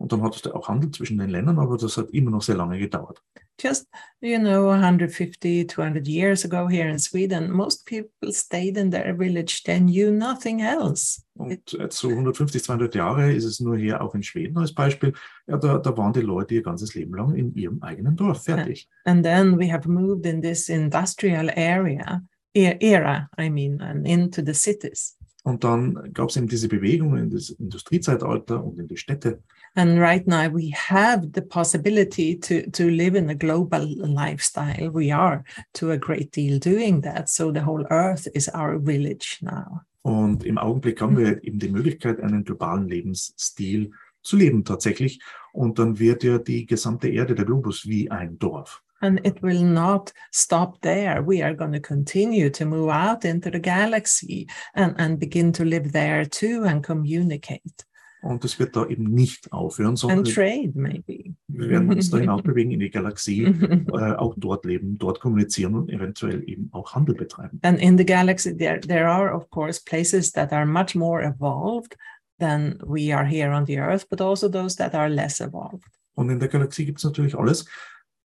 Und 0.00 0.10
dann 0.12 0.22
hattest 0.22 0.46
du 0.46 0.54
auch 0.54 0.68
Handel 0.68 0.90
zwischen 0.90 1.18
den 1.18 1.28
Ländern, 1.30 1.58
aber 1.58 1.76
das 1.76 1.96
hat 1.96 2.10
immer 2.10 2.30
noch 2.30 2.42
sehr 2.42 2.56
lange 2.56 2.78
gedauert. 2.78 3.22
just 3.62 3.86
you 4.22 4.38
know 4.38 4.70
150 4.70 5.68
200 5.68 6.08
years 6.08 6.44
ago 6.46 6.66
here 6.66 6.88
in 6.88 6.98
sweden 6.98 7.50
most 7.50 7.84
people 7.84 8.32
stayed 8.32 8.78
in 8.78 8.90
their 8.90 9.14
village 9.14 9.62
they 9.66 9.78
knew 9.78 10.10
nothing 10.10 10.60
else 10.60 11.20
Und 11.34 11.72
jetzt 11.72 11.98
so 11.98 12.08
150, 12.08 12.62
200 12.64 12.94
Jahre 12.94 13.30
ist 13.32 13.44
es 13.44 13.60
nur 13.60 13.76
hier 13.76 14.00
auch 14.00 14.14
in 14.14 14.22
Schweden 14.22 14.56
als 14.58 14.72
Beispiel. 14.74 15.12
Ja, 15.46 15.58
da, 15.58 15.76
da 15.78 15.94
waren 15.96 16.12
die 16.14 16.20
Leute 16.22 16.54
ihr 16.54 16.62
ganzes 16.62 16.94
Leben 16.94 17.14
lang 17.14 17.34
in 17.34 17.54
ihrem 17.54 17.82
eigenen 17.82 18.16
Dorf 18.16 18.44
fertig. 18.44 18.88
and 19.04 19.22
then 19.22 19.58
we 19.58 19.70
have 19.70 19.86
moved 19.88 20.24
in 20.24 20.40
this 20.40 20.68
industrial 20.70 21.50
area 21.50 22.22
e- 22.54 22.76
era 22.80 23.28
i 23.38 23.50
mean 23.50 23.80
and 23.82 24.06
into 24.08 24.42
the 24.44 24.54
cities 24.54 25.18
Und 25.42 25.64
dann 25.64 26.12
gab 26.12 26.28
es 26.30 26.36
eben 26.36 26.48
diese 26.48 26.68
Bewegung 26.68 27.16
in 27.16 27.30
das 27.30 27.48
Industriezeitalter 27.50 28.62
und 28.62 28.78
in 28.78 28.86
die 28.88 28.96
Städte. 28.98 29.42
And 29.76 30.00
right 30.00 30.26
now 30.26 30.48
we 30.48 30.70
have 30.70 31.32
the 31.32 31.42
possibility 31.42 32.36
to 32.36 32.68
to 32.70 32.90
live 32.90 33.14
in 33.14 33.30
a 33.30 33.34
global 33.34 33.86
lifestyle 33.98 34.90
we 34.90 35.10
are 35.10 35.44
to 35.74 35.92
a 35.92 35.98
great 35.98 36.30
deal 36.32 36.58
doing 36.58 37.00
that 37.00 37.28
so 37.28 37.52
the 37.52 37.62
whole 37.62 37.86
earth 37.90 38.26
is 38.34 38.50
our 38.54 38.78
village 38.78 39.38
now 39.42 39.82
Und 40.02 40.44
im 40.44 40.56
Augenblick 40.56 41.00
haben 41.00 41.16
wir 41.16 41.44
eben 41.44 41.58
die 41.58 41.68
Möglichkeit, 41.68 42.20
einen 42.20 42.44
globalen 42.44 42.88
Lebensstil 42.88 43.90
zu 44.22 44.36
leben 44.36 44.64
tatsächlich. 44.64 45.20
Und 45.52 45.78
dann 45.78 45.98
wird 45.98 46.24
ja 46.24 46.38
die 46.38 46.66
gesamte 46.66 47.08
Erde, 47.08 47.34
der 47.34 47.44
Globus, 47.44 47.86
wie 47.86 48.10
ein 48.10 48.38
Dorf. 48.38 48.82
And 49.02 49.26
it 49.26 49.42
will 49.42 49.62
not 49.62 50.12
stop 50.30 50.80
there. 50.82 51.22
We 51.26 51.42
are 51.42 51.54
going 51.54 51.72
to 51.72 51.80
continue 51.80 52.50
to 52.50 52.66
move 52.66 52.90
out 52.90 53.24
into 53.24 53.50
the 53.50 53.60
galaxy 53.60 54.46
and, 54.74 54.94
and 54.98 55.18
begin 55.18 55.52
to 55.54 55.64
live 55.64 55.92
there 55.92 56.28
too 56.28 56.64
and 56.64 56.84
communicate 56.84 57.86
Und 58.22 58.44
es 58.44 58.58
wird 58.58 58.76
da 58.76 58.86
eben 58.86 59.04
nicht 59.04 59.50
aufhören, 59.52 59.96
sondern 59.96 60.24
trade, 60.24 60.72
maybe. 60.74 61.34
wir 61.48 61.68
werden 61.70 61.90
uns 61.90 62.10
da 62.10 62.18
hinausbewegen 62.18 62.72
in 62.72 62.80
die 62.80 62.90
Galaxie, 62.90 63.44
äh, 63.92 64.12
auch 64.14 64.34
dort 64.36 64.64
leben, 64.66 64.98
dort 64.98 65.20
kommunizieren 65.20 65.74
und 65.74 65.90
eventuell 65.90 66.46
eben 66.46 66.68
auch 66.72 66.94
Handel 66.94 67.14
betreiben. 67.14 67.58
and 67.62 67.80
in 67.80 67.96
the 67.96 68.04
galaxy, 68.04 68.54
there, 68.54 68.80
there 68.80 69.08
are, 69.08 69.34
of 69.34 69.48
course, 69.50 69.80
places 69.80 70.32
that 70.32 70.52
are 70.52 70.66
much 70.66 70.94
more 70.94 71.22
evolved 71.22 71.96
than 72.38 72.78
we 72.84 73.14
are 73.14 73.24
here 73.24 73.52
on 73.52 73.64
the 73.66 73.78
Earth, 73.78 74.06
but 74.08 74.20
also 74.20 74.48
those 74.48 74.76
that 74.76 74.94
are 74.94 75.08
less 75.08 75.40
evolved. 75.40 75.88
Und 76.14 76.28
in 76.28 76.38
der 76.38 76.48
Galaxie 76.48 76.84
gibt 76.84 76.98
es 76.98 77.04
natürlich 77.04 77.34
alles. 77.34 77.64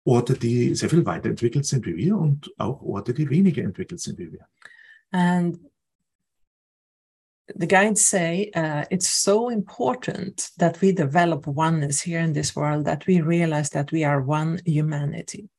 Orte, 0.04 0.34
die 0.34 0.74
sehr 0.76 0.90
viel 0.90 1.06
weiterentwickelt 1.06 1.66
sind 1.66 1.86
wie 1.86 1.96
wir 1.96 2.18
und 2.18 2.52
auch 2.58 2.82
Orte, 2.82 3.14
die 3.14 3.30
weniger 3.30 3.64
entwickelt 3.64 4.00
sind 4.00 4.18
wie 4.18 4.32
wir. 4.32 4.48
And 5.12 5.60
the 7.56 7.68
guides 7.68 8.02
say 8.06 8.52
uh, 8.56 8.84
it's 8.90 9.08
so 9.08 9.50
important 9.50 10.50
that 10.58 10.82
we 10.82 10.94
develop 10.94 11.48
oneness 11.48 12.02
here 12.02 12.20
in 12.20 12.34
this 12.34 12.56
world 12.56 12.86
that 12.86 13.06
we 13.08 13.22
realize 13.22 13.70
that 13.70 13.92
we 13.92 14.04
are 14.04 14.22
one 14.22 14.60
humanity. 14.66 15.50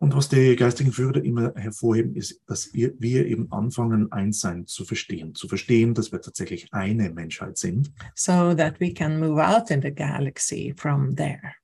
Und 0.00 0.14
was 0.14 0.28
die 0.28 0.54
geistigen 0.54 0.92
Führer 0.92 1.24
immer 1.24 1.52
hervorheben, 1.56 2.14
ist, 2.14 2.40
dass 2.46 2.72
wir, 2.72 2.92
wir 3.00 3.26
eben 3.26 3.50
anfangen, 3.50 4.12
Einssein 4.12 4.64
zu 4.66 4.84
verstehen. 4.84 5.34
Zu 5.34 5.48
verstehen, 5.48 5.92
dass 5.92 6.12
wir 6.12 6.20
tatsächlich 6.20 6.72
eine 6.72 7.10
Menschheit 7.10 7.58
sind 7.58 7.90
so 8.14 8.54
that 8.54 8.78
we 8.78 8.92
can 8.92 9.18
move 9.18 9.44
out 9.44 9.72
in 9.72 9.82
the 9.82 9.92
galaxy 9.92 10.72
from 10.76 11.16
there. 11.16 11.54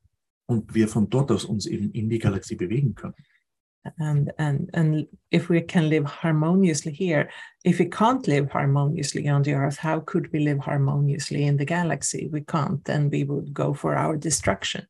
und 0.47 0.75
wir 0.75 0.89
von 0.89 1.09
dort 1.09 1.31
aus 1.31 1.45
uns 1.45 1.67
eben 1.67 1.91
in 1.93 2.09
die 2.09 2.19
Galaxie 2.19 2.57
bewegen 2.57 2.95
können. 2.95 3.15
And, 3.99 4.32
and, 4.39 4.70
and 4.72 5.07
if 5.30 5.49
we 5.49 5.61
can 5.61 5.91
live 5.91 6.07
harmoniously 6.07 6.93
here, 6.93 7.28
if 7.64 7.78
we 7.78 7.87
can't 7.87 8.26
live 8.26 8.51
harmoniously 8.51 9.28
on 9.28 9.43
the 9.43 9.55
earth, 9.55 9.76
how 9.76 10.01
could 10.01 10.32
we 10.32 10.41
live 10.41 10.61
harmoniously 10.61 11.45
in 11.45 11.57
the 11.57 11.66
galaxy? 11.66 12.28
We 12.32 12.41
can't, 12.41 12.82
then 12.85 13.11
we 13.11 13.24
would 13.24 13.53
go 13.53 13.74
for 13.74 13.95
our 13.95 14.16
destruction. 14.16 14.87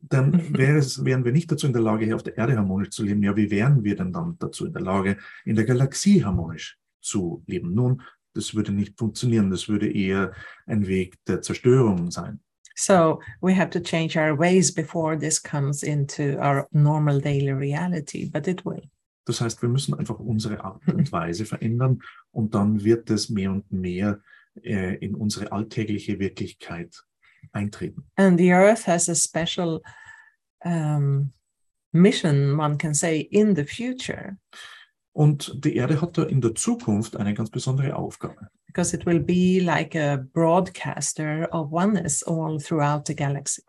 Dann 0.00 0.56
wäre 0.56 0.78
es, 0.78 1.04
wären 1.04 1.24
wir 1.24 1.32
nicht 1.32 1.50
dazu 1.50 1.66
in 1.66 1.72
der 1.72 1.82
Lage, 1.82 2.04
hier 2.04 2.14
auf 2.14 2.22
der 2.22 2.38
Erde 2.38 2.56
harmonisch 2.56 2.90
zu 2.90 3.02
leben. 3.02 3.22
Ja, 3.22 3.36
wie 3.36 3.50
wären 3.50 3.82
wir 3.82 3.96
denn 3.96 4.12
dann 4.12 4.36
dazu 4.38 4.66
in 4.66 4.72
der 4.72 4.82
Lage, 4.82 5.18
in 5.44 5.56
der 5.56 5.64
Galaxie 5.64 6.24
harmonisch 6.24 6.78
zu 7.00 7.42
leben? 7.46 7.74
Nun, 7.74 8.02
das 8.32 8.54
würde 8.54 8.72
nicht 8.72 8.96
funktionieren. 8.96 9.50
Das 9.50 9.68
würde 9.68 9.90
eher 9.90 10.32
ein 10.66 10.86
Weg 10.86 11.16
der 11.26 11.42
Zerstörung 11.42 12.10
sein. 12.10 12.40
So 12.78 13.20
we 13.42 13.54
have 13.54 13.70
to 13.70 13.80
change 13.80 14.16
our 14.16 14.36
ways 14.36 14.70
before 14.70 15.16
this 15.16 15.40
comes 15.40 15.82
into 15.82 16.38
our 16.38 16.68
normal 16.72 17.20
daily 17.20 17.52
reality, 17.52 18.30
but 18.30 18.46
it 18.46 18.64
will. 18.64 18.88
Das 19.26 19.40
heißt, 19.40 19.60
wir 19.60 19.68
müssen 19.68 19.94
einfach 19.94 20.18
unsere 20.20 20.64
Art 20.64 20.80
und 20.86 21.10
Weise 21.10 21.44
verändern 21.44 22.00
und 22.30 22.54
dann 22.54 22.84
wird 22.84 23.10
es 23.10 23.28
mehr 23.28 23.50
und 23.50 23.70
mehr 23.72 24.20
äh, 24.62 24.94
in 25.04 25.14
unsere 25.14 25.50
alltägliche 25.50 26.18
Wirklichkeit 26.20 27.04
eintreten. 27.52 28.04
And 28.16 28.38
the 28.38 28.52
earth 28.52 28.86
has 28.86 29.08
a 29.08 29.14
special 29.14 29.82
um, 30.64 31.32
mission, 31.92 32.58
one 32.58 32.78
can 32.78 32.94
say, 32.94 33.20
in 33.30 33.56
the 33.56 33.64
future, 33.64 34.38
Und 35.18 35.64
die 35.64 35.74
Erde 35.74 36.00
hat 36.00 36.16
da 36.16 36.22
in 36.22 36.40
der 36.40 36.54
Zukunft 36.54 37.16
eine 37.16 37.34
ganz 37.34 37.50
besondere 37.50 37.96
Aufgabe. 37.96 38.50
Because 38.68 38.94
it 38.94 39.04
will 39.04 39.18
be 39.18 39.58
like 39.58 39.96
a 39.96 40.18
broadcaster 40.32 41.48
of 41.50 41.72
oneness 41.72 42.22
all 42.22 42.60
throughout 42.60 43.06
the 43.06 43.14
galaxy. 43.14 43.62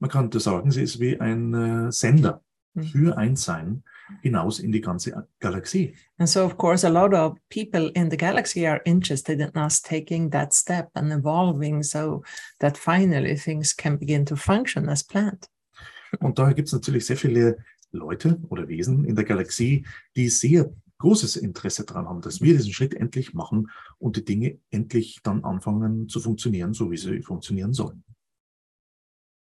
Man 0.00 0.10
könnte 0.10 0.40
sagen, 0.40 0.70
sie 0.70 0.82
ist 0.82 1.00
wie 1.00 1.18
ein 1.18 1.54
er 1.54 1.84
äh, 1.84 1.88
eh, 1.88 1.90
Sender 1.90 2.44
Mhm. 2.74 2.82
für 2.82 3.10
er 3.12 3.18
Einssein 3.18 3.82
hinaus 4.22 4.58
in 4.58 4.72
die 4.72 4.80
ganze 4.80 5.26
Galaxie. 5.40 5.94
And 6.18 6.28
so, 6.28 6.44
of 6.44 6.56
course, 6.56 6.86
a 6.86 6.90
lot 6.90 7.14
of 7.14 7.38
people 7.48 7.90
in 7.94 8.10
the 8.10 8.16
galaxy 8.16 8.66
are 8.66 8.80
interested 8.84 9.40
in 9.40 9.56
us 9.56 9.80
taking 9.80 10.30
that 10.30 10.52
step 10.52 10.90
and 10.94 11.12
evolving 11.12 11.82
so 11.82 12.22
that 12.58 12.76
finally 12.76 13.36
things 13.36 13.74
can 13.74 13.96
begin 13.98 14.24
to 14.26 14.36
function 14.36 14.88
as 14.88 15.02
planned. 15.02 15.48
Und 16.20 16.38
daher 16.38 16.54
gibt 16.54 16.68
es 16.68 16.72
natürlich 16.72 17.06
sehr 17.06 17.16
viele 17.16 17.56
Leute 17.92 18.38
oder 18.48 18.68
Wesen 18.68 19.04
in 19.04 19.14
der 19.14 19.24
Galaxie, 19.24 19.86
die 20.16 20.28
sehr 20.28 20.72
großes 21.04 21.36
Interesse 21.36 21.84
daran 21.84 22.08
haben, 22.08 22.22
dass 22.22 22.40
wir 22.40 22.54
diesen 22.54 22.72
Schritt 22.72 22.94
endlich 22.94 23.34
machen 23.34 23.70
und 23.98 24.16
die 24.16 24.24
Dinge 24.24 24.58
endlich 24.70 25.20
dann 25.22 25.44
anfangen 25.44 26.08
zu 26.08 26.18
funktionieren, 26.18 26.72
so 26.72 26.90
wie 26.90 26.96
sie 26.96 27.20
funktionieren 27.20 27.74
sollen. 27.74 28.02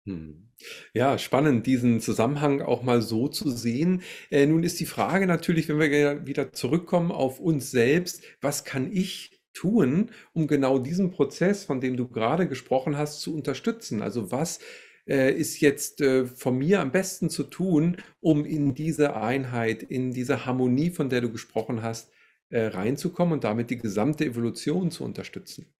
Hm. 0.05 0.49
Ja, 0.93 1.17
spannend, 1.17 1.65
diesen 1.65 2.01
Zusammenhang 2.01 2.61
auch 2.61 2.83
mal 2.83 3.01
so 3.01 3.27
zu 3.27 3.49
sehen. 3.49 4.01
Äh, 4.29 4.45
nun 4.45 4.63
ist 4.63 4.79
die 4.79 4.85
Frage 4.85 5.27
natürlich, 5.27 5.69
wenn 5.69 5.79
wir 5.79 6.27
wieder 6.27 6.51
zurückkommen 6.51 7.11
auf 7.11 7.39
uns 7.39 7.71
selbst, 7.71 8.23
was 8.41 8.65
kann 8.65 8.91
ich 8.91 9.39
tun, 9.53 10.11
um 10.33 10.47
genau 10.47 10.79
diesen 10.79 11.11
Prozess, 11.11 11.63
von 11.63 11.79
dem 11.79 11.95
du 11.95 12.07
gerade 12.07 12.47
gesprochen 12.47 12.97
hast, 12.97 13.21
zu 13.21 13.33
unterstützen? 13.33 14.01
Also 14.01 14.31
was 14.31 14.59
äh, 15.07 15.31
ist 15.31 15.59
jetzt 15.61 16.01
äh, 16.01 16.25
von 16.25 16.57
mir 16.57 16.81
am 16.81 16.91
besten 16.91 17.29
zu 17.29 17.43
tun, 17.43 17.97
um 18.19 18.45
in 18.45 18.75
diese 18.75 19.15
Einheit, 19.15 19.83
in 19.83 20.11
diese 20.11 20.45
Harmonie, 20.45 20.91
von 20.91 21.09
der 21.09 21.21
du 21.21 21.31
gesprochen 21.31 21.81
hast, 21.81 22.11
äh, 22.49 22.67
reinzukommen 22.67 23.33
und 23.33 23.43
damit 23.43 23.69
die 23.69 23.77
gesamte 23.77 24.25
Evolution 24.25 24.91
zu 24.91 25.03
unterstützen? 25.03 25.73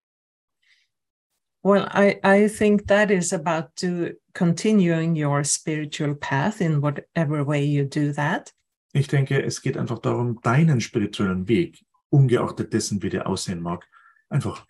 Well, 1.64 1.88
I, 1.94 2.20
I 2.24 2.48
think 2.48 2.88
that 2.88 3.12
is 3.12 3.34
about 3.34 3.76
to 3.78 4.16
continuing 4.34 5.16
your 5.16 5.44
spiritual 5.44 6.16
path 6.16 6.62
in 6.62 6.82
whatever 6.82 7.46
way 7.46 7.64
you 7.64 7.84
do 7.84 8.14
that. 8.14 8.54
Ich 8.94 9.08
denke, 9.08 9.44
es 9.44 9.62
geht 9.62 9.78
einfach 9.78 10.00
darum, 10.00 10.40
deinen 10.42 10.80
spirituellen 10.80 11.48
Weg, 11.48 11.86
ungeachtet 12.10 12.74
dessen, 12.74 13.02
wie 13.04 13.10
der 13.10 13.28
aussehen 13.28 13.62
mag, 13.62 13.86
einfach 14.30 14.66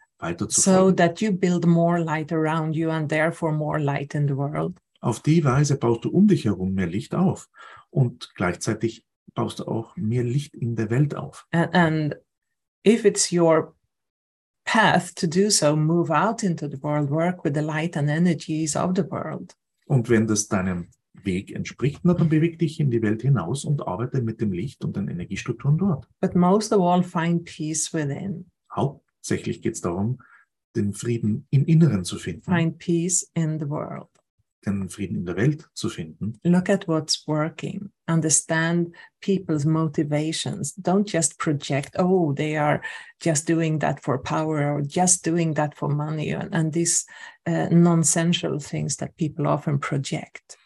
so 0.50 0.92
that 0.92 1.22
you 1.22 1.32
build 1.32 1.66
more 1.66 2.00
light 2.00 2.32
around 2.32 2.76
you 2.76 2.90
and 2.90 3.10
therefore 3.10 3.52
more 3.52 3.80
light 3.80 4.16
in 4.16 4.28
the 4.28 4.36
world. 4.36 4.80
Auf 5.02 5.22
die 5.22 5.44
Weise 5.44 5.78
baust 5.78 6.06
du 6.06 6.10
um 6.10 6.28
dich 6.28 6.46
herum 6.46 6.74
mehr 6.74 6.88
Licht 6.88 7.14
auf 7.14 7.50
und 7.92 8.34
gleichzeitig 8.36 9.06
baust 9.36 9.60
du 9.60 9.68
auch 9.68 9.96
mehr 9.96 10.24
Licht 10.24 10.56
in 10.56 10.76
der 10.76 10.90
Welt 10.90 11.16
auf. 11.16 11.46
And, 11.52 11.74
and 11.76 12.16
if 12.84 13.06
it's 13.06 13.32
your 13.32 13.76
path 14.66 15.16
to 15.16 15.28
do 15.28 15.50
so, 15.50 15.76
move 15.76 16.12
out 16.12 16.44
into 16.44 16.68
the 16.68 16.82
world, 16.82 17.10
work 17.10 17.44
with 17.44 17.54
the 17.54 17.62
light 17.62 17.96
and 17.96 18.10
energies 18.10 18.76
of 18.76 18.96
the 18.96 19.04
world. 19.10 19.56
Und 19.86 20.10
wenn 20.10 20.28
das 20.28 20.48
deinem 20.48 20.90
Weg 21.24 21.52
entspricht, 21.52 22.02
na, 22.04 22.14
dann 22.14 22.30
beweg 22.30 22.60
dich 22.60 22.80
in 22.80 22.92
die 22.92 23.02
Welt 23.02 23.22
hinaus 23.22 23.66
und 23.66 23.88
arbeite 23.88 24.22
mit 24.22 24.42
dem 24.42 24.52
Licht 24.52 24.84
und 24.84 24.96
den 24.96 25.08
Energiestrukturen 25.08 25.78
dort. 25.78 26.08
But 26.20 26.36
most 26.36 26.74
of 26.74 26.82
all, 26.82 27.04
find 27.04 27.46
peace 27.46 27.94
within. 27.94 28.50
Haupt 28.76 29.07
Hauptsächlich 29.28 29.62
geht 29.62 29.74
es 29.74 29.82
darum, 29.82 30.20
den 30.74 30.94
Frieden 30.94 31.48
im 31.50 31.66
Inneren 31.66 32.06
zu 32.06 32.18
finden. 32.18 32.44
Find 32.50 32.78
peace 32.78 33.30
in 33.34 33.60
the 33.60 33.70
world. 33.70 34.08
Den 34.66 34.88
Frieden 34.90 35.18
in 35.18 35.26
der 35.26 35.36
Welt 35.36 35.68
zu 35.74 35.90
finden. 35.90 36.40
Look 36.44 36.70
at 36.70 36.88
what's 36.88 37.28
working. 37.28 37.92
Understand 38.08 38.96
people's 39.20 39.66
motivations. 39.66 40.74
Don't 40.76 41.12
just 41.12 41.38
project, 41.40 41.98
oh, 42.00 42.32
they 42.34 42.56
are 42.56 42.82
just 43.22 43.46
doing 43.46 43.80
that 43.80 44.02
for 44.02 44.18
power 44.18 44.76
or 44.76 44.82
just 44.82 45.26
doing 45.26 45.56
that 45.56 45.76
for 45.76 45.90
money 45.90 46.32
and, 46.32 46.54
and 46.54 46.72
these 46.72 47.06
uh, 47.46 47.68
nonsensical 47.70 48.60
things 48.60 48.96
that 48.96 49.18
people 49.18 49.46
often 49.46 49.78
project. 49.78 50.57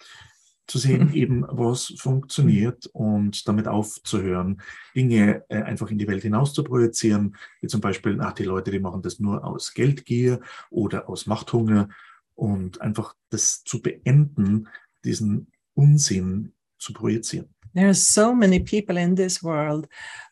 Zu 0.71 0.77
sehen, 0.77 1.09
mhm. 1.09 1.13
eben 1.13 1.45
was 1.49 1.93
funktioniert 1.97 2.87
und 2.93 3.45
damit 3.45 3.67
aufzuhören, 3.67 4.61
Dinge 4.95 5.43
äh, 5.49 5.61
einfach 5.63 5.91
in 5.91 5.97
die 5.97 6.07
Welt 6.07 6.23
hinaus 6.23 6.53
zu 6.53 6.63
projizieren, 6.63 7.35
wie 7.59 7.67
zum 7.67 7.81
Beispiel, 7.81 8.17
ach, 8.21 8.31
die 8.31 8.45
Leute, 8.45 8.71
die 8.71 8.79
machen 8.79 9.01
das 9.01 9.19
nur 9.19 9.43
aus 9.43 9.73
Geldgier 9.73 10.39
oder 10.69 11.09
aus 11.09 11.27
Machthunger 11.27 11.89
und 12.35 12.79
einfach 12.79 13.15
das 13.29 13.65
zu 13.65 13.81
beenden, 13.81 14.69
diesen 15.03 15.47
Unsinn 15.73 16.53
zu 16.77 16.93
projizieren. 16.93 17.53
There 17.73 17.87
are 17.87 17.93
so 17.93 18.33
many 18.33 18.59
people 18.59 18.97
in 18.97 19.15
this 19.15 19.43
world 19.43 19.87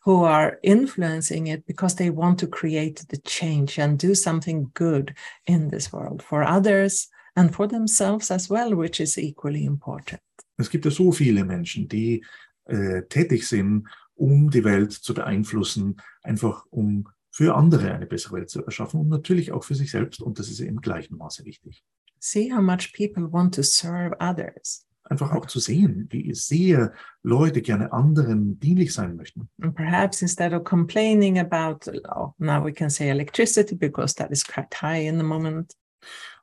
who 0.05 0.23
are 0.23 0.57
influencing 0.61 1.47
it 1.47 1.65
because 1.65 1.95
they 1.95 2.09
want 2.09 2.39
to 2.39 2.47
create 2.47 3.05
the 3.09 3.17
change 3.17 3.77
and 3.77 3.97
do 3.97 4.15
something 4.15 4.71
good 4.73 5.13
in 5.45 5.69
this 5.69 5.91
world 5.91 6.21
for 6.21 6.43
others 6.43 7.09
and 7.35 7.53
for 7.53 7.67
themselves 7.67 8.31
as 8.31 8.49
well, 8.49 8.73
which 8.75 9.01
is 9.01 9.17
equally 9.17 9.65
important. 9.65 10.21
Es 10.59 10.69
gibt 10.69 10.85
ja 10.85 10.91
so 10.91 11.11
viele 11.11 11.45
Menschen, 11.45 11.87
die 11.87 12.25
äh, 12.65 13.03
tätig 13.03 13.47
sind, 13.47 13.87
um 14.15 14.49
die 14.49 14.63
Welt 14.63 14.91
zu 14.91 15.13
beeinflussen, 15.13 16.01
einfach 16.21 16.65
um 16.69 17.07
für 17.31 17.55
andere 17.55 17.93
eine 17.93 18.05
bessere 18.05 18.37
Welt 18.37 18.49
zu 18.49 18.65
erschaffen 18.65 18.99
und 18.99 19.07
natürlich 19.07 19.51
auch 19.51 19.63
für 19.63 19.75
sich 19.75 19.91
selbst. 19.91 20.21
Und 20.21 20.39
das 20.39 20.49
ist 20.49 20.59
im 20.59 20.81
gleichen 20.81 21.17
Maße 21.17 21.45
wichtig. 21.45 21.83
See 22.19 22.51
how 22.51 22.61
much 22.61 22.91
people 22.93 23.31
want 23.31 23.55
to 23.55 23.63
serve 23.63 24.15
others. 24.19 24.85
Einfach 25.03 25.31
auch 25.31 25.45
zu 25.45 25.59
sehen, 25.59 26.07
wie 26.11 26.33
sehr 26.35 26.93
Leute 27.23 27.61
gerne 27.61 27.93
anderen 27.93 28.59
dienlich 28.59 28.93
sein 28.93 29.15
möchten. 29.15 29.49
And 29.61 29.73
perhaps 29.73 30.21
instead 30.21 30.53
of 30.53 30.65
complaining 30.65 31.39
about, 31.39 31.89
oh, 32.13 32.33
now 32.37 32.63
we 32.63 32.73
can 32.73 32.89
say 32.89 33.09
electricity 33.09 33.75
because 33.75 34.13
that 34.15 34.31
is 34.31 34.43
quite 34.43 34.75
high 34.81 35.07
in 35.07 35.17
the 35.17 35.23
moment. 35.23 35.73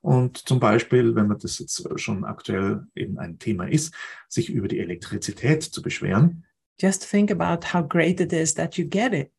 Und 0.06 0.38
zum 0.46 0.60
Beispiel, 0.60 1.16
wenn 1.16 1.26
man 1.26 1.40
das 1.40 1.58
jetzt 1.58 1.84
schon 1.96 2.24
aktuell 2.24 2.86
eben 2.94 3.18
ein 3.18 3.40
Thema 3.40 3.64
ist, 3.64 3.92
sich 4.28 4.50
über 4.50 4.68
die 4.68 4.78
Elektrizität 4.78 5.64
zu 5.64 5.82
beschweren. 5.82 6.44
Just 6.80 7.10
think 7.10 7.32
about 7.32 7.74
how 7.74 7.84
great 7.84 8.20
it 8.20 8.32
is 8.32 8.54
that 8.54 8.76
you 8.76 8.86
get 8.86 9.12
it. 9.12 9.32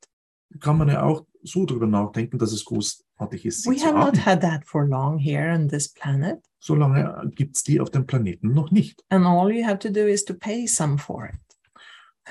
Kann 0.60 0.78
man 0.78 0.90
ja 0.90 1.04
auch 1.04 1.26
so 1.42 1.66
drüber 1.66 1.88
nachdenken, 1.88 2.38
dass 2.38 2.52
es 2.52 2.66
großartig 2.66 3.46
ist. 3.46 3.66
We 3.66 3.80
have 3.82 3.98
not 3.98 4.26
had 4.26 4.42
that 4.42 4.66
for 4.66 4.86
long 4.86 5.18
here 5.18 5.54
on 5.54 5.70
this 5.70 5.88
planet. 5.88 6.40
So 6.60 6.76
lange 6.76 7.32
gibt 7.34 7.56
es 7.56 7.64
die 7.64 7.80
auf 7.80 7.90
dem 7.90 8.06
Planeten 8.06 8.52
noch 8.52 8.70
nicht. 8.70 9.06
And 9.08 9.26
all 9.26 9.50
you 9.50 9.66
have 9.66 9.80
to 9.80 9.90
do 9.90 10.02
is 10.02 10.26
to 10.26 10.34
pay 10.34 10.68
some 10.68 10.98
for 10.98 11.30
it. 11.30 11.40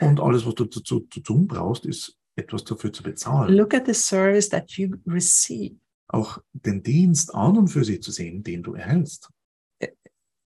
Und 0.03 0.21
alles, 0.21 0.45
was 0.45 0.55
du 0.57 0.67
dazu 0.67 1.01
zu 1.01 1.21
tun 1.21 1.47
brauchst, 1.47 1.87
ist 1.87 2.19
etwas 2.35 2.65
dafür 2.65 2.93
zu 2.93 3.03
bezahlen. 3.03 3.57
Look 3.57 3.73
at 3.73 3.87
the 3.87 3.95
service 3.95 4.51
that 4.51 4.73
you 4.73 4.91
receive 5.07 5.77
auch 6.09 6.39
den 6.53 6.83
Dienst 6.83 7.35
an 7.35 7.57
und 7.57 7.69
für 7.69 7.85
sich 7.85 8.03
zu 8.03 8.11
sehen, 8.11 8.43
den 8.43 8.63
du 8.63 8.75
erhältst. 8.75 9.31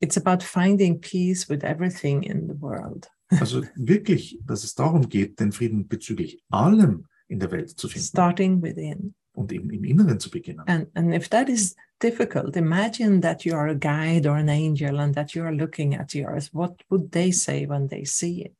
It's 0.01 0.18
about 0.18 0.43
finding 0.43 1.01
peace 1.01 1.49
with 1.49 1.64
everything 1.64 2.24
in 2.24 2.47
the 2.47 2.60
world. 2.60 3.10
Also 3.39 3.64
wirklich, 3.76 4.39
dass 4.43 4.64
es 4.64 4.74
darum 4.74 5.07
geht, 5.07 5.39
den 5.39 5.51
Frieden 5.51 5.88
bezüglich 5.88 6.41
allem 6.49 7.05
in 7.28 7.39
der 7.39 7.51
Welt 7.51 7.70
zu 7.70 7.88
finden. 7.88 8.07
Starting 8.07 8.62
within. 8.64 9.14
Und 9.34 9.53
eben 9.53 9.70
im 9.70 9.84
Inneren 9.84 10.20
zu 10.20 10.32
beginnen. 10.32 10.62
And, 10.68 10.88
and 10.95 11.14
if 11.14 11.30
that 11.30 11.47
is 11.47 11.76
difficult, 12.01 12.55
imagine 12.55 13.22
that 13.22 13.45
you 13.45 13.55
are 13.55 13.70
a 13.70 13.76
guide 13.76 14.28
or 14.28 14.36
an 14.36 14.49
angel 14.49 14.99
and 14.99 15.16
that 15.16 15.36
you 15.36 15.43
are 15.43 15.53
looking 15.53 15.95
at 15.95 16.14
yours. 16.14 16.51
What 16.53 16.82
would 16.89 17.12
they 17.12 17.32
say 17.32 17.68
when 17.68 17.88
they 17.88 18.03
see 18.03 18.45
it? 18.45 18.55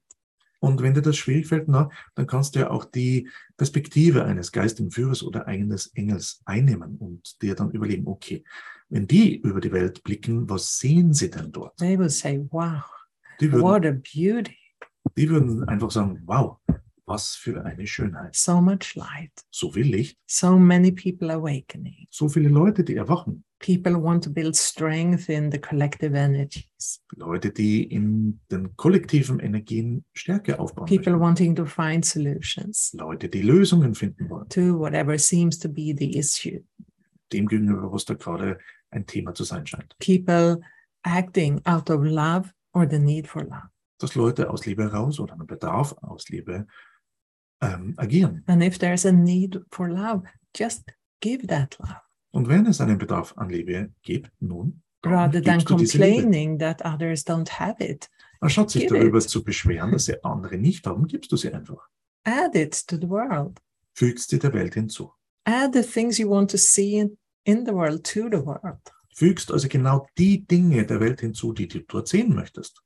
Und 0.60 0.82
wenn 0.82 0.94
dir 0.94 1.02
das 1.02 1.18
schwierig 1.18 1.48
fällt, 1.48 1.68
na, 1.68 1.90
dann 2.16 2.28
kannst 2.28 2.56
du 2.56 2.60
ja 2.60 2.70
auch 2.70 2.86
die 2.86 3.30
Perspektive 3.58 4.26
eines 4.26 4.52
geistigen 4.52 4.92
Führers 4.92 5.24
oder 5.24 5.48
eines 5.48 5.88
Engels 5.96 6.42
einnehmen 6.46 6.98
und 6.98 7.42
dir 7.42 7.56
dann 7.56 7.72
überlegen, 7.72 8.08
okay, 8.08 8.44
wenn 8.90 9.08
die 9.08 9.38
über 9.38 9.62
die 9.62 9.72
Welt 9.72 10.04
blicken, 10.04 10.50
was 10.50 10.80
sehen 10.80 11.14
sie 11.14 11.30
denn 11.30 11.52
dort? 11.52 11.78
They 11.78 11.98
will 11.98 12.10
say, 12.10 12.46
wow, 12.52 12.84
würden, 13.40 13.62
what 13.62 13.86
a 13.86 13.92
beauty. 13.92 14.58
Die 15.16 15.30
würden 15.30 15.64
einfach 15.70 15.92
sagen, 15.92 16.22
wow, 16.26 16.58
was 17.06 17.36
für 17.36 17.64
eine 17.64 17.88
Schönheit. 17.88 18.36
So 18.36 18.62
much 18.62 18.96
light. 18.96 19.32
So 19.52 19.72
viel 19.72 19.88
Licht. 19.88 20.18
So 20.28 20.58
many 20.58 20.92
people 20.92 21.32
awakening. 21.32 22.08
So 22.10 22.30
viele 22.30 22.50
Leute, 22.50 22.84
die 22.84 22.96
erwachen. 22.96 23.44
People 23.60 24.02
want 24.02 24.24
to 24.24 24.30
build 24.30 24.56
strength 24.56 25.30
in 25.30 25.52
the 25.52 25.60
collective 25.60 26.16
energies. 26.16 27.02
Leute, 27.18 27.52
die 27.52 27.84
in 27.84 28.40
den 28.50 28.76
kollektiven 28.78 29.40
Energien 29.40 30.06
Stärke 30.14 30.58
aufbauen. 30.60 30.86
People 30.86 31.12
möchten. 31.12 31.20
wanting 31.20 31.56
to 31.56 31.66
find 31.66 32.06
solutions. 32.06 32.94
Leute, 32.94 33.28
die 33.28 33.42
Lösungen 33.42 33.96
finden 33.96 34.30
wollen. 34.30 34.48
To 34.50 34.80
whatever 34.80 35.18
seems 35.18 35.60
to 35.60 35.68
be 35.68 35.94
the 35.98 36.18
issue. 36.18 36.64
Dem 37.34 37.48
gegenüber, 37.48 37.92
was 37.92 38.06
da 38.06 38.14
gerade 38.14 38.60
ein 38.92 39.06
Thema 39.06 39.34
zu 39.34 39.44
sein 39.44 39.68
scheint. 39.68 39.94
People 40.00 40.62
acting 41.04 41.62
out 41.66 41.90
of 41.90 42.02
love 42.04 42.54
or 42.74 42.88
the 42.90 43.00
need 43.00 43.28
for 43.28 43.44
love. 43.44 43.70
Dass 44.00 44.16
Leute 44.16 44.50
aus 44.50 44.66
Liebe 44.66 44.84
heraus 44.84 45.20
oder 45.20 45.34
einen 45.34 45.48
Bedarf 45.48 45.94
aus 46.02 46.30
Liebe 46.30 46.66
ähm, 47.62 47.94
agieren. 47.98 48.44
And 48.48 48.64
if 48.64 48.78
there's 48.78 49.06
a 49.06 49.12
need 49.12 49.62
for 49.70 49.90
love, 49.90 50.24
just 50.56 50.86
give 51.20 51.46
that 51.48 51.78
love. 51.80 52.09
Und 52.32 52.48
wenn 52.48 52.66
es 52.66 52.80
einen 52.82 52.98
Bedarf 52.98 53.34
an 53.38 53.50
Liebe 53.50 53.92
gibt, 54.02 54.32
nun, 54.40 54.82
rather 55.06 55.42
than 55.42 55.64
complaining 55.64 56.60
that 56.60 56.84
others 56.86 57.26
don't 57.26 57.50
have 57.50 57.84
it. 57.84 58.10
Anstatt 58.42 58.70
sich 58.70 58.88
darüber 58.88 59.18
it. 59.18 59.30
zu 59.30 59.44
beschweren, 59.44 59.92
dass 59.92 60.06
sie 60.06 60.24
andere 60.24 60.58
nicht 60.58 60.86
haben, 60.86 61.08
gibst 61.08 61.32
du 61.32 61.38
sie 61.38 61.52
einfach. 61.54 61.90
Add 62.24 62.60
it 62.60 62.88
to 62.88 62.98
the 62.98 63.10
world. 63.10 63.60
Fügst 63.94 64.30
sie 64.30 64.40
der 64.40 64.54
Welt 64.54 64.76
hinzu. 64.76 65.12
Add 65.46 65.74
the 65.74 65.88
things 65.88 66.18
you 66.18 66.30
want 66.30 66.52
to 66.52 66.58
see 66.58 67.00
in, 67.00 67.18
in 67.44 67.66
the 67.66 67.74
world 67.74 68.04
to 68.06 68.30
the 68.30 68.46
world. 68.46 68.80
Fügst 69.16 69.52
also 69.52 69.68
genau 69.68 70.08
die 70.18 70.46
Dinge 70.46 70.86
der 70.86 71.00
Welt 71.00 71.22
hinzu, 71.22 71.52
die 71.54 71.68
du 71.68 71.82
dort 71.82 72.08
sehen 72.08 72.34
möchtest. 72.34 72.82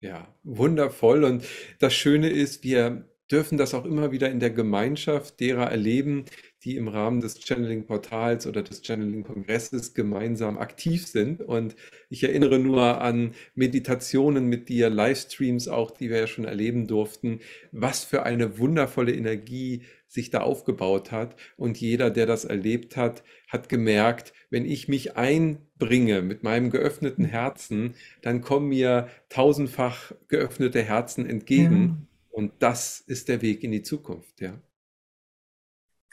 Ja, 0.00 0.28
wundervoll. 0.42 1.24
Und 1.24 1.44
das 1.78 1.94
Schöne 1.94 2.28
ist, 2.28 2.62
wir 2.62 3.08
dürfen 3.34 3.58
das 3.58 3.74
auch 3.74 3.84
immer 3.84 4.12
wieder 4.12 4.30
in 4.30 4.38
der 4.38 4.50
Gemeinschaft 4.50 5.40
derer 5.40 5.68
erleben, 5.68 6.24
die 6.62 6.76
im 6.76 6.86
Rahmen 6.86 7.20
des 7.20 7.40
Channeling-Portals 7.40 8.46
oder 8.46 8.62
des 8.62 8.80
Channeling-Kongresses 8.82 9.92
gemeinsam 9.92 10.56
aktiv 10.56 11.08
sind. 11.08 11.40
Und 11.40 11.74
ich 12.10 12.22
erinnere 12.22 12.60
nur 12.60 13.00
an 13.00 13.34
Meditationen 13.56 14.46
mit 14.46 14.68
dir, 14.68 14.88
Livestreams 14.88 15.66
auch, 15.66 15.90
die 15.90 16.10
wir 16.10 16.18
ja 16.18 16.26
schon 16.28 16.44
erleben 16.44 16.86
durften, 16.86 17.40
was 17.72 18.04
für 18.04 18.22
eine 18.22 18.56
wundervolle 18.60 19.12
Energie 19.12 19.82
sich 20.06 20.30
da 20.30 20.42
aufgebaut 20.42 21.10
hat. 21.10 21.34
Und 21.56 21.80
jeder, 21.80 22.10
der 22.10 22.26
das 22.26 22.44
erlebt 22.44 22.96
hat, 22.96 23.24
hat 23.48 23.68
gemerkt, 23.68 24.32
wenn 24.48 24.64
ich 24.64 24.86
mich 24.86 25.16
einbringe 25.16 26.22
mit 26.22 26.44
meinem 26.44 26.70
geöffneten 26.70 27.24
Herzen, 27.24 27.94
dann 28.22 28.42
kommen 28.42 28.68
mir 28.68 29.08
tausendfach 29.28 30.12
geöffnete 30.28 30.82
Herzen 30.82 31.28
entgegen. 31.28 32.06
Ja. 32.10 32.13
Und 32.34 32.52
das 32.58 32.98
ist 32.98 33.28
der 33.28 33.42
Weg 33.42 33.62
in 33.62 33.70
die 33.70 33.82
Zukunft, 33.82 34.40
ja. 34.40 34.60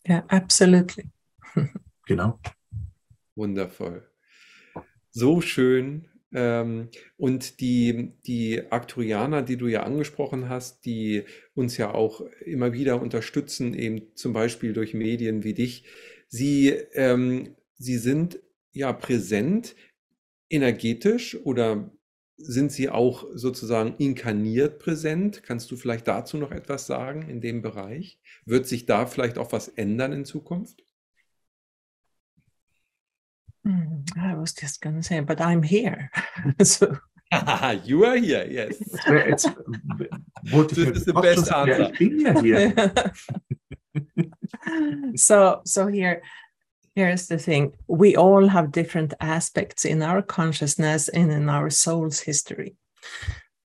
Ja, 0.06 0.18
yeah, 0.18 0.26
absolutely. 0.28 1.10
genau. 2.06 2.40
Wundervoll. 3.34 4.08
So 5.10 5.42
schön. 5.42 6.08
Ähm, 6.32 6.90
und 7.18 7.60
die, 7.60 8.14
die 8.28 8.72
Arcturianer, 8.72 9.42
die 9.42 9.58
du 9.58 9.68
ja 9.68 9.82
angesprochen 9.82 10.48
hast, 10.48 10.86
die 10.86 11.24
uns 11.56 11.78
ja 11.78 11.92
auch 11.92 12.22
immer 12.46 12.72
wieder 12.72 13.02
unterstützen, 13.02 13.74
eben 13.74 14.16
zum 14.16 14.32
Beispiel 14.32 14.74
durch 14.74 14.94
Medien 14.94 15.44
wie 15.44 15.56
dich, 15.56 15.86
sie, 16.28 16.70
ähm, 16.94 17.56
sie 17.78 17.98
sind 17.98 18.40
ja 18.74 18.94
präsent 18.94 19.76
energetisch 20.50 21.36
oder 21.44 21.92
sind 22.46 22.72
sie 22.72 22.90
auch 22.90 23.26
sozusagen 23.34 23.96
inkarniert 23.98 24.80
präsent? 24.80 25.44
Kannst 25.44 25.72
du 25.72 25.76
vielleicht 25.76 26.08
dazu 26.08 26.38
noch 26.38 26.52
etwas 26.52 26.88
sagen 26.88 27.24
in 27.30 27.42
dem 27.42 27.62
Bereich? 27.62 28.20
Wird 28.46 28.68
sich 28.68 28.86
da 28.86 29.06
vielleicht 29.06 29.38
auch 29.38 29.52
was 29.52 29.68
ändern 29.68 30.12
in 30.12 30.26
Zukunft? 30.26 30.84
Hmm, 33.64 34.04
I 34.18 34.36
was 34.36 34.56
just 34.60 34.82
going 34.82 34.96
to 34.96 35.04
say, 35.04 35.22
but 35.22 35.40
I'm 35.40 35.64
here. 35.64 36.10
so. 36.64 36.88
you 37.86 38.04
are 38.04 38.18
here, 38.18 38.46
yes. 38.50 38.78
Jetzt 39.08 39.52
wollte 40.52 40.76
this 40.76 40.98
is 40.98 41.06
the 41.06 41.14
best 41.14 41.52
answer. 41.52 41.92
Ich 41.94 42.00
bin 42.00 42.20
ja 42.20 42.42
hier. 42.42 42.74
so, 45.16 45.62
so 45.64 45.88
here, 45.88 46.22
here's 46.96 47.28
the 47.28 47.38
thing: 47.38 47.74
we 47.88 48.16
all 48.16 48.48
have 48.48 48.72
different 48.72 49.14
aspects 49.20 49.86
in 49.86 50.02
our 50.02 50.22
consciousness 50.22 51.10
and 51.10 51.32
in 51.32 51.50
our 51.50 51.70
soul's 51.70 52.20
history. 52.20 52.76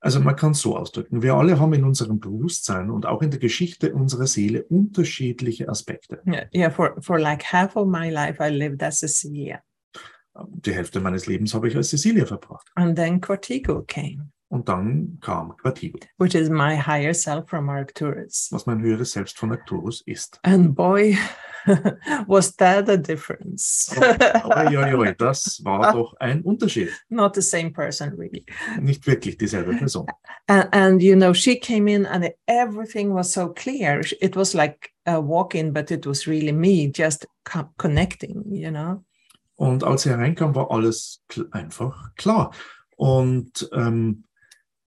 Also 0.05 0.19
man 0.19 0.35
kann 0.35 0.51
es 0.51 0.61
so 0.61 0.77
ausdrücken, 0.77 1.23
wir 1.23 1.33
alle 1.33 1.59
haben 1.59 1.73
in 1.73 1.83
unserem 1.83 2.19
Bewusstsein 2.19 2.91
und 2.91 3.07
auch 3.07 3.23
in 3.23 3.31
der 3.31 3.39
Geschichte 3.39 3.91
unserer 3.91 4.27
Seele 4.27 4.63
unterschiedliche 4.65 5.67
Aspekte. 5.67 6.21
Yeah, 6.27 6.45
yeah 6.53 6.69
for, 6.69 7.01
for 7.01 7.19
like 7.19 7.41
half 7.41 7.75
of 7.75 7.87
my 7.87 8.11
life 8.11 8.39
I 8.39 8.51
lived 8.51 8.83
as 8.83 9.03
a 9.03 9.07
Cecilia. 9.07 9.63
Die 10.35 10.73
Hälfte 10.73 10.99
meines 10.99 11.25
Lebens 11.25 11.55
habe 11.55 11.69
ich 11.69 11.75
als 11.75 11.89
Cecilia 11.89 12.25
verbracht. 12.25 12.69
And 12.75 12.95
then 12.95 13.19
Cortico 13.19 13.81
came. 13.81 14.29
Und 14.47 14.69
dann 14.69 15.17
kam 15.21 15.57
Quartigo. 15.57 15.99
Which 16.17 16.35
is 16.35 16.49
my 16.49 16.77
higher 16.77 17.13
self 17.13 17.49
from 17.49 17.67
Arcturus. 17.69 18.49
Was 18.51 18.65
mein 18.65 18.81
höheres 18.81 19.11
Selbst 19.11 19.37
von 19.37 19.51
Arcturus 19.51 20.01
ist. 20.05 20.39
And 20.43 20.75
boy, 20.75 21.17
was 22.27 22.55
that 22.57 22.87
a 22.89 22.95
difference. 22.95 23.89
oi, 23.97 24.77
oi, 24.77 24.93
oi, 24.93 25.13
das 25.17 25.61
war 25.63 25.93
doch 25.93 26.13
ein 26.19 26.41
Unterschied. 26.43 26.89
Not 27.09 27.33
the 27.33 27.41
same 27.41 27.71
person, 27.71 28.13
really. 28.17 28.45
Nicht 28.79 29.07
wirklich 29.07 29.37
dieselbe 29.37 29.73
Person. 29.73 30.05
And, 30.47 30.71
and 30.71 31.01
you 31.01 31.15
know, 31.15 31.33
she 31.33 31.59
came 31.59 31.87
in 31.87 32.05
and 32.05 32.29
everything 32.47 33.13
was 33.13 33.33
so 33.33 33.49
clear. 33.49 34.01
It 34.21 34.35
was 34.35 34.53
like 34.53 34.93
a 35.07 35.19
walk-in, 35.19 35.73
but 35.73 35.89
it 35.89 36.05
was 36.05 36.27
really 36.27 36.51
me 36.51 36.91
just 36.91 37.25
connecting, 37.77 38.43
you 38.51 38.69
know. 38.69 39.03
Und 39.57 39.83
als 39.83 40.03
sie 40.03 40.09
hereinkam, 40.09 40.53
war 40.53 40.69
alles 40.69 41.23
einfach 41.51 42.13
klar. 42.15 42.51
Und 42.97 43.69
ähm, 43.73 44.25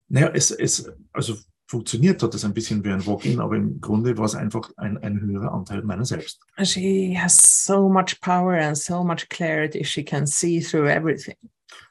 naja, 0.08 0.30
es, 0.34 0.50
es, 0.50 0.90
also 1.12 1.34
funktioniert 1.66 2.22
hat 2.22 2.34
es 2.34 2.44
ein 2.44 2.54
bisschen 2.54 2.82
wie 2.82 2.90
ein 2.90 3.06
Walk-in, 3.06 3.40
aber 3.40 3.56
im 3.56 3.80
Grunde 3.80 4.16
war 4.16 4.24
es 4.24 4.34
einfach 4.34 4.70
ein, 4.76 4.96
ein 4.98 5.20
höherer 5.20 5.52
Anteil 5.52 5.82
meiner 5.82 6.04
selbst. 6.04 6.40
She 6.62 7.16
has 7.18 7.36
so 7.64 7.88
much 7.88 8.20
power 8.20 8.54
and 8.54 8.76
so 8.76 9.04
much 9.04 9.28
clarity, 9.28 9.84
she 9.84 10.02
can 10.02 10.26
see 10.26 10.60
through 10.60 10.88
everything. 10.88 11.36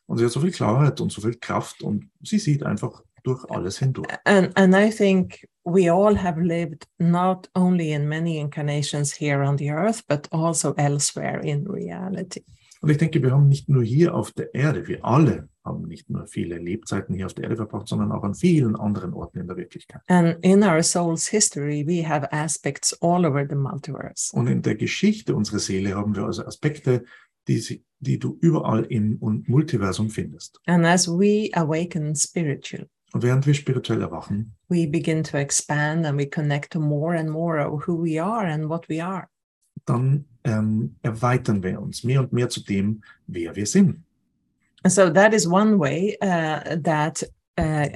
Und 0.07 0.18
sie 0.18 0.26
hat 0.26 0.32
so 0.32 0.39
viel 0.39 0.51
Klarheit 0.51 0.99
und 0.99 1.11
so 1.11 1.22
viel 1.22 1.36
Kraft 1.36 1.82
und 1.84 2.09
sie 2.24 2.39
sieht 2.39 2.63
einfach 2.63 3.03
durch 3.24 3.43
alles 3.51 3.78
hindurch. 3.78 4.07
And, 4.26 4.57
and 4.57 4.74
I 4.74 4.89
think 4.89 5.47
we 5.63 5.91
all 5.91 6.15
have 6.15 6.39
lived 6.39 6.88
not 6.97 7.49
only 7.55 7.91
in 7.91 8.07
many 8.07 8.39
incarnations 8.39 9.13
here 9.13 9.43
on 9.43 9.57
the 9.57 9.70
earth, 9.70 10.01
but 10.07 10.28
also 10.32 10.74
elsewhere 10.76 11.41
in 11.41 11.68
reality. 11.68 12.43
Und 12.82 12.89
ich 12.89 12.97
denke, 12.97 13.22
wir 13.22 13.32
haben 13.32 13.49
nicht 13.49 13.70
nur 13.70 13.84
hier 13.84 14.13
auf 14.15 14.32
der 14.32 14.53
Erde, 14.53 14.88
wir 14.88 15.03
alle 15.03 15.49
haben 15.68 15.88
nicht 15.88 16.09
nur 16.09 16.26
viele 16.28 16.57
Lebzeiten 16.57 17.15
hier 17.15 17.26
auf 17.26 17.34
der 17.34 17.45
Erde 17.45 17.57
verbracht, 17.57 17.88
sondern 17.88 18.11
auch 18.11 18.24
an 18.24 18.34
vielen 18.34 18.76
anderen 18.76 19.13
Orten 19.13 19.39
in 19.39 19.47
der 19.47 19.57
Wirklichkeit. 19.57 20.01
And 20.07 20.38
in 20.43 20.63
our 20.63 20.82
soul's 20.82 21.28
history, 21.28 21.86
we 21.86 22.07
have 22.07 22.32
aspects 22.32 22.99
all 23.01 23.26
over 23.26 23.45
the 23.47 23.55
multiverse. 23.55 24.36
Und 24.36 24.47
in 24.47 24.61
der 24.61 24.76
Geschichte 24.76 25.36
unserer 25.36 25.59
Seele 25.59 25.95
haben 25.95 26.15
wir 26.15 26.24
also 26.24 26.45
Aspekte, 26.45 27.03
die, 27.47 27.84
die 27.99 28.20
du 28.20 28.38
überall 28.41 28.86
im 28.86 29.18
Multiversum 29.47 30.09
findest. 30.09 30.59
And 30.65 30.86
as 30.86 31.07
we 31.07 31.49
awaken 31.53 32.15
spiritual, 32.15 32.88
und 33.13 33.24
während 33.24 33.47
wir 33.47 33.53
spirituell 33.53 34.01
erwachen, 34.01 34.55
we 34.68 34.88
begin 34.88 35.24
to 35.24 35.38
expand 35.38 36.05
and 36.05 36.20
we 36.20 36.28
connect 36.28 36.72
to 36.74 36.80
more 36.80 37.18
and 37.18 37.30
more 37.30 37.59
of 37.65 37.88
who 37.88 38.03
we 38.03 38.22
are 38.22 38.45
and 38.45 38.70
what 38.70 38.88
we 38.89 39.03
are. 39.03 39.28
Dann 39.86 40.26
ähm, 40.43 40.97
erweitern 41.01 41.63
wir 41.63 41.82
uns 41.82 42.03
mehr 42.03 42.20
und 42.22 42.34
mehr 42.34 42.49
zu 42.49 42.61
dem, 42.63 43.03
wer 43.28 43.55
wir 43.55 43.65
sind. 43.65 44.03
So 44.86 45.09
that 45.09 45.34
is 45.34 45.47
one 45.47 45.78
way 45.78 46.17
uh, 46.21 46.78
that 46.84 47.23
uh, 47.57 47.89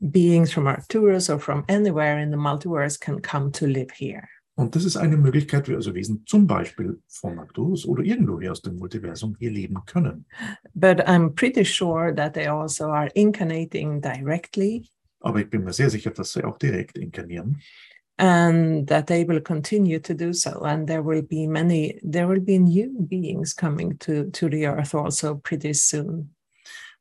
beings 0.00 0.52
from 0.52 0.66
Arcturus 0.66 1.28
or 1.28 1.38
from 1.38 1.64
anywhere 1.68 2.18
in 2.18 2.30
the 2.30 2.36
multiverse 2.36 2.98
can 2.98 3.20
come 3.20 3.52
to 3.52 3.66
live 3.66 3.90
here. 3.90 4.28
Und 4.58 4.74
das 4.74 4.86
ist 4.86 4.96
eine 4.96 5.18
Möglichkeit, 5.18 5.68
wie 5.68 5.74
also 5.74 5.94
Wesen 5.94 6.24
zum 6.24 6.46
Beispiel 6.46 6.98
von 7.08 7.38
Arcturus 7.38 7.86
oder 7.86 8.02
irgendwoher 8.02 8.52
aus 8.52 8.62
dem 8.62 8.76
Multiversum 8.76 9.36
hier 9.38 9.50
leben 9.50 9.76
können. 9.84 10.24
But 10.74 11.06
I'm 11.06 11.34
pretty 11.34 11.62
sure 11.62 12.14
that 12.14 12.32
they 12.32 12.46
also 12.46 12.86
are 12.86 13.10
incarnating 13.14 14.00
directly. 14.00 14.88
Aber 15.20 15.40
ich 15.40 15.50
bin 15.50 15.62
mir 15.62 15.74
sehr 15.74 15.90
sicher, 15.90 16.10
dass 16.10 16.32
sie 16.32 16.42
auch 16.42 16.56
direkt 16.56 16.96
inkarnieren. 16.96 17.60
And 18.18 18.86
that 18.86 19.06
they 19.06 19.24
will 19.24 19.40
continue 19.40 19.98
to 19.98 20.14
do 20.14 20.32
so 20.32 20.62
and 20.64 20.88
there 20.88 21.02
will 21.02 21.22
be 21.22 21.46
many 21.46 21.98
there 22.02 22.26
will 22.26 22.40
be 22.40 22.58
new 22.58 22.90
beings 23.08 23.52
coming 23.52 23.96
to 23.98 24.30
to 24.30 24.48
the 24.48 24.66
earth 24.66 24.94
also 24.94 25.34
pretty 25.36 25.74
soon 25.74 26.30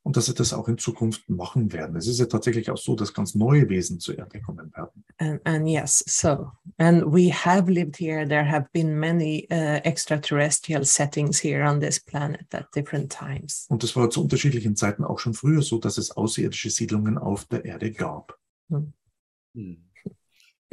und 0.05 0.15
dass 0.15 0.27
sie 0.27 0.35
das 0.35 0.53
auch 0.53 0.67
in 0.67 0.77
Zukunft 0.77 1.27
machen 1.31 1.73
werden. 1.73 1.95
Es 1.95 2.05
ist 2.05 2.19
ja 2.19 2.27
tatsächlich 2.27 2.69
auch 2.69 2.77
so, 2.77 2.95
dass 2.95 3.11
ganz 3.11 3.33
neue 3.33 3.67
Wesen 3.69 3.99
zur 3.99 4.15
Erde 4.15 4.39
kommen 4.39 4.71
werden. 4.75 5.03
And, 5.17 5.41
and 5.47 5.67
yes, 5.67 6.03
so 6.05 6.51
and 6.77 7.03
we 7.07 7.33
have 7.33 7.71
lived 7.71 7.97
here. 7.97 8.27
There 8.27 8.47
have 8.47 8.67
been 8.71 8.99
many 8.99 9.47
uh, 9.49 9.81
extraterrestrial 9.83 10.85
settings 10.85 11.43
here 11.43 11.67
on 11.67 11.79
this 11.79 11.99
planet 11.99 12.45
at 12.53 12.67
different 12.75 13.11
times. 13.11 13.65
Und 13.67 13.81
das 13.81 13.95
war 13.95 14.11
zu 14.11 14.21
unterschiedlichen 14.21 14.75
Zeiten 14.75 15.03
auch 15.03 15.17
schon 15.17 15.33
früher 15.33 15.63
so, 15.63 15.79
dass 15.79 15.97
es 15.97 16.11
außerirdische 16.11 16.69
Siedlungen 16.69 17.17
auf 17.17 17.45
der 17.45 17.65
Erde 17.65 17.91
gab. 17.91 18.37
Hm. 18.69 18.93
Hm. 19.55 19.84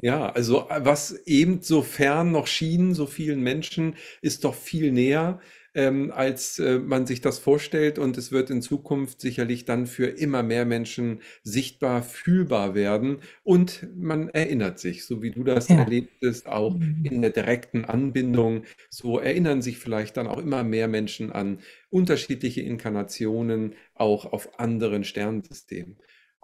Ja, 0.00 0.30
also 0.30 0.68
äh, 0.68 0.84
was 0.84 1.12
eben 1.26 1.60
so 1.62 1.82
fern 1.82 2.32
noch 2.32 2.46
schien, 2.46 2.94
so 2.94 3.06
vielen 3.06 3.40
Menschen, 3.42 3.96
ist 4.20 4.44
doch 4.44 4.54
viel 4.54 4.90
näher, 4.90 5.40
ähm, 5.74 6.10
als 6.14 6.58
äh, 6.58 6.78
man 6.78 7.06
sich 7.06 7.20
das 7.20 7.38
vorstellt. 7.38 7.98
Und 7.98 8.16
es 8.18 8.32
wird 8.32 8.50
in 8.50 8.62
Zukunft 8.62 9.20
sicherlich 9.20 9.64
dann 9.64 9.86
für 9.86 10.06
immer 10.06 10.42
mehr 10.42 10.64
Menschen 10.64 11.20
sichtbar, 11.44 12.02
fühlbar 12.02 12.74
werden. 12.74 13.18
Und 13.42 13.88
man 13.94 14.28
erinnert 14.30 14.78
sich, 14.78 15.04
so 15.06 15.22
wie 15.22 15.30
du 15.30 15.44
das 15.44 15.68
Ja. 15.68 15.84
erlebtest, 15.84 16.46
auch 16.48 16.80
Mhm. 16.80 17.02
in 17.02 17.20
der 17.22 17.30
direkten 17.30 17.84
Anbindung. 17.84 18.64
So 18.90 19.18
erinnern 19.18 19.62
sich 19.62 19.78
vielleicht 19.78 20.16
dann 20.16 20.26
auch 20.26 20.38
immer 20.38 20.64
mehr 20.64 20.88
Menschen 20.88 21.30
an 21.32 21.60
unterschiedliche 21.90 22.62
Inkarnationen, 22.62 23.74
auch 23.94 24.24
auf 24.32 24.58
anderen 24.58 25.04
Sternsystemen. 25.04 25.98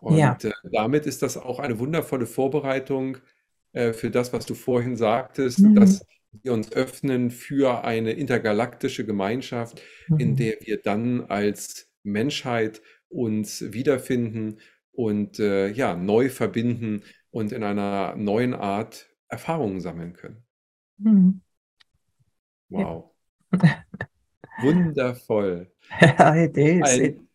Ja. 0.09 0.41
Und 0.41 0.45
äh, 0.45 0.53
damit 0.71 1.07
ist 1.07 1.23
das 1.23 1.37
auch 1.37 1.59
eine 1.59 1.79
wundervolle 1.81 2.27
Vorbereitung 2.27 3.19
äh, 3.73 3.93
für 3.93 4.11
das, 4.11 4.33
was 4.33 4.47
du 4.47 4.55
vorhin 4.55 4.97
sagtest, 4.97 5.61
Mhm. 5.61 5.75
dass 5.75 6.05
wir 6.43 6.53
uns 6.53 6.73
öffnen 6.73 7.31
für 7.31 7.85
eine 7.85 8.13
intergalaktische 8.13 9.05
Gemeinschaft, 9.07 9.83
in 10.17 10.31
Mhm. 10.31 10.37
der 10.37 10.57
wir 10.63 10.81
dann 10.83 11.23
als 11.27 11.91
Menschheit 12.03 12.83
uns 13.09 13.73
wiederfinden 13.73 14.61
und 14.93 15.39
äh, 15.39 15.69
ja, 15.69 15.97
neu 15.97 16.29
verbinden 16.29 17.03
und 17.31 17.53
in 17.53 17.63
einer 17.63 18.15
neuen 18.17 18.55
Art 18.55 19.09
Erfahrungen 19.29 19.81
sammeln 19.81 20.13
können. 20.15 20.45
Mhm. 20.99 21.41
Wow. 22.71 23.11
Wundervoll. 24.61 25.67
it 26.01 26.57
is. 26.57 26.83
Ein, 26.83 27.28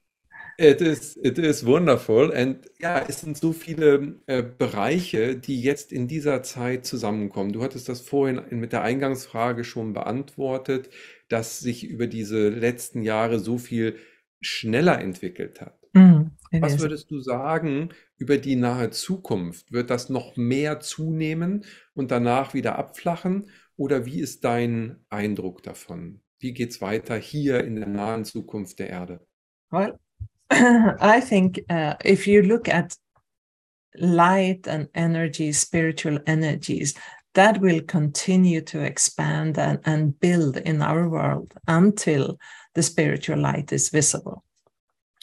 It 0.57 0.81
is, 0.81 1.17
it 1.17 1.39
is 1.39 1.65
wonderful. 1.65 2.31
And 2.31 2.69
ja, 2.79 3.03
es 3.07 3.21
sind 3.21 3.37
so 3.37 3.53
viele 3.53 4.19
äh, 4.27 4.43
Bereiche, 4.43 5.35
die 5.35 5.59
jetzt 5.61 5.91
in 5.91 6.07
dieser 6.07 6.43
Zeit 6.43 6.85
zusammenkommen. 6.85 7.53
Du 7.53 7.63
hattest 7.63 7.89
das 7.89 8.01
vorhin 8.01 8.41
mit 8.51 8.71
der 8.71 8.83
Eingangsfrage 8.83 9.63
schon 9.63 9.93
beantwortet, 9.93 10.89
dass 11.27 11.59
sich 11.59 11.83
über 11.87 12.05
diese 12.05 12.49
letzten 12.49 13.01
Jahre 13.01 13.39
so 13.39 13.57
viel 13.57 13.97
schneller 14.41 14.99
entwickelt 14.99 15.59
hat. 15.59 15.79
Mm, 15.93 16.27
Was 16.51 16.79
würdest 16.79 17.09
du 17.09 17.19
sagen 17.19 17.89
über 18.17 18.37
die 18.37 18.55
nahe 18.55 18.91
Zukunft? 18.91 19.71
Wird 19.71 19.89
das 19.89 20.09
noch 20.09 20.37
mehr 20.37 20.79
zunehmen 20.79 21.65
und 21.93 22.11
danach 22.11 22.53
wieder 22.53 22.77
abflachen? 22.77 23.49
Oder 23.75 24.05
wie 24.05 24.19
ist 24.19 24.43
dein 24.43 25.03
Eindruck 25.09 25.63
davon? 25.63 26.21
Wie 26.39 26.53
geht's 26.53 26.81
weiter 26.81 27.15
hier 27.15 27.63
in 27.63 27.75
der 27.75 27.87
nahen 27.87 28.25
Zukunft 28.25 28.77
der 28.77 28.89
Erde? 28.89 29.25
Well, 29.71 29.97
I 30.99 31.19
think 31.19 31.59
uh, 31.69 31.95
if 32.05 32.27
you 32.27 32.43
look 32.43 32.69
at 32.69 32.95
light 33.95 34.67
and 34.67 34.87
energy, 34.93 35.51
spiritual 35.51 36.19
energies, 36.27 36.93
that 37.33 37.59
will 37.59 37.81
continue 37.81 38.61
to 38.61 38.79
expand 38.81 39.57
and, 39.57 39.79
and 39.85 40.19
build 40.19 40.57
in 40.57 40.81
our 40.81 41.09
world 41.09 41.53
until 41.67 42.37
the 42.75 42.83
spiritual 42.83 43.39
light 43.39 43.71
is 43.71 43.89
visible. 43.89 44.43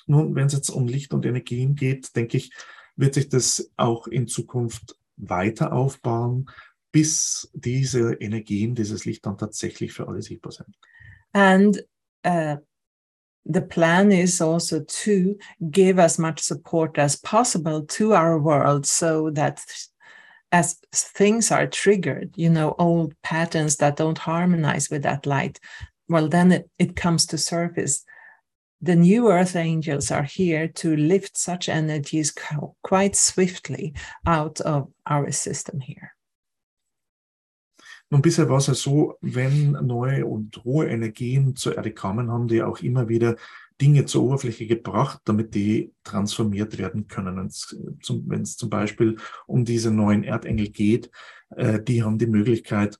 Nun, 0.08 0.34
wenn 0.34 0.46
es 0.46 0.54
jetzt 0.54 0.70
um 0.70 0.88
Licht 0.88 1.14
und 1.14 1.24
Energien 1.24 1.76
geht, 1.76 2.16
denke 2.16 2.38
ich, 2.38 2.50
wird 2.96 3.14
sich 3.14 3.28
das 3.28 3.70
auch 3.76 4.08
in 4.08 4.26
Zukunft 4.26 4.96
weiter 5.16 5.72
aufbauen, 5.72 6.50
bis 6.90 7.48
diese 7.54 8.14
Energien, 8.14 8.74
dieses 8.74 9.04
Licht 9.04 9.24
dann 9.26 9.38
tatsächlich 9.38 9.92
für 9.92 10.08
alle 10.08 10.22
sichtbar 10.22 10.50
sind. 10.50 10.76
And 11.32 11.84
uh, 12.26 12.56
the 13.46 13.62
plan 13.62 14.12
is 14.12 14.40
also 14.40 14.84
to 14.84 15.38
give 15.70 15.98
as 15.98 16.18
much 16.18 16.40
support 16.40 16.98
as 16.98 17.16
possible 17.16 17.82
to 17.86 18.12
our 18.12 18.38
world 18.38 18.86
so 18.86 19.30
that 19.30 19.64
as 20.52 20.74
things 20.92 21.50
are 21.50 21.66
triggered, 21.66 22.32
you 22.36 22.50
know, 22.50 22.74
old 22.78 23.14
patterns 23.22 23.76
that 23.76 23.96
don't 23.96 24.18
harmonize 24.18 24.90
with 24.90 25.02
that 25.02 25.26
light, 25.26 25.60
well, 26.08 26.28
then 26.28 26.52
it, 26.52 26.70
it 26.78 26.96
comes 26.96 27.24
to 27.26 27.38
surface. 27.38 28.04
The 28.82 28.96
new 28.96 29.30
earth 29.30 29.56
angels 29.56 30.10
are 30.10 30.24
here 30.24 30.66
to 30.66 30.96
lift 30.96 31.38
such 31.38 31.68
energies 31.68 32.34
quite 32.82 33.14
swiftly 33.14 33.94
out 34.26 34.60
of 34.62 34.90
our 35.06 35.30
system 35.30 35.80
here. 35.80 36.14
Nun, 38.10 38.22
bisher 38.22 38.48
war 38.48 38.58
es 38.58 38.66
ja 38.66 38.74
so, 38.74 39.16
wenn 39.20 39.72
neue 39.72 40.26
und 40.26 40.64
hohe 40.64 40.88
Energien 40.88 41.54
zur 41.54 41.76
Erde 41.76 41.92
kamen, 41.92 42.30
haben 42.30 42.48
die 42.48 42.62
auch 42.62 42.80
immer 42.80 43.08
wieder 43.08 43.36
Dinge 43.80 44.04
zur 44.04 44.24
Oberfläche 44.24 44.66
gebracht, 44.66 45.20
damit 45.24 45.54
die 45.54 45.92
transformiert 46.02 46.76
werden 46.76 47.06
können. 47.06 47.36
Wenn 47.36 48.42
es 48.42 48.56
zum 48.56 48.70
Beispiel 48.70 49.16
um 49.46 49.64
diese 49.64 49.90
neuen 49.90 50.24
Erdengel 50.24 50.68
geht, 50.68 51.10
äh, 51.56 51.80
die 51.80 52.02
haben 52.02 52.18
die 52.18 52.26
Möglichkeit, 52.26 52.98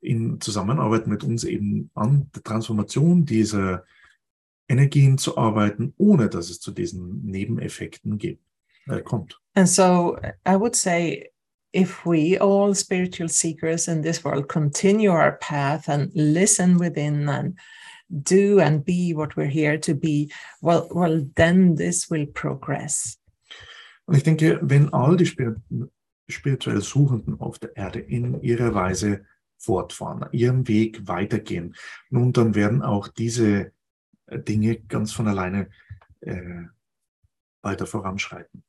in 0.00 0.40
Zusammenarbeit 0.40 1.06
mit 1.06 1.24
uns 1.24 1.44
eben 1.44 1.90
an 1.94 2.30
der 2.34 2.42
Transformation 2.42 3.24
dieser 3.24 3.84
Energien 4.68 5.18
zu 5.18 5.38
arbeiten, 5.38 5.94
ohne 5.96 6.28
dass 6.28 6.50
es 6.50 6.60
zu 6.60 6.70
diesen 6.70 7.24
Nebeneffekten 7.24 8.18
gibt, 8.18 8.44
äh, 8.86 9.00
kommt. 9.00 9.40
And 9.54 9.68
so 9.68 10.18
I 10.46 10.54
would 10.54 10.76
say 10.76 11.30
if 11.74 12.06
we, 12.06 12.38
all 12.38 12.74
spiritual 12.74 13.28
seekers 13.28 13.88
in 13.88 14.00
this 14.00 14.24
world, 14.24 14.48
continue 14.48 15.10
our 15.10 15.32
path 15.38 15.88
and 15.88 16.10
listen 16.14 16.78
within 16.78 17.28
and 17.28 17.58
do 18.22 18.60
and 18.60 18.84
be 18.84 19.12
what 19.12 19.36
we're 19.36 19.46
here 19.46 19.76
to 19.78 19.94
be, 19.94 20.30
well, 20.62 20.88
well, 20.92 21.26
then 21.34 21.74
this 21.74 22.08
will 22.08 22.26
progress. 22.26 23.18
Und 24.06 24.16
ich 24.16 24.22
denke, 24.22 24.60
wenn 24.62 24.92
all 24.92 25.16
die 25.16 25.26
Spir 25.26 25.56
spirituell 26.28 26.80
Suchenden 26.80 27.40
auf 27.40 27.58
der 27.58 27.76
Erde 27.76 28.00
in 28.00 28.40
ihrer 28.42 28.74
Weise 28.74 29.24
fortfahren, 29.58 30.26
ihrem 30.32 30.68
Weg 30.68 31.06
weitergehen, 31.08 31.74
nun, 32.10 32.32
dann 32.32 32.54
werden 32.54 32.82
auch 32.82 33.08
diese 33.08 33.72
äh, 34.26 34.38
Dinge 34.38 34.76
ganz 34.76 35.12
von 35.12 35.26
alleine 35.28 35.68
äh, 36.20 36.64
weiter 37.62 37.86
voranschreiten. 37.86 38.62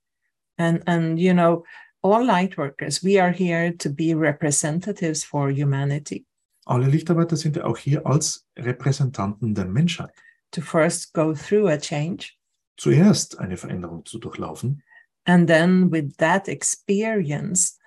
And 0.57 0.87
and 0.87 1.19
you 1.19 1.33
know, 1.33 1.65
all 2.05 2.23
light 2.25 2.55
workers, 2.57 3.03
we 3.03 3.19
are 3.19 3.31
here 3.31 3.71
to 3.77 3.89
be 3.89 4.13
representatives 4.13 5.23
for 5.23 5.49
humanity, 5.49 6.25
Alle 6.67 6.87
Lichtarbeiter 6.87 7.35
sind 7.35 7.55
ja 7.57 7.65
auch 7.65 7.77
hier 7.77 8.05
als 8.05 8.45
Repräsentanten 8.57 9.53
der 9.55 9.65
Menschheit. 9.65 10.11
to 10.51 10.61
first 10.61 11.13
go 11.13 11.33
through 11.33 11.67
a 11.67 11.77
change. 11.77 12.33
Zuerst 12.77 13.39
eine 13.39 13.57
Veränderung 13.57 14.05
zu 14.05 14.19
durchlaufen 14.19 14.81
And 15.27 15.47
then 15.47 15.91
with 15.91 16.15
that 16.17 16.47
experience, 16.47 17.77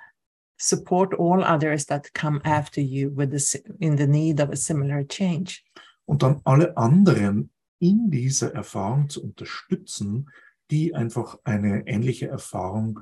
support 0.59 1.15
all 1.19 1.43
others 1.45 1.87
that 1.87 2.13
come 2.15 2.41
after 2.45 2.81
you 2.81 3.11
with 3.15 3.31
the, 3.31 3.61
in 3.79 3.97
the 3.97 4.07
need 4.09 4.41
of 4.41 4.51
a 4.51 4.57
similar 4.57 5.05
change. 5.07 5.63
und 6.07 6.23
dann 6.23 6.41
alle 6.45 6.77
anderen 6.77 7.51
in 7.81 8.11
dieser 8.11 8.53
Erfahrung 8.55 9.09
zu 9.09 9.23
unterstützen, 9.23 10.29
die 10.71 10.95
einfach 10.95 11.39
eine 11.45 11.87
ähnliche 11.87 12.27
Erfahrung 12.29 13.01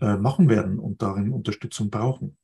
äh, 0.00 0.16
machen 0.16 0.48
werden 0.48 0.78
und 0.78 1.02
darin 1.02 1.32
Unterstützung 1.32 1.90
brauchen. 1.90 2.36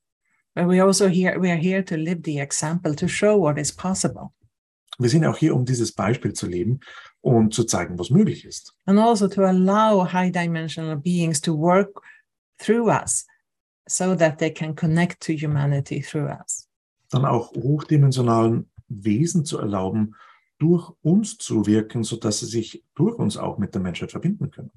But 0.54 0.68
we 0.68 0.82
also 0.82 1.06
here 1.06 1.40
we 1.40 1.50
are 1.50 1.60
here 1.60 1.84
to 1.84 1.94
live 1.94 2.20
the 2.24 2.38
example 2.38 2.94
to 2.96 3.06
show 3.06 3.40
what 3.40 3.58
is 3.58 3.72
possible. 3.72 4.30
Wir 4.98 5.08
sind 5.08 5.24
auch 5.24 5.36
hier, 5.36 5.54
um 5.54 5.64
dieses 5.64 5.92
Beispiel 5.92 6.32
zu 6.32 6.48
leben 6.48 6.80
und 7.20 7.54
zu 7.54 7.64
zeigen, 7.64 7.98
was 7.98 8.10
möglich 8.10 8.44
ist. 8.44 8.74
And 8.86 8.98
also 8.98 9.28
to 9.28 9.44
allow 9.44 10.04
high 10.12 10.32
dimensional 10.32 10.96
beings 10.96 11.40
to 11.42 11.56
work 11.56 12.02
through 12.58 12.88
us 12.88 13.26
so 13.88 14.16
that 14.16 14.38
they 14.38 14.52
can 14.52 14.74
connect 14.74 15.22
to 15.24 15.32
humanity 15.32 16.00
through 16.00 16.28
us. 16.28 16.68
Dann 17.10 17.24
auch 17.24 17.52
hochdimensionalen 17.52 18.68
Wesen 18.88 19.44
zu 19.44 19.58
erlauben, 19.58 20.14
durch 20.58 20.90
uns 21.02 21.38
zu 21.38 21.66
wirken, 21.66 22.02
sodass 22.02 22.40
sie 22.40 22.46
sich 22.46 22.84
durch 22.94 23.16
uns 23.16 23.36
auch 23.36 23.58
mit 23.58 23.74
der 23.74 23.80
Menschheit 23.80 24.10
verbinden 24.10 24.50
können. 24.50 24.72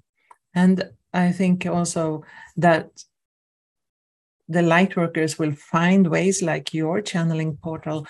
And 0.54 0.92
I 1.14 1.32
think 1.32 1.66
also 1.66 2.24
that 2.58 2.90
the 4.48 4.62
light 4.62 4.96
workers 4.96 5.40
will 5.40 5.54
find 5.54 6.08
ways 6.08 6.42
like 6.42 6.74
your 6.74 7.02
channeling 7.02 7.58
portal 7.58 8.06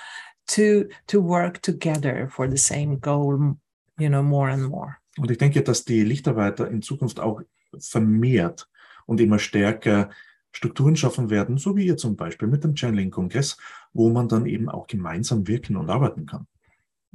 to 0.47 0.87
to 1.07 1.21
work 1.21 1.61
together 1.61 2.29
for 2.29 2.47
the 2.47 2.57
same 2.57 2.97
goal, 2.97 3.57
you 3.97 4.09
know, 4.09 4.23
more 4.23 4.49
and 4.49 4.69
more. 4.69 4.97
Und 5.17 5.29
ich 5.29 5.37
denke, 5.37 5.61
dass 5.61 5.85
die 5.85 6.03
Lichtarbeiter 6.03 6.69
in 6.69 6.81
Zukunft 6.81 7.19
auch 7.19 7.41
vermehrt 7.79 8.67
und 9.05 9.19
immer 9.19 9.39
stärker 9.39 10.09
Strukturen 10.51 10.95
schaffen 10.95 11.29
werden, 11.29 11.57
so 11.57 11.75
wie 11.75 11.85
ihr 11.85 11.97
zum 11.97 12.15
Beispiel 12.15 12.47
mit 12.47 12.63
dem 12.63 12.75
Channeling-Kongress, 12.75 13.57
wo 13.93 14.09
man 14.09 14.27
dann 14.27 14.45
eben 14.45 14.69
auch 14.69 14.87
gemeinsam 14.87 15.47
wirken 15.47 15.77
und 15.77 15.89
arbeiten 15.89 16.25
kann. 16.25 16.47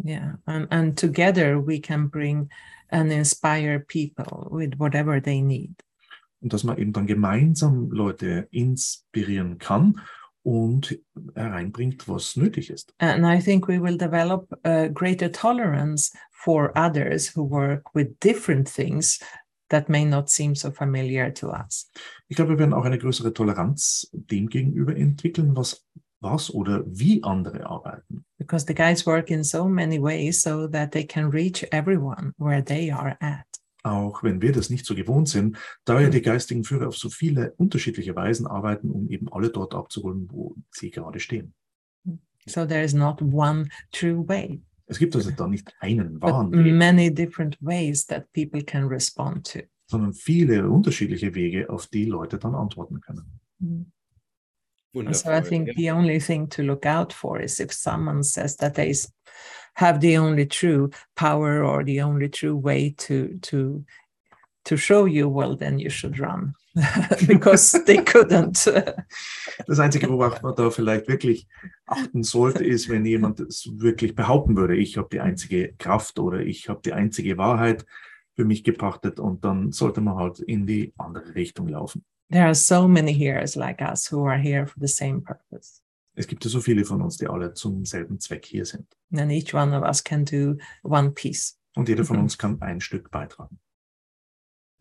Yeah. 0.02 0.36
And 0.46 0.66
and 0.70 0.96
together 0.98 1.58
we 1.58 1.80
can 1.80 2.08
bring 2.08 2.48
and 2.90 3.10
inspire 3.10 3.80
people 3.80 4.48
with 4.50 4.78
whatever 4.78 5.20
they 5.20 5.40
need. 5.40 5.74
Und 6.40 6.52
dass 6.52 6.64
man 6.64 6.78
eben 6.78 6.92
dann 6.92 7.06
gemeinsam 7.06 7.90
Leute 7.90 8.46
inspirieren 8.50 9.58
kann 9.58 10.00
und 10.42 10.98
hereinbringt, 11.34 12.08
was 12.08 12.36
nötig 12.36 12.70
ist. 12.70 12.94
And 12.98 13.24
I 13.24 13.42
think 13.42 13.66
we 13.66 13.80
will 13.80 13.96
develop 13.96 14.46
a 14.64 14.88
greater 14.88 15.32
tolerance 15.32 16.12
for 16.30 16.72
others 16.76 17.34
who 17.34 17.42
work 17.42 17.94
with 17.94 18.20
different 18.20 18.68
things 18.68 19.18
that 19.70 19.88
may 19.88 20.04
not 20.04 20.30
seem 20.30 20.54
so 20.54 20.70
familiar 20.70 21.32
to 21.34 21.50
us. 21.50 21.90
Ich 22.28 22.36
glaube, 22.36 22.52
wir 22.52 22.58
werden 22.58 22.74
auch 22.74 22.84
eine 22.84 22.98
größere 22.98 23.32
Toleranz 23.32 24.08
dem 24.12 24.48
gegenüber 24.48 24.94
entwickeln, 24.94 25.56
was, 25.56 25.84
was 26.20 26.52
oder 26.52 26.84
wie 26.86 27.24
andere 27.24 27.66
arbeiten. 27.66 28.25
Because 28.46 28.64
the 28.64 28.74
guys 28.74 29.04
work 29.04 29.30
in 29.30 29.42
so 29.42 29.68
many 29.68 29.98
ways 29.98 30.40
so 30.40 30.68
that 30.68 30.92
they 30.92 31.04
can 31.04 31.30
reach 31.30 31.66
everyone 31.72 32.32
where 32.38 32.62
they 32.62 32.92
are 32.92 33.16
at. 33.20 33.44
Auch 33.82 34.22
wenn 34.22 34.40
wir 34.40 34.52
das 34.52 34.70
nicht 34.70 34.86
so 34.86 34.94
gewohnt 34.94 35.28
sind, 35.28 35.58
da 35.84 36.00
ja 36.00 36.08
die 36.10 36.22
geistigen 36.22 36.62
Führer 36.62 36.86
auf 36.88 36.96
so 36.96 37.08
viele 37.08 37.54
unterschiedliche 37.56 38.14
Weisen 38.14 38.46
arbeiten, 38.46 38.90
um 38.90 39.08
eben 39.10 39.28
alle 39.32 39.50
dort 39.50 39.74
abzuholen, 39.74 40.28
wo 40.30 40.54
sie 40.70 40.90
gerade 40.90 41.18
stehen. 41.18 41.54
So 42.46 42.64
there 42.64 42.84
is 42.84 42.94
not 42.94 43.20
one 43.20 43.68
true 43.90 44.26
way, 44.28 44.62
Es 44.86 44.98
gibt 44.98 45.16
also 45.16 45.32
da 45.32 45.48
nicht 45.48 45.72
einen 45.80 46.20
but 46.20 46.30
wahren 46.30 46.52
Weg, 46.52 46.72
many 46.72 47.12
different 47.12 47.56
ways 47.60 48.06
that 48.06 48.32
people 48.32 48.62
can 48.62 48.84
respond 48.86 49.44
to. 49.52 49.60
sondern 49.88 50.14
viele 50.14 50.68
unterschiedliche 50.68 51.34
Wege, 51.34 51.68
auf 51.68 51.88
die 51.88 52.04
Leute 52.06 52.38
dann 52.38 52.54
antworten 52.54 53.00
können. 53.00 53.40
And 54.98 55.16
so 55.16 55.32
I 55.32 55.40
think 55.40 55.74
the 55.76 55.90
only 55.90 56.20
thing 56.20 56.46
to 56.48 56.62
look 56.62 56.86
out 56.86 57.12
for 57.12 57.40
is 57.40 57.60
if 57.60 57.72
someone 57.72 58.22
says 58.22 58.56
that 58.56 58.74
they 58.74 58.94
have 59.74 60.00
the 60.00 60.16
only 60.16 60.46
true 60.46 60.90
power 61.16 61.62
or 61.64 61.84
the 61.84 62.00
only 62.00 62.28
true 62.28 62.56
way 62.56 62.94
to 62.98 63.38
to 63.42 63.84
to 64.64 64.76
show 64.76 65.04
you, 65.04 65.28
well, 65.28 65.56
then 65.56 65.78
you 65.78 65.90
should 65.90 66.18
run 66.18 66.54
because 67.26 67.72
they 67.84 67.98
couldn't. 67.98 68.66
Das 69.66 69.78
Einzige, 69.78 70.08
worauf 70.08 70.42
man 70.42 70.54
da 70.54 70.70
vielleicht 70.70 71.08
wirklich 71.08 71.46
achten 71.86 72.22
sollte, 72.22 72.64
ist, 72.64 72.88
wenn 72.88 73.06
jemand 73.06 73.40
es 73.40 73.68
wirklich 73.76 74.14
behaupten 74.14 74.56
würde, 74.56 74.76
ich 74.76 74.96
habe 74.96 75.08
die 75.10 75.20
einzige 75.20 75.72
Kraft 75.78 76.18
oder 76.18 76.40
ich 76.40 76.68
habe 76.68 76.80
die 76.84 76.92
einzige 76.92 77.38
Wahrheit, 77.38 77.86
für 78.36 78.44
mich 78.44 78.62
gepachtet 78.62 79.18
und 79.18 79.44
dann 79.44 79.72
sollte 79.72 80.00
man 80.00 80.16
halt 80.16 80.40
in 80.40 80.66
die 80.66 80.92
andere 80.98 81.34
Richtung 81.34 81.68
laufen. 81.68 82.04
There 82.30 82.44
are 82.44 82.54
so 82.54 82.88
many 82.88 83.12
heroes 83.12 83.54
like 83.56 83.80
us 83.80 84.10
who 84.10 84.24
are 84.26 84.38
here 84.38 84.66
for 84.66 84.80
the 84.80 84.88
same 84.88 85.20
purpose. 85.22 85.82
Es 86.14 86.26
gibt 86.26 86.44
ja 86.44 86.50
so 86.50 86.60
viele 86.60 86.84
von 86.84 87.02
uns, 87.02 87.18
die 87.18 87.28
alle 87.28 87.52
zum 87.54 87.84
selben 87.84 88.18
Zweck 88.20 88.44
hier 88.46 88.64
sind. 88.64 88.86
And 89.12 89.30
each 89.30 89.54
one 89.54 89.76
of 89.76 89.84
us 89.84 90.02
can 90.02 90.24
do 90.24 90.56
one 90.82 91.10
piece. 91.12 91.58
Und 91.76 91.88
jeder 91.88 92.04
von 92.04 92.16
Mhm. 92.16 92.22
uns 92.22 92.38
kann 92.38 92.60
ein 92.62 92.80
Stück 92.80 93.10
beitragen. 93.10 93.58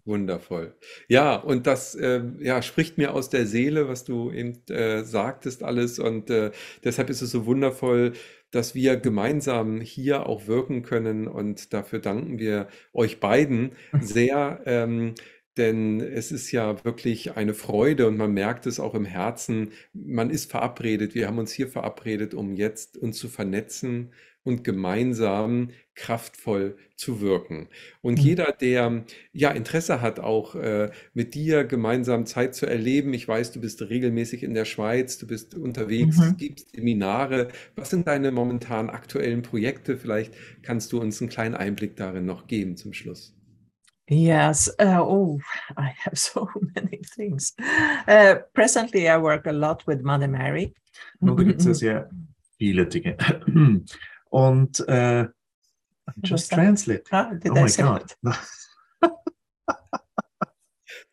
Wundervoll. 0.05 0.75
Ja, 1.09 1.35
und 1.35 1.65
das 1.65 1.95
äh, 1.95 2.21
ja, 2.39 2.61
spricht 2.61 2.99
mir 2.99 3.13
aus 3.15 3.29
der 3.31 3.47
Seele, 3.47 3.87
was 3.89 4.03
du 4.03 4.31
eben 4.31 4.61
äh, 4.69 5.03
sagtest 5.03 5.63
alles. 5.63 5.97
Und 5.97 6.29
äh, 6.29 6.51
deshalb 6.83 7.09
ist 7.09 7.23
es 7.23 7.31
so 7.31 7.47
wundervoll, 7.47 8.13
dass 8.51 8.75
wir 8.75 8.97
gemeinsam 8.97 9.81
hier 9.81 10.27
auch 10.27 10.45
wirken 10.45 10.83
können. 10.83 11.27
Und 11.27 11.73
dafür 11.73 11.97
danken 11.99 12.37
wir 12.37 12.67
euch 12.93 13.19
beiden 13.19 13.71
sehr. 13.99 14.61
Ähm, 14.65 15.15
denn 15.57 16.01
es 16.01 16.31
ist 16.31 16.51
ja 16.51 16.83
wirklich 16.85 17.35
eine 17.37 17.53
Freude 17.53 18.07
und 18.07 18.17
man 18.17 18.33
merkt 18.33 18.65
es 18.65 18.79
auch 18.79 18.93
im 18.95 19.05
Herzen. 19.05 19.71
Man 19.93 20.29
ist 20.29 20.49
verabredet. 20.51 21.15
Wir 21.15 21.27
haben 21.27 21.37
uns 21.39 21.51
hier 21.53 21.67
verabredet, 21.67 22.33
um 22.33 22.53
jetzt 22.53 22.97
uns 22.97 23.17
zu 23.17 23.29
vernetzen 23.29 24.11
und 24.43 24.63
gemeinsam 24.63 25.69
kraftvoll 25.95 26.77
zu 26.95 27.19
wirken. 27.21 27.67
Und 28.01 28.19
Mhm. 28.19 28.23
jeder, 28.23 28.51
der 28.51 29.05
ja 29.33 29.51
Interesse 29.51 30.01
hat, 30.01 30.19
auch 30.19 30.55
äh, 30.55 30.91
mit 31.13 31.33
dir 31.35 31.63
gemeinsam 31.63 32.25
Zeit 32.25 32.53
zu 32.55 32.65
erleben. 32.67 33.13
Ich 33.13 33.27
weiß, 33.27 33.51
du 33.53 33.59
bist 33.61 33.81
regelmäßig 33.81 34.43
in 34.43 34.53
der 34.53 34.65
Schweiz, 34.65 35.17
du 35.17 35.25
bist 35.27 35.55
unterwegs, 35.55 36.25
Mhm. 36.27 36.37
gibst 36.37 36.75
Seminare. 36.75 37.47
Was 37.75 37.89
sind 37.89 38.07
deine 38.07 38.31
momentan 38.31 38.89
aktuellen 38.89 39.41
Projekte? 39.41 39.97
Vielleicht 39.97 40.33
kannst 40.61 40.91
du 40.91 40.99
uns 41.01 41.21
einen 41.21 41.29
kleinen 41.29 41.55
Einblick 41.55 41.95
darin 41.95 42.25
noch 42.25 42.47
geben 42.47 42.77
zum 42.77 42.93
Schluss. 42.93 43.35
Yes. 44.07 44.69
Uh, 44.79 45.01
oh, 45.01 45.39
I 45.77 45.93
have 45.97 46.17
so 46.17 46.47
many 46.75 47.01
things. 47.15 47.53
Uh, 48.07 48.35
presently, 48.53 49.09
I 49.09 49.17
work 49.17 49.47
a 49.47 49.51
lot 49.53 49.85
with 49.87 50.01
Mother 50.03 50.27
Mary. 50.27 50.73
Und 51.19 51.37
da 51.37 51.43
gibt 51.43 51.59
es 51.59 51.65
ja 51.65 51.73
sehr 51.73 52.09
viele 52.57 52.85
Dinge. 52.85 53.17
Und 54.29 54.79
I'm 54.87 55.31
Was 56.21 56.29
just 56.29 56.51
translate. 56.51 57.03
Ah, 57.11 57.33
did 57.33 57.51
Oh 57.51 57.57
I 57.57 57.61
my 57.63 57.67
say 57.67 57.83
God. 57.83 58.13
it? 58.23 59.11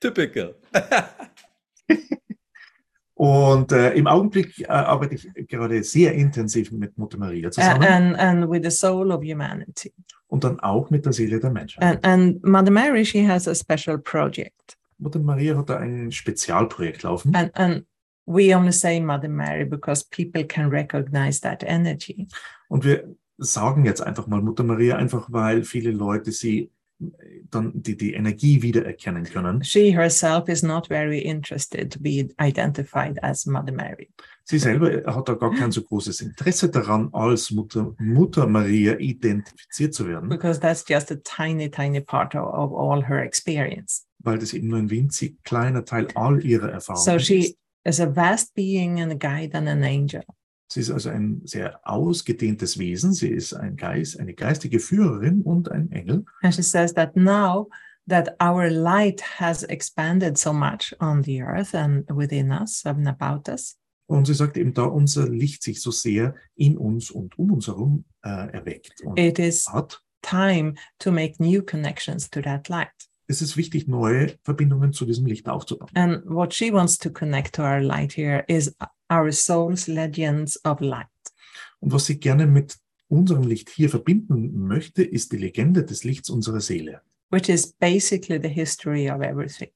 Typical. 0.01 0.55
Und 3.15 3.71
äh, 3.71 3.93
im 3.95 4.09
Augenblick 4.09 4.61
äh, 4.63 4.67
arbeite 4.67 5.15
ich 5.15 5.29
gerade 5.49 5.83
sehr 5.85 6.13
intensiv 6.13 6.73
mit 6.73 6.99
Mutter 6.99 7.19
Maria 7.19 7.53
zusammen 7.53 7.85
and 7.85 8.19
and 8.19 8.51
with 8.51 8.63
the 8.65 8.71
soul 8.71 9.13
of 9.13 9.23
humanity. 9.23 9.93
Und 10.33 10.45
dann 10.45 10.61
auch 10.61 10.89
mit 10.89 11.05
der 11.05 11.13
Seele 11.13 11.39
der 11.41 11.51
Menschheit. 11.51 11.85
And 11.85 12.07
and 12.07 12.43
Mother 12.43 12.71
Mary, 12.71 13.05
she 13.05 13.29
has 13.29 13.47
a 13.47 13.55
special 13.55 13.99
project. 13.99 14.79
Mutter 14.97 15.19
Maria 15.19 15.59
hat 15.59 15.69
da 15.69 15.77
ein 15.77 16.11
Spezialprojekt 16.11 17.03
laufen. 17.03 17.37
And 17.37 17.55
and 17.55 17.85
we 18.25 18.57
only 18.57 18.73
say 18.73 18.99
Mother 18.99 19.29
Mary 19.29 19.67
because 19.67 20.03
people 20.09 20.43
can 20.45 20.71
recognize 20.71 21.39
that 21.43 21.63
energy. 21.63 22.29
Und 22.69 22.83
wir 22.83 23.15
sagen 23.37 23.85
jetzt 23.85 24.01
einfach 24.01 24.27
mal 24.27 24.41
Mutter 24.41 24.65
Maria, 24.65 24.97
einfach 24.97 25.31
weil 25.31 25.65
viele 25.65 25.91
Leute 25.91 26.33
sie 26.33 26.71
dann 27.51 27.73
die, 27.75 27.97
die 27.97 28.15
Energie 28.15 28.63
wiedererkennen 28.63 29.25
können. 29.25 29.63
She 29.65 29.95
herself 29.97 30.49
is 30.49 30.63
not 30.63 30.87
very 30.89 31.19
interested 31.21 31.93
to 31.93 31.99
be 32.01 32.29
identified 32.41 33.23
as 33.23 33.47
Mother 33.47 33.73
Mary. 33.73 34.09
Sie 34.45 34.59
selber 34.59 35.03
hat 35.07 35.29
da 35.29 35.35
gar 35.35 35.55
kein 35.55 35.71
so 35.71 35.83
großes 35.83 36.21
Interesse 36.21 36.69
daran, 36.69 37.09
als 37.13 37.51
Mutter, 37.51 37.95
Mutter 37.99 38.47
Maria 38.47 38.99
identifiziert 38.99 39.95
zu 39.95 40.07
werden, 40.07 40.29
because 40.29 40.59
that's 40.61 40.85
just 40.89 41.11
a 41.13 41.17
tiny, 41.25 41.69
tiny 41.71 42.01
part 42.01 42.35
of, 42.35 42.43
of 42.53 42.73
all 42.73 43.03
her 43.09 43.23
experience. 43.23 44.07
weil 44.25 44.39
das 44.39 44.53
eben 44.53 44.69
nur 44.69 44.79
ein 44.79 44.91
winzig 44.91 45.43
kleiner 45.45 45.85
Teil 45.85 46.09
all 46.15 46.45
ihrer 46.45 46.71
Erfahrungen 46.71 47.05
So 47.05 47.19
she 47.19 47.39
ist. 47.41 47.57
is 47.85 48.01
a 48.01 48.07
vast 48.07 48.55
being 48.55 49.01
and 49.01 49.11
a 49.13 49.17
guide 49.17 49.57
and 49.57 49.69
an 49.69 49.83
angel. 49.83 50.23
Sie 50.73 50.81
ist 50.81 50.91
also 50.91 51.11
ein 51.11 51.43
sehr 51.45 51.81
ausgedehntes 51.85 52.79
Wesen. 52.79 53.13
Sie 53.13 53.29
ist 53.29 53.53
ein 53.53 53.77
Geist, 53.77 54.19
eine 54.19 54.33
geistige 54.33 54.79
Führerin 54.81 55.43
und 55.43 55.71
ein 55.71 55.93
Engel. 55.93 56.25
And 56.43 56.55
she 56.55 56.63
says 56.63 56.95
that 56.95 57.15
now 57.15 57.69
that 58.09 58.35
our 58.43 58.71
light 58.71 59.23
has 59.39 59.65
expanded 59.65 60.39
so 60.39 60.53
much 60.53 60.95
on 60.99 61.23
the 61.23 61.43
earth 61.43 61.75
and 61.75 62.09
within 62.09 62.51
us 62.51 62.87
and 62.87 63.07
about 63.07 63.51
us, 63.51 63.77
Und 64.07 64.27
sie 64.27 64.35
sagt 64.35 64.57
eben, 64.57 64.73
da 64.73 64.85
unser 64.85 65.29
Licht 65.29 65.63
sich 65.63 65.81
so 65.83 65.91
sehr 65.91 66.35
in 66.55 66.77
uns 66.79 67.11
und 67.11 67.39
um 67.39 67.53
uns 67.53 67.67
herum 67.67 68.05
äh, 68.25 68.49
erweckt 68.53 69.01
und 69.05 69.19
it 69.19 69.39
is 69.39 69.67
hat, 69.69 70.03
time 70.23 70.75
to 70.99 71.13
make 71.13 71.35
new 71.39 71.63
connections 71.63 72.31
to 72.31 72.41
that 72.41 72.69
light. 72.69 72.89
es 73.29 73.41
ist 73.43 73.57
wichtig, 73.59 73.89
neue 73.89 74.35
Verbindungen 74.43 74.93
zu 74.93 75.05
diesem 75.05 75.27
Licht 75.27 75.49
aufzubauen. 75.49 75.91
And 75.95 76.25
what 76.27 76.53
she 76.55 76.73
wants 76.73 76.99
to 76.99 77.11
connect 77.11 77.55
to 77.57 77.63
our 77.63 77.81
light 77.81 78.13
here 78.17 78.43
is 78.49 78.75
our 79.13 79.31
soul's 79.33 79.87
legends 79.87 80.59
of 80.65 80.81
light. 80.81 81.07
Und 81.81 81.93
was 81.93 82.07
sie 82.07 82.19
gerne 82.19 82.47
mit 82.47 82.79
unserem 83.09 83.43
Licht 83.43 83.69
hier 83.69 83.91
verbinden 83.91 84.67
möchte, 84.67 85.03
ist 85.03 85.33
die 85.33 85.37
Legende 85.37 85.85
des 85.85 86.05
Lichts 86.05 86.31
unserer 86.31 86.61
Seele. 86.61 87.03
which 87.33 87.49
is 87.49 87.73
basically 87.81 88.39
the 88.39 88.49
history 88.49 89.09
of 89.09 89.23
everything. 89.23 89.71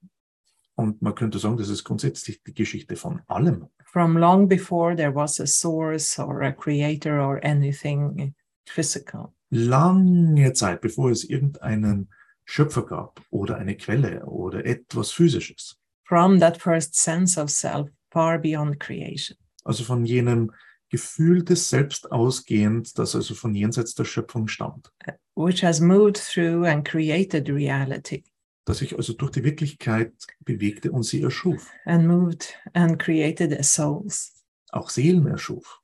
Und 0.75 1.01
man 1.01 1.15
könnte 1.15 1.39
sagen, 1.39 1.57
das 1.57 1.69
ist 1.69 1.83
grundsätzlich 1.83 2.43
die 2.43 2.53
Geschichte 2.53 2.95
von 2.95 3.21
allem. 3.27 3.67
From 3.83 4.15
long 4.15 4.47
before 4.47 4.95
there 4.95 5.13
was 5.13 5.39
a 5.39 5.47
source 5.47 6.19
or 6.19 6.43
a 6.43 6.51
creator 6.51 7.19
or 7.19 7.43
anything 7.43 8.35
physical. 8.67 9.33
Lange 9.49 10.53
Zeit, 10.53 10.81
bevor 10.81 11.09
es 11.09 11.23
irgendeinen 11.23 12.09
Schöpfer 12.45 12.85
gab 12.85 13.21
oder 13.31 13.57
eine 13.57 13.75
Quelle 13.75 14.23
oder 14.25 14.63
etwas 14.65 15.11
Physisches. 15.11 15.77
From 16.03 16.39
that 16.39 16.61
first 16.61 16.93
sense 16.95 17.41
of 17.41 17.49
self, 17.49 17.89
far 18.17 18.39
beyond 18.39 18.79
creation. 18.79 19.37
Also 19.63 19.83
von 19.83 20.05
jenem 20.05 20.51
Gefühl 20.89 21.43
des 21.43 21.69
Selbst 21.69 22.11
ausgehend, 22.11 22.97
das 22.97 23.13
also 23.15 23.35
von 23.35 23.53
jenseits 23.53 23.93
der 23.93 24.05
Schöpfung 24.05 24.47
stammt. 24.47 24.91
which 25.35 25.61
has 25.63 25.79
moved 25.79 26.15
through 26.17 26.65
and 26.65 26.83
created 26.83 27.47
reality 27.49 28.23
Das 28.65 28.79
sich 28.79 28.95
also 28.97 29.13
durch 29.13 29.31
die 29.31 29.43
Wirklichkeit 29.43 30.13
bewegte 30.39 30.91
und 30.91 31.03
sie 31.03 31.21
erschuf. 31.21 31.69
and 31.85 32.07
moved 32.07 32.55
and 32.73 32.97
created 32.97 33.63
souls 33.63 34.33
Auch 34.71 34.89
Seelen 34.89 35.27
erschuf. 35.27 35.79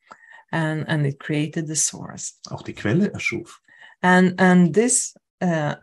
and, 0.52 0.88
and 0.88 1.06
it 1.06 1.20
created 1.20 1.68
the 1.68 1.76
source. 1.76 2.40
Auch 2.50 2.64
die 2.64 2.74
Quelle 2.74 3.12
erschuf. 3.14 3.62
And, 4.02 4.40
and 4.42 4.74
this, 4.74 5.14
uh, 5.44 5.76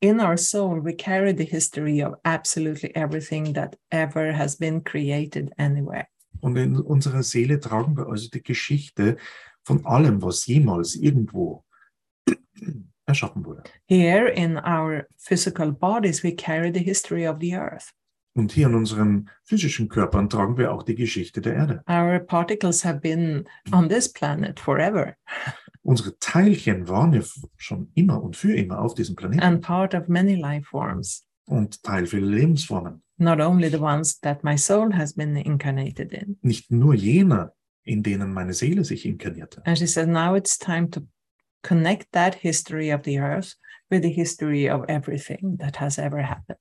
in 0.00 0.20
our 0.20 0.36
soul, 0.36 0.80
we 0.80 0.92
carry 0.92 1.32
the 1.32 1.44
history 1.44 2.00
of 2.00 2.14
absolutely 2.24 2.94
everything 2.96 3.52
that 3.52 3.76
ever 3.90 4.32
has 4.32 4.56
been 4.56 4.80
created 4.80 5.52
anywhere. 5.58 6.08
Und 6.40 6.56
in 6.56 6.76
unserer 6.76 7.22
Seele 7.22 7.60
tragen 7.60 7.96
wir 7.96 8.06
also 8.06 8.28
die 8.30 8.42
Geschichte 8.42 9.16
von 9.62 9.84
allem, 9.84 10.22
was 10.22 10.46
jemals 10.46 10.96
irgendwo 10.96 11.64
erschaffen 13.06 13.44
wurde. 13.44 13.62
Here 13.86 14.28
in 14.28 14.58
our 14.58 15.06
physical 15.18 15.70
bodies, 15.70 16.22
we 16.22 16.32
carry 16.32 16.70
the 16.70 16.82
history 16.82 17.26
of 17.26 17.40
the 17.40 17.54
earth. 17.54 17.92
Und 18.34 18.52
hier 18.52 18.68
in 18.68 18.74
unseren 18.74 19.28
physischen 19.44 19.88
Körpern 19.88 20.30
tragen 20.30 20.56
wir 20.56 20.72
auch 20.72 20.84
die 20.84 20.94
Geschichte 20.94 21.40
der 21.40 21.54
Erde. 21.54 21.82
Our 21.88 22.20
particles 22.20 22.84
have 22.84 23.00
been 23.00 23.46
on 23.72 23.88
this 23.88 24.08
planet 24.08 24.58
forever 24.60 25.16
Unsere 25.90 26.16
Teilchen 26.20 26.86
waren 26.86 27.12
ja 27.12 27.20
schon 27.56 27.90
immer 27.96 28.22
und 28.22 28.36
für 28.36 28.54
immer 28.54 28.80
auf 28.80 28.94
diesem 28.94 29.16
Planeten 29.16 29.42
and 29.42 29.60
part 29.60 29.92
of 29.92 30.06
many 30.06 30.36
life 30.36 30.68
forms. 30.68 31.26
und 31.46 31.82
Teil 31.82 32.06
vieler 32.06 32.26
Lebensformen. 32.28 33.02
not 33.18 33.40
only 33.40 33.68
the 33.68 33.80
ones 33.80 34.20
that 34.20 34.44
my 34.44 34.56
soul 34.56 34.92
has 34.94 35.14
been 35.14 35.34
incarnated 35.36 36.12
in. 36.12 36.38
Nicht 36.42 36.70
nur 36.70 36.94
jener, 36.94 37.54
in 37.82 38.04
denen 38.04 38.32
meine 38.32 38.54
Seele 38.54 38.84
sich 38.84 39.04
inkarnierte. 39.04 39.62
And 39.66 39.76
she 39.76 39.88
said, 39.88 40.08
now 40.08 40.36
it's 40.36 40.56
time 40.56 40.90
to 40.92 41.00
connect 41.62 42.12
that 42.12 42.36
history 42.36 42.92
of 42.92 43.02
the 43.04 43.18
earth 43.18 43.56
with 43.90 44.02
the 44.02 44.12
history 44.12 44.70
of 44.70 44.84
everything 44.88 45.58
that 45.58 45.80
has 45.80 45.98
ever 45.98 46.22
happened. 46.22 46.60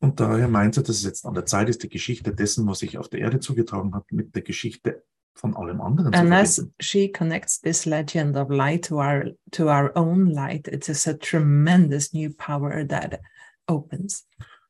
Und 0.00 0.18
daher 0.18 0.48
meinte, 0.48 0.82
dass 0.82 0.96
es 0.96 1.04
jetzt 1.04 1.24
an 1.24 1.34
der 1.34 1.46
Zeit 1.46 1.68
ist, 1.68 1.84
die 1.84 1.88
Geschichte 1.88 2.34
dessen, 2.34 2.66
was 2.66 2.80
sich 2.80 2.98
auf 2.98 3.08
der 3.08 3.20
Erde 3.20 3.38
zugetragen 3.38 3.94
hat, 3.94 4.10
mit 4.10 4.34
der 4.34 4.42
Geschichte 4.42 5.04
von 5.36 5.54
allem 5.54 5.80
anderen 5.80 6.12
zu 6.12 6.18
And 6.18 6.32
as 6.32 6.56
verbinden. 6.56 6.74
she 6.80 7.08
connects 7.08 7.60
this 7.60 7.86
legend 7.86 8.36
of 8.36 8.50
light 8.50 8.84
to 8.86 8.96
our 8.96 9.32
to 9.52 9.68
our 9.68 9.92
own 9.96 10.30
light, 10.30 10.66
it 10.66 10.88
is 10.88 11.06
a 11.06 11.14
tremendous 11.14 12.12
new 12.12 12.32
power 12.32 12.86
that 12.88 13.20
opens. 13.68 14.26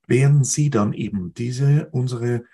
Während 0.08 0.46
sie 0.46 0.70
dann 0.70 0.92
eben 0.92 1.32
diese, 1.34 1.88
unsere 1.92 2.44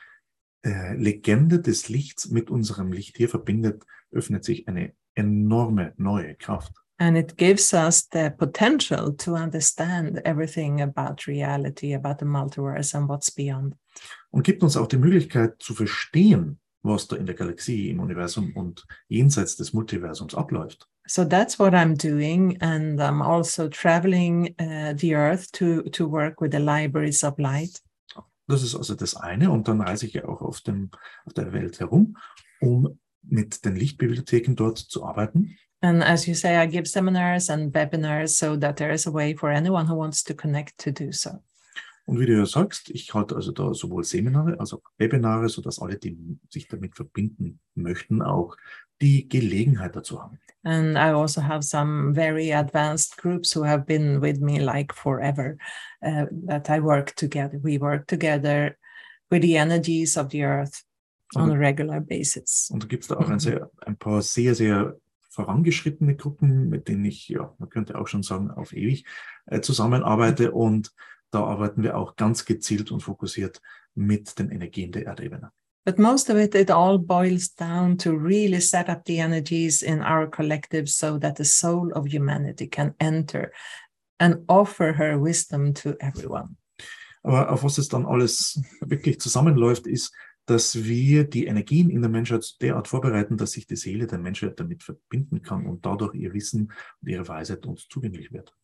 äh, 0.65 0.95
Legende 0.95 1.61
des 1.61 1.89
Lichts 1.89 2.31
mit 2.31 2.51
unserem 2.51 2.93
Licht 2.93 3.17
hier 3.17 3.29
verbindet, 3.29 3.85
öffnet 4.11 4.45
sich 4.45 4.69
eine 4.69 4.93
enorme 5.15 5.93
neue 5.97 6.35
Kraft. 6.37 6.73
And 6.99 7.17
it 7.17 7.37
gives 7.37 7.73
us 7.73 8.09
the 8.13 8.31
potential 8.31 9.13
to 9.17 9.35
understand 9.35 10.21
everything 10.25 10.81
about 10.81 11.27
reality, 11.27 11.95
about 11.95 12.19
the 12.21 12.27
multiverse, 12.27 12.95
and 12.95 13.09
what's 13.09 13.31
beyond. 13.31 13.75
Und 14.31 14.45
gibt 14.45 14.63
uns 14.63 14.77
auch 14.77 14.87
die 14.87 14.99
Möglichkeit 14.99 15.57
zu 15.59 15.75
verstehen, 15.75 16.61
was 16.83 17.07
da 17.09 17.17
in 17.17 17.27
der 17.27 17.35
Galaxie, 17.35 17.91
im 17.91 18.01
Universum 18.01 18.53
und 18.55 18.85
jenseits 19.09 19.57
des 19.57 19.73
Multiversums 19.73 20.35
abläuft. 20.35 20.89
So 21.07 21.25
that's 21.25 21.59
what 21.59 21.75
I'm 21.75 21.97
doing, 21.97 22.61
and 22.63 23.01
I'm 23.01 23.23
also 23.23 23.69
traveling 23.69 24.55
uh, 24.61 24.95
the 24.97 25.15
Earth 25.15 25.51
to 25.53 25.83
to 25.91 26.07
work 26.09 26.41
with 26.41 26.53
the 26.53 26.61
libraries 26.61 27.25
of 27.25 27.39
light. 27.39 27.83
Das 28.49 28.63
ist 28.63 28.75
also 28.75 28.95
das 28.95 29.17
eine. 29.17 29.51
Und 29.51 29.69
dann 29.69 29.81
reise 29.81 30.07
ich 30.07 30.15
ja 30.15 30.25
auch 30.27 30.43
auf, 30.43 30.61
dem, 30.61 30.91
auf 31.25 31.33
der 31.33 31.53
Welt 31.53 31.81
herum, 31.81 32.17
um 32.61 32.99
mit 33.23 33.65
den 33.65 33.77
Lichtbibliotheken 33.77 34.55
dort 34.55 34.79
zu 34.79 35.05
arbeiten. 35.05 35.57
And 35.81 36.03
as 36.03 36.27
you 36.27 36.35
say, 36.35 36.57
I 36.57 36.67
give 36.67 36.87
seminars 36.87 37.51
and 37.51 37.75
webinars 37.75 38.39
so 38.39 38.57
that 38.57 38.77
there 38.77 38.93
is 38.93 39.07
a 39.07 39.13
way 39.13 39.35
for 39.35 39.51
anyone 39.51 39.89
who 39.89 39.97
wants 39.97 40.23
to 40.25 40.35
connect 40.35 40.79
to 40.79 40.93
do 40.93 41.11
so. 41.11 41.43
Und 42.05 42.19
wie 42.19 42.27
du 42.27 42.37
ja 42.37 42.47
sagst, 42.47 42.91
ich 42.91 43.15
halte 43.15 43.37
also 43.37 43.53
da 43.53 43.73
sowohl 43.75 44.05
Seminare 44.05 44.59
als 44.59 44.73
auch 44.73 44.83
Webinare, 44.99 45.49
sodass 45.49 45.81
alle, 45.81 45.97
die 45.97 46.39
sich 46.51 46.67
damit 46.69 46.97
verbinden 46.97 47.61
möchten, 47.75 48.23
auch 48.23 48.57
die 49.01 49.29
Gelegenheit 49.29 49.95
dazu 49.97 50.23
haben. 50.23 50.39
And 50.65 50.97
I 50.97 51.13
also 51.13 51.43
have 51.43 51.63
some 51.63 52.15
very 52.15 52.53
advanced 52.53 53.17
groups 53.17 53.55
who 53.55 53.65
have 53.65 53.85
been 53.85 54.21
with 54.21 54.41
me 54.41 54.61
like 54.61 54.95
forever 54.95 55.57
uh, 56.03 56.27
that 56.47 56.69
I 56.69 56.81
work 56.81 57.17
together. 57.17 57.59
We 57.63 57.81
work 57.81 58.07
together 58.07 58.77
with 59.31 59.43
the 59.43 59.57
energies 59.57 60.17
of 60.17 60.31
the 60.31 60.45
earth 60.45 60.85
on 61.35 61.51
a 61.51 61.59
regular 61.59 62.01
basis. 62.01 62.69
Und 62.73 62.85
da 62.85 62.87
gibt 62.87 63.05
es 63.05 63.09
da 63.09 63.17
auch 63.17 63.29
ein, 63.29 63.41
sehr, 63.41 63.71
ein 63.85 63.97
paar 63.97 64.23
sehr, 64.23 64.55
sehr 64.55 64.97
vorangeschrittene 65.31 66.15
Gruppen, 66.15 66.69
mit 66.69 66.89
denen 66.89 67.05
ich, 67.07 67.29
ja, 67.29 67.55
man 67.59 67.71
könnte 67.71 67.99
auch 67.99 68.07
schon 68.07 68.23
sagen, 68.23 68.51
auf 68.51 68.73
ewig 68.73 69.05
äh, 69.47 69.61
zusammenarbeite. 69.61 70.53
Und 70.53 70.93
da 71.33 71.45
arbeiten 71.45 71.83
wir 71.83 71.97
auch 71.97 72.17
ganz 72.17 72.45
gezielt 72.45 72.93
und 72.93 73.01
fokussiert 73.01 73.61
mit 73.95 74.39
den 74.39 74.51
Energien 74.51 74.93
der 74.93 75.07
Erdebene. 75.07 75.51
But 75.85 75.99
most 75.99 76.31
of 76.31 76.37
it, 76.37 76.55
it 76.55 76.71
all 76.71 76.97
boils 76.97 77.55
down 77.55 77.99
to 77.99 78.13
really 78.13 78.61
set 78.61 78.89
up 78.89 79.03
the 79.05 79.19
energies 79.19 79.83
in 79.83 80.01
our 80.01 80.31
collective 80.31 80.87
so 80.87 81.19
that 81.19 81.39
the 81.39 81.45
soul 81.45 81.93
of 81.93 82.07
humanity 82.07 82.69
can 82.69 82.95
enter 83.01 83.51
and 84.21 84.45
offer 84.47 84.97
her 84.97 85.21
wisdom 85.21 85.75
to 85.75 85.95
everyone. 85.99 86.57
Aber 87.25 87.51
auf 87.51 87.65
was 87.65 87.79
es 87.79 87.89
dann 87.89 88.07
alles 88.07 88.61
wirklich 88.81 89.21
zusammenläuft, 89.21 89.89
ist, 89.89 90.15
dass 90.47 90.85
wir 90.85 91.25
die 91.25 91.47
Energien 91.47 91.91
in 91.91 92.03
der 92.03 92.11
Menschheit 92.11 92.61
derart 92.61 92.87
vorbereiten, 92.89 93.37
dass 93.37 93.53
sich 93.53 93.67
die 93.67 93.77
Seele 93.77 94.07
der 94.07 94.19
Menschheit 94.19 94.59
damit 94.59 94.83
verbinden 94.83 95.43
kann 95.43 95.67
und 95.67 95.85
dadurch 95.85 96.15
ihr 96.15 96.33
Wissen 96.33 96.73
und 97.01 97.09
ihre 97.09 97.27
Weisheit 97.27 97.67
uns 97.67 97.89
zugänglich 97.89 98.33
wird. 98.33 98.55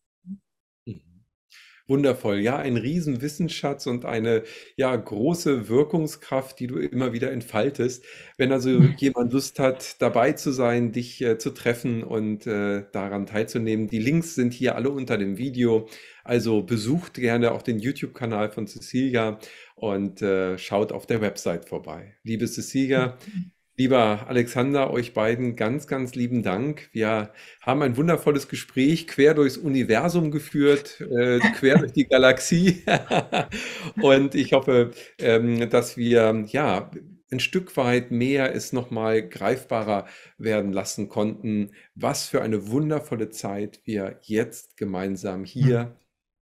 Wundervoll. 1.89 2.39
Ja, 2.39 2.57
ein 2.57 2.77
Riesenwissensschatz 2.77 3.87
und 3.87 4.05
eine 4.05 4.43
ja 4.77 4.95
große 4.95 5.67
Wirkungskraft, 5.67 6.59
die 6.59 6.67
du 6.67 6.77
immer 6.77 7.13
wieder 7.13 7.31
entfaltest. 7.31 8.05
Wenn 8.37 8.51
also 8.51 8.69
mhm. 8.69 8.93
jemand 8.97 9.33
Lust 9.33 9.59
hat, 9.59 10.01
dabei 10.01 10.33
zu 10.33 10.51
sein, 10.51 10.91
dich 10.91 11.21
äh, 11.21 11.37
zu 11.37 11.49
treffen 11.49 12.03
und 12.03 12.45
äh, 12.47 12.85
daran 12.91 13.25
teilzunehmen, 13.25 13.87
die 13.87 13.99
Links 13.99 14.35
sind 14.35 14.53
hier 14.53 14.75
alle 14.75 14.91
unter 14.91 15.17
dem 15.17 15.37
Video. 15.37 15.89
Also 16.23 16.61
besucht 16.61 17.15
gerne 17.15 17.51
auch 17.51 17.63
den 17.63 17.79
YouTube-Kanal 17.79 18.51
von 18.51 18.67
Cecilia 18.67 19.39
und 19.75 20.21
äh, 20.21 20.57
schaut 20.57 20.91
auf 20.91 21.07
der 21.07 21.21
Website 21.21 21.67
vorbei. 21.67 22.17
Liebe 22.23 22.45
Cecilia, 22.47 23.17
mhm. 23.25 23.51
Lieber 23.79 24.27
Alexander, 24.27 24.91
euch 24.91 25.13
beiden 25.13 25.55
ganz, 25.55 25.87
ganz 25.87 26.13
lieben 26.13 26.43
Dank. 26.43 26.89
Wir 26.91 27.31
haben 27.61 27.81
ein 27.81 27.95
wundervolles 27.95 28.49
Gespräch 28.49 29.07
quer 29.07 29.33
durchs 29.33 29.55
Universum 29.55 30.31
geführt, 30.31 30.99
äh, 30.99 31.39
quer 31.57 31.77
durch 31.77 31.93
die 31.93 32.05
Galaxie. 32.05 32.83
Und 34.01 34.35
ich 34.35 34.51
hoffe, 34.51 34.91
ähm, 35.17 35.69
dass 35.69 35.95
wir 35.95 36.43
ja 36.47 36.91
ein 37.31 37.39
Stück 37.39 37.77
weit 37.77 38.11
mehr 38.11 38.53
es 38.53 38.73
nochmal 38.73 39.25
greifbarer 39.25 40.07
werden 40.37 40.73
lassen 40.73 41.07
konnten, 41.07 41.71
was 41.95 42.27
für 42.27 42.41
eine 42.41 42.67
wundervolle 42.67 43.29
Zeit 43.29 43.79
wir 43.85 44.19
jetzt 44.23 44.75
gemeinsam 44.75 45.45
hier 45.45 45.85
mhm. 45.85 45.91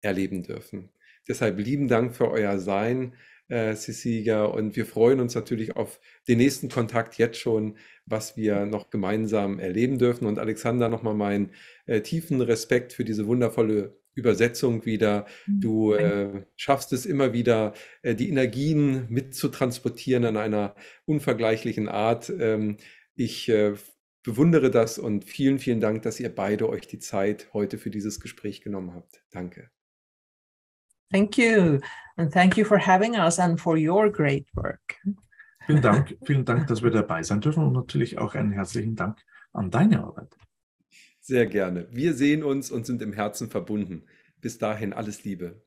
erleben 0.00 0.42
dürfen. 0.44 0.88
Deshalb 1.28 1.58
lieben 1.58 1.88
Dank 1.88 2.16
für 2.16 2.30
euer 2.30 2.58
Sein 2.58 3.12
äh, 3.48 3.74
Cecilia. 3.74 4.44
Und 4.44 4.76
wir 4.76 4.86
freuen 4.86 5.20
uns 5.20 5.34
natürlich 5.34 5.76
auf 5.76 6.00
den 6.28 6.38
nächsten 6.38 6.68
Kontakt 6.68 7.18
jetzt 7.18 7.38
schon, 7.38 7.76
was 8.06 8.36
wir 8.36 8.66
noch 8.66 8.90
gemeinsam 8.90 9.58
erleben 9.58 9.98
dürfen. 9.98 10.26
Und 10.26 10.38
Alexander, 10.38 10.88
nochmal 10.88 11.14
meinen 11.14 11.50
äh, 11.86 12.00
tiefen 12.00 12.40
Respekt 12.40 12.92
für 12.92 13.04
diese 13.04 13.26
wundervolle 13.26 13.98
Übersetzung 14.14 14.84
wieder. 14.84 15.26
Mhm. 15.46 15.60
Du 15.60 15.92
äh, 15.94 16.42
schaffst 16.56 16.92
es 16.92 17.06
immer 17.06 17.32
wieder, 17.32 17.72
äh, 18.02 18.14
die 18.14 18.28
Energien 18.28 19.06
mitzutransportieren 19.08 20.24
an 20.24 20.36
einer 20.36 20.74
unvergleichlichen 21.06 21.88
Art. 21.88 22.32
Ähm, 22.38 22.76
ich 23.14 23.48
äh, 23.48 23.74
bewundere 24.22 24.70
das 24.70 24.98
und 24.98 25.24
vielen, 25.24 25.58
vielen 25.58 25.80
Dank, 25.80 26.02
dass 26.02 26.20
ihr 26.20 26.34
beide 26.34 26.68
euch 26.68 26.86
die 26.86 26.98
Zeit 26.98 27.48
heute 27.52 27.78
für 27.78 27.90
dieses 27.90 28.20
Gespräch 28.20 28.60
genommen 28.60 28.92
habt. 28.94 29.22
Danke. 29.30 29.70
Thank 31.10 31.38
you. 31.38 31.80
And 32.16 32.32
thank 32.32 32.56
you 32.56 32.64
for 32.64 32.78
having 32.78 33.14
us 33.14 33.38
and 33.38 33.60
for 33.60 33.76
your 33.76 34.10
great 34.10 34.46
work. 34.54 34.96
Vielen 35.66 35.82
Dank, 35.82 36.16
vielen 36.24 36.44
Dank, 36.44 36.66
dass 36.66 36.82
wir 36.82 36.90
dabei 36.90 37.22
sein 37.22 37.40
dürfen 37.40 37.62
und 37.62 37.74
natürlich 37.74 38.18
auch 38.18 38.34
einen 38.34 38.52
herzlichen 38.52 38.96
Dank 38.96 39.18
an 39.52 39.70
deine 39.70 40.02
Arbeit. 40.02 40.34
Sehr 41.20 41.46
gerne. 41.46 41.86
Wir 41.90 42.14
sehen 42.14 42.42
uns 42.42 42.70
und 42.70 42.86
sind 42.86 43.02
im 43.02 43.12
Herzen 43.12 43.50
verbunden. 43.50 44.06
Bis 44.40 44.58
dahin 44.58 44.92
alles 44.92 45.24
Liebe. 45.24 45.62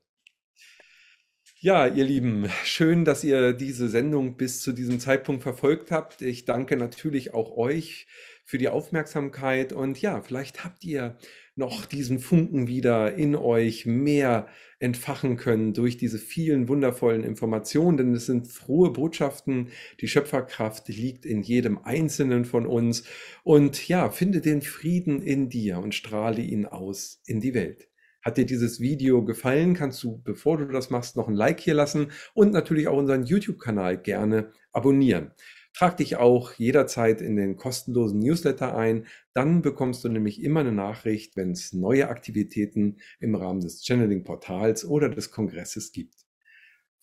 Ja, 1.60 1.86
ihr 1.86 2.06
Lieben, 2.06 2.50
schön, 2.64 3.06
dass 3.06 3.24
ihr 3.24 3.54
diese 3.54 3.88
Sendung 3.88 4.38
bis 4.38 4.62
zu 4.62 4.72
diesem 4.72 5.00
Zeitpunkt 5.00 5.44
verfolgt 5.44 5.92
habt. 5.92 6.24
Ich 6.24 6.46
danke 6.46 6.76
natürlich 6.78 7.36
auch 7.36 7.56
euch 7.56 8.08
für 8.44 8.58
die 8.58 8.70
Aufmerksamkeit 8.70 9.72
und 9.72 10.02
ja, 10.02 10.22
vielleicht 10.22 10.64
habt 10.64 10.84
ihr 10.84 11.18
noch 11.56 11.86
diesen 11.86 12.20
Funken 12.20 12.68
wieder 12.68 13.16
in 13.16 13.36
euch 13.36 13.86
mehr 13.86 14.48
entfachen 14.80 15.38
können 15.38 15.74
durch 15.74 15.98
diese 15.98 16.18
vielen 16.18 16.68
wundervollen 16.68 17.24
Informationen, 17.24 17.98
denn 17.98 18.14
es 18.14 18.26
sind 18.26 18.48
frohe 18.48 18.92
Botschaften. 18.92 19.68
Die 20.00 20.08
Schöpferkraft 20.08 20.88
liegt 20.88 21.26
in 21.26 21.42
jedem 21.42 21.78
Einzelnen 21.84 22.46
von 22.46 22.66
uns. 22.66 23.04
Und 23.44 23.88
ja, 23.88 24.10
finde 24.10 24.42
den 24.42 24.62
Frieden 24.62 25.22
in 25.22 25.50
dir 25.50 25.80
und 25.80 25.94
strahle 25.94 26.42
ihn 26.42 26.66
aus 26.66 27.22
in 27.26 27.42
die 27.42 27.54
Welt. 27.54 27.90
Hat 28.24 28.38
dir 28.38 28.46
dieses 28.46 28.80
Video 28.80 29.26
gefallen, 29.26 29.74
kannst 29.74 30.04
du, 30.04 30.22
bevor 30.24 30.58
du 30.58 30.66
das 30.66 30.90
machst, 30.90 31.16
noch 31.16 31.28
ein 31.28 31.34
Like 31.34 31.60
hier 31.60 31.74
lassen 31.74 32.12
und 32.34 32.54
natürlich 32.54 32.88
auch 32.88 32.98
unseren 32.98 33.24
YouTube-Kanal 33.24 33.98
gerne 33.98 34.52
abonnieren. 34.72 35.32
Trag 35.74 35.98
dich 35.98 36.18
auch 36.18 36.54
jederzeit 36.54 37.22
in 37.22 37.36
den 37.36 37.56
kostenlosen 37.56 38.20
Newsletter 38.20 38.76
ein. 38.76 39.06
Dann 39.34 39.62
bekommst 39.62 40.04
du 40.04 40.10
nämlich 40.10 40.44
immer 40.44 40.60
eine 40.60 40.74
Nachricht, 40.74 41.38
wenn 41.38 41.52
es 41.52 41.74
neue 41.74 42.10
Aktivitäten 42.10 42.98
im 43.20 43.36
Rahmen 43.36 43.62
des 43.62 43.84
Channeling-Portals 43.86 44.86
oder 44.86 45.10
des 45.10 45.32
Kongresses 45.32 45.92
gibt. 45.92 46.26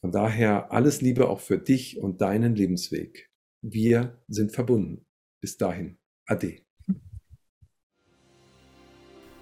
Von 0.01 0.13
daher 0.13 0.71
alles 0.71 1.01
Liebe 1.01 1.29
auch 1.29 1.41
für 1.41 1.59
dich 1.59 1.99
und 1.99 2.21
deinen 2.21 2.55
Lebensweg. 2.55 3.31
Wir 3.63 4.23
sind 4.29 4.53
verbunden. 4.53 5.07
Bis 5.41 5.57
dahin. 5.57 5.99
Ade. 6.27 6.61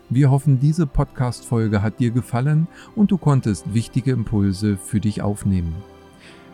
Wir 0.08 0.30
hoffen, 0.30 0.60
diese 0.60 0.86
Podcast-Folge 0.86 1.82
hat 1.82 1.98
dir 1.98 2.12
gefallen 2.12 2.68
und 2.94 3.10
du 3.10 3.18
konntest 3.18 3.74
wichtige 3.74 4.12
Impulse 4.12 4.76
für 4.76 5.00
dich 5.00 5.20
aufnehmen. 5.20 5.74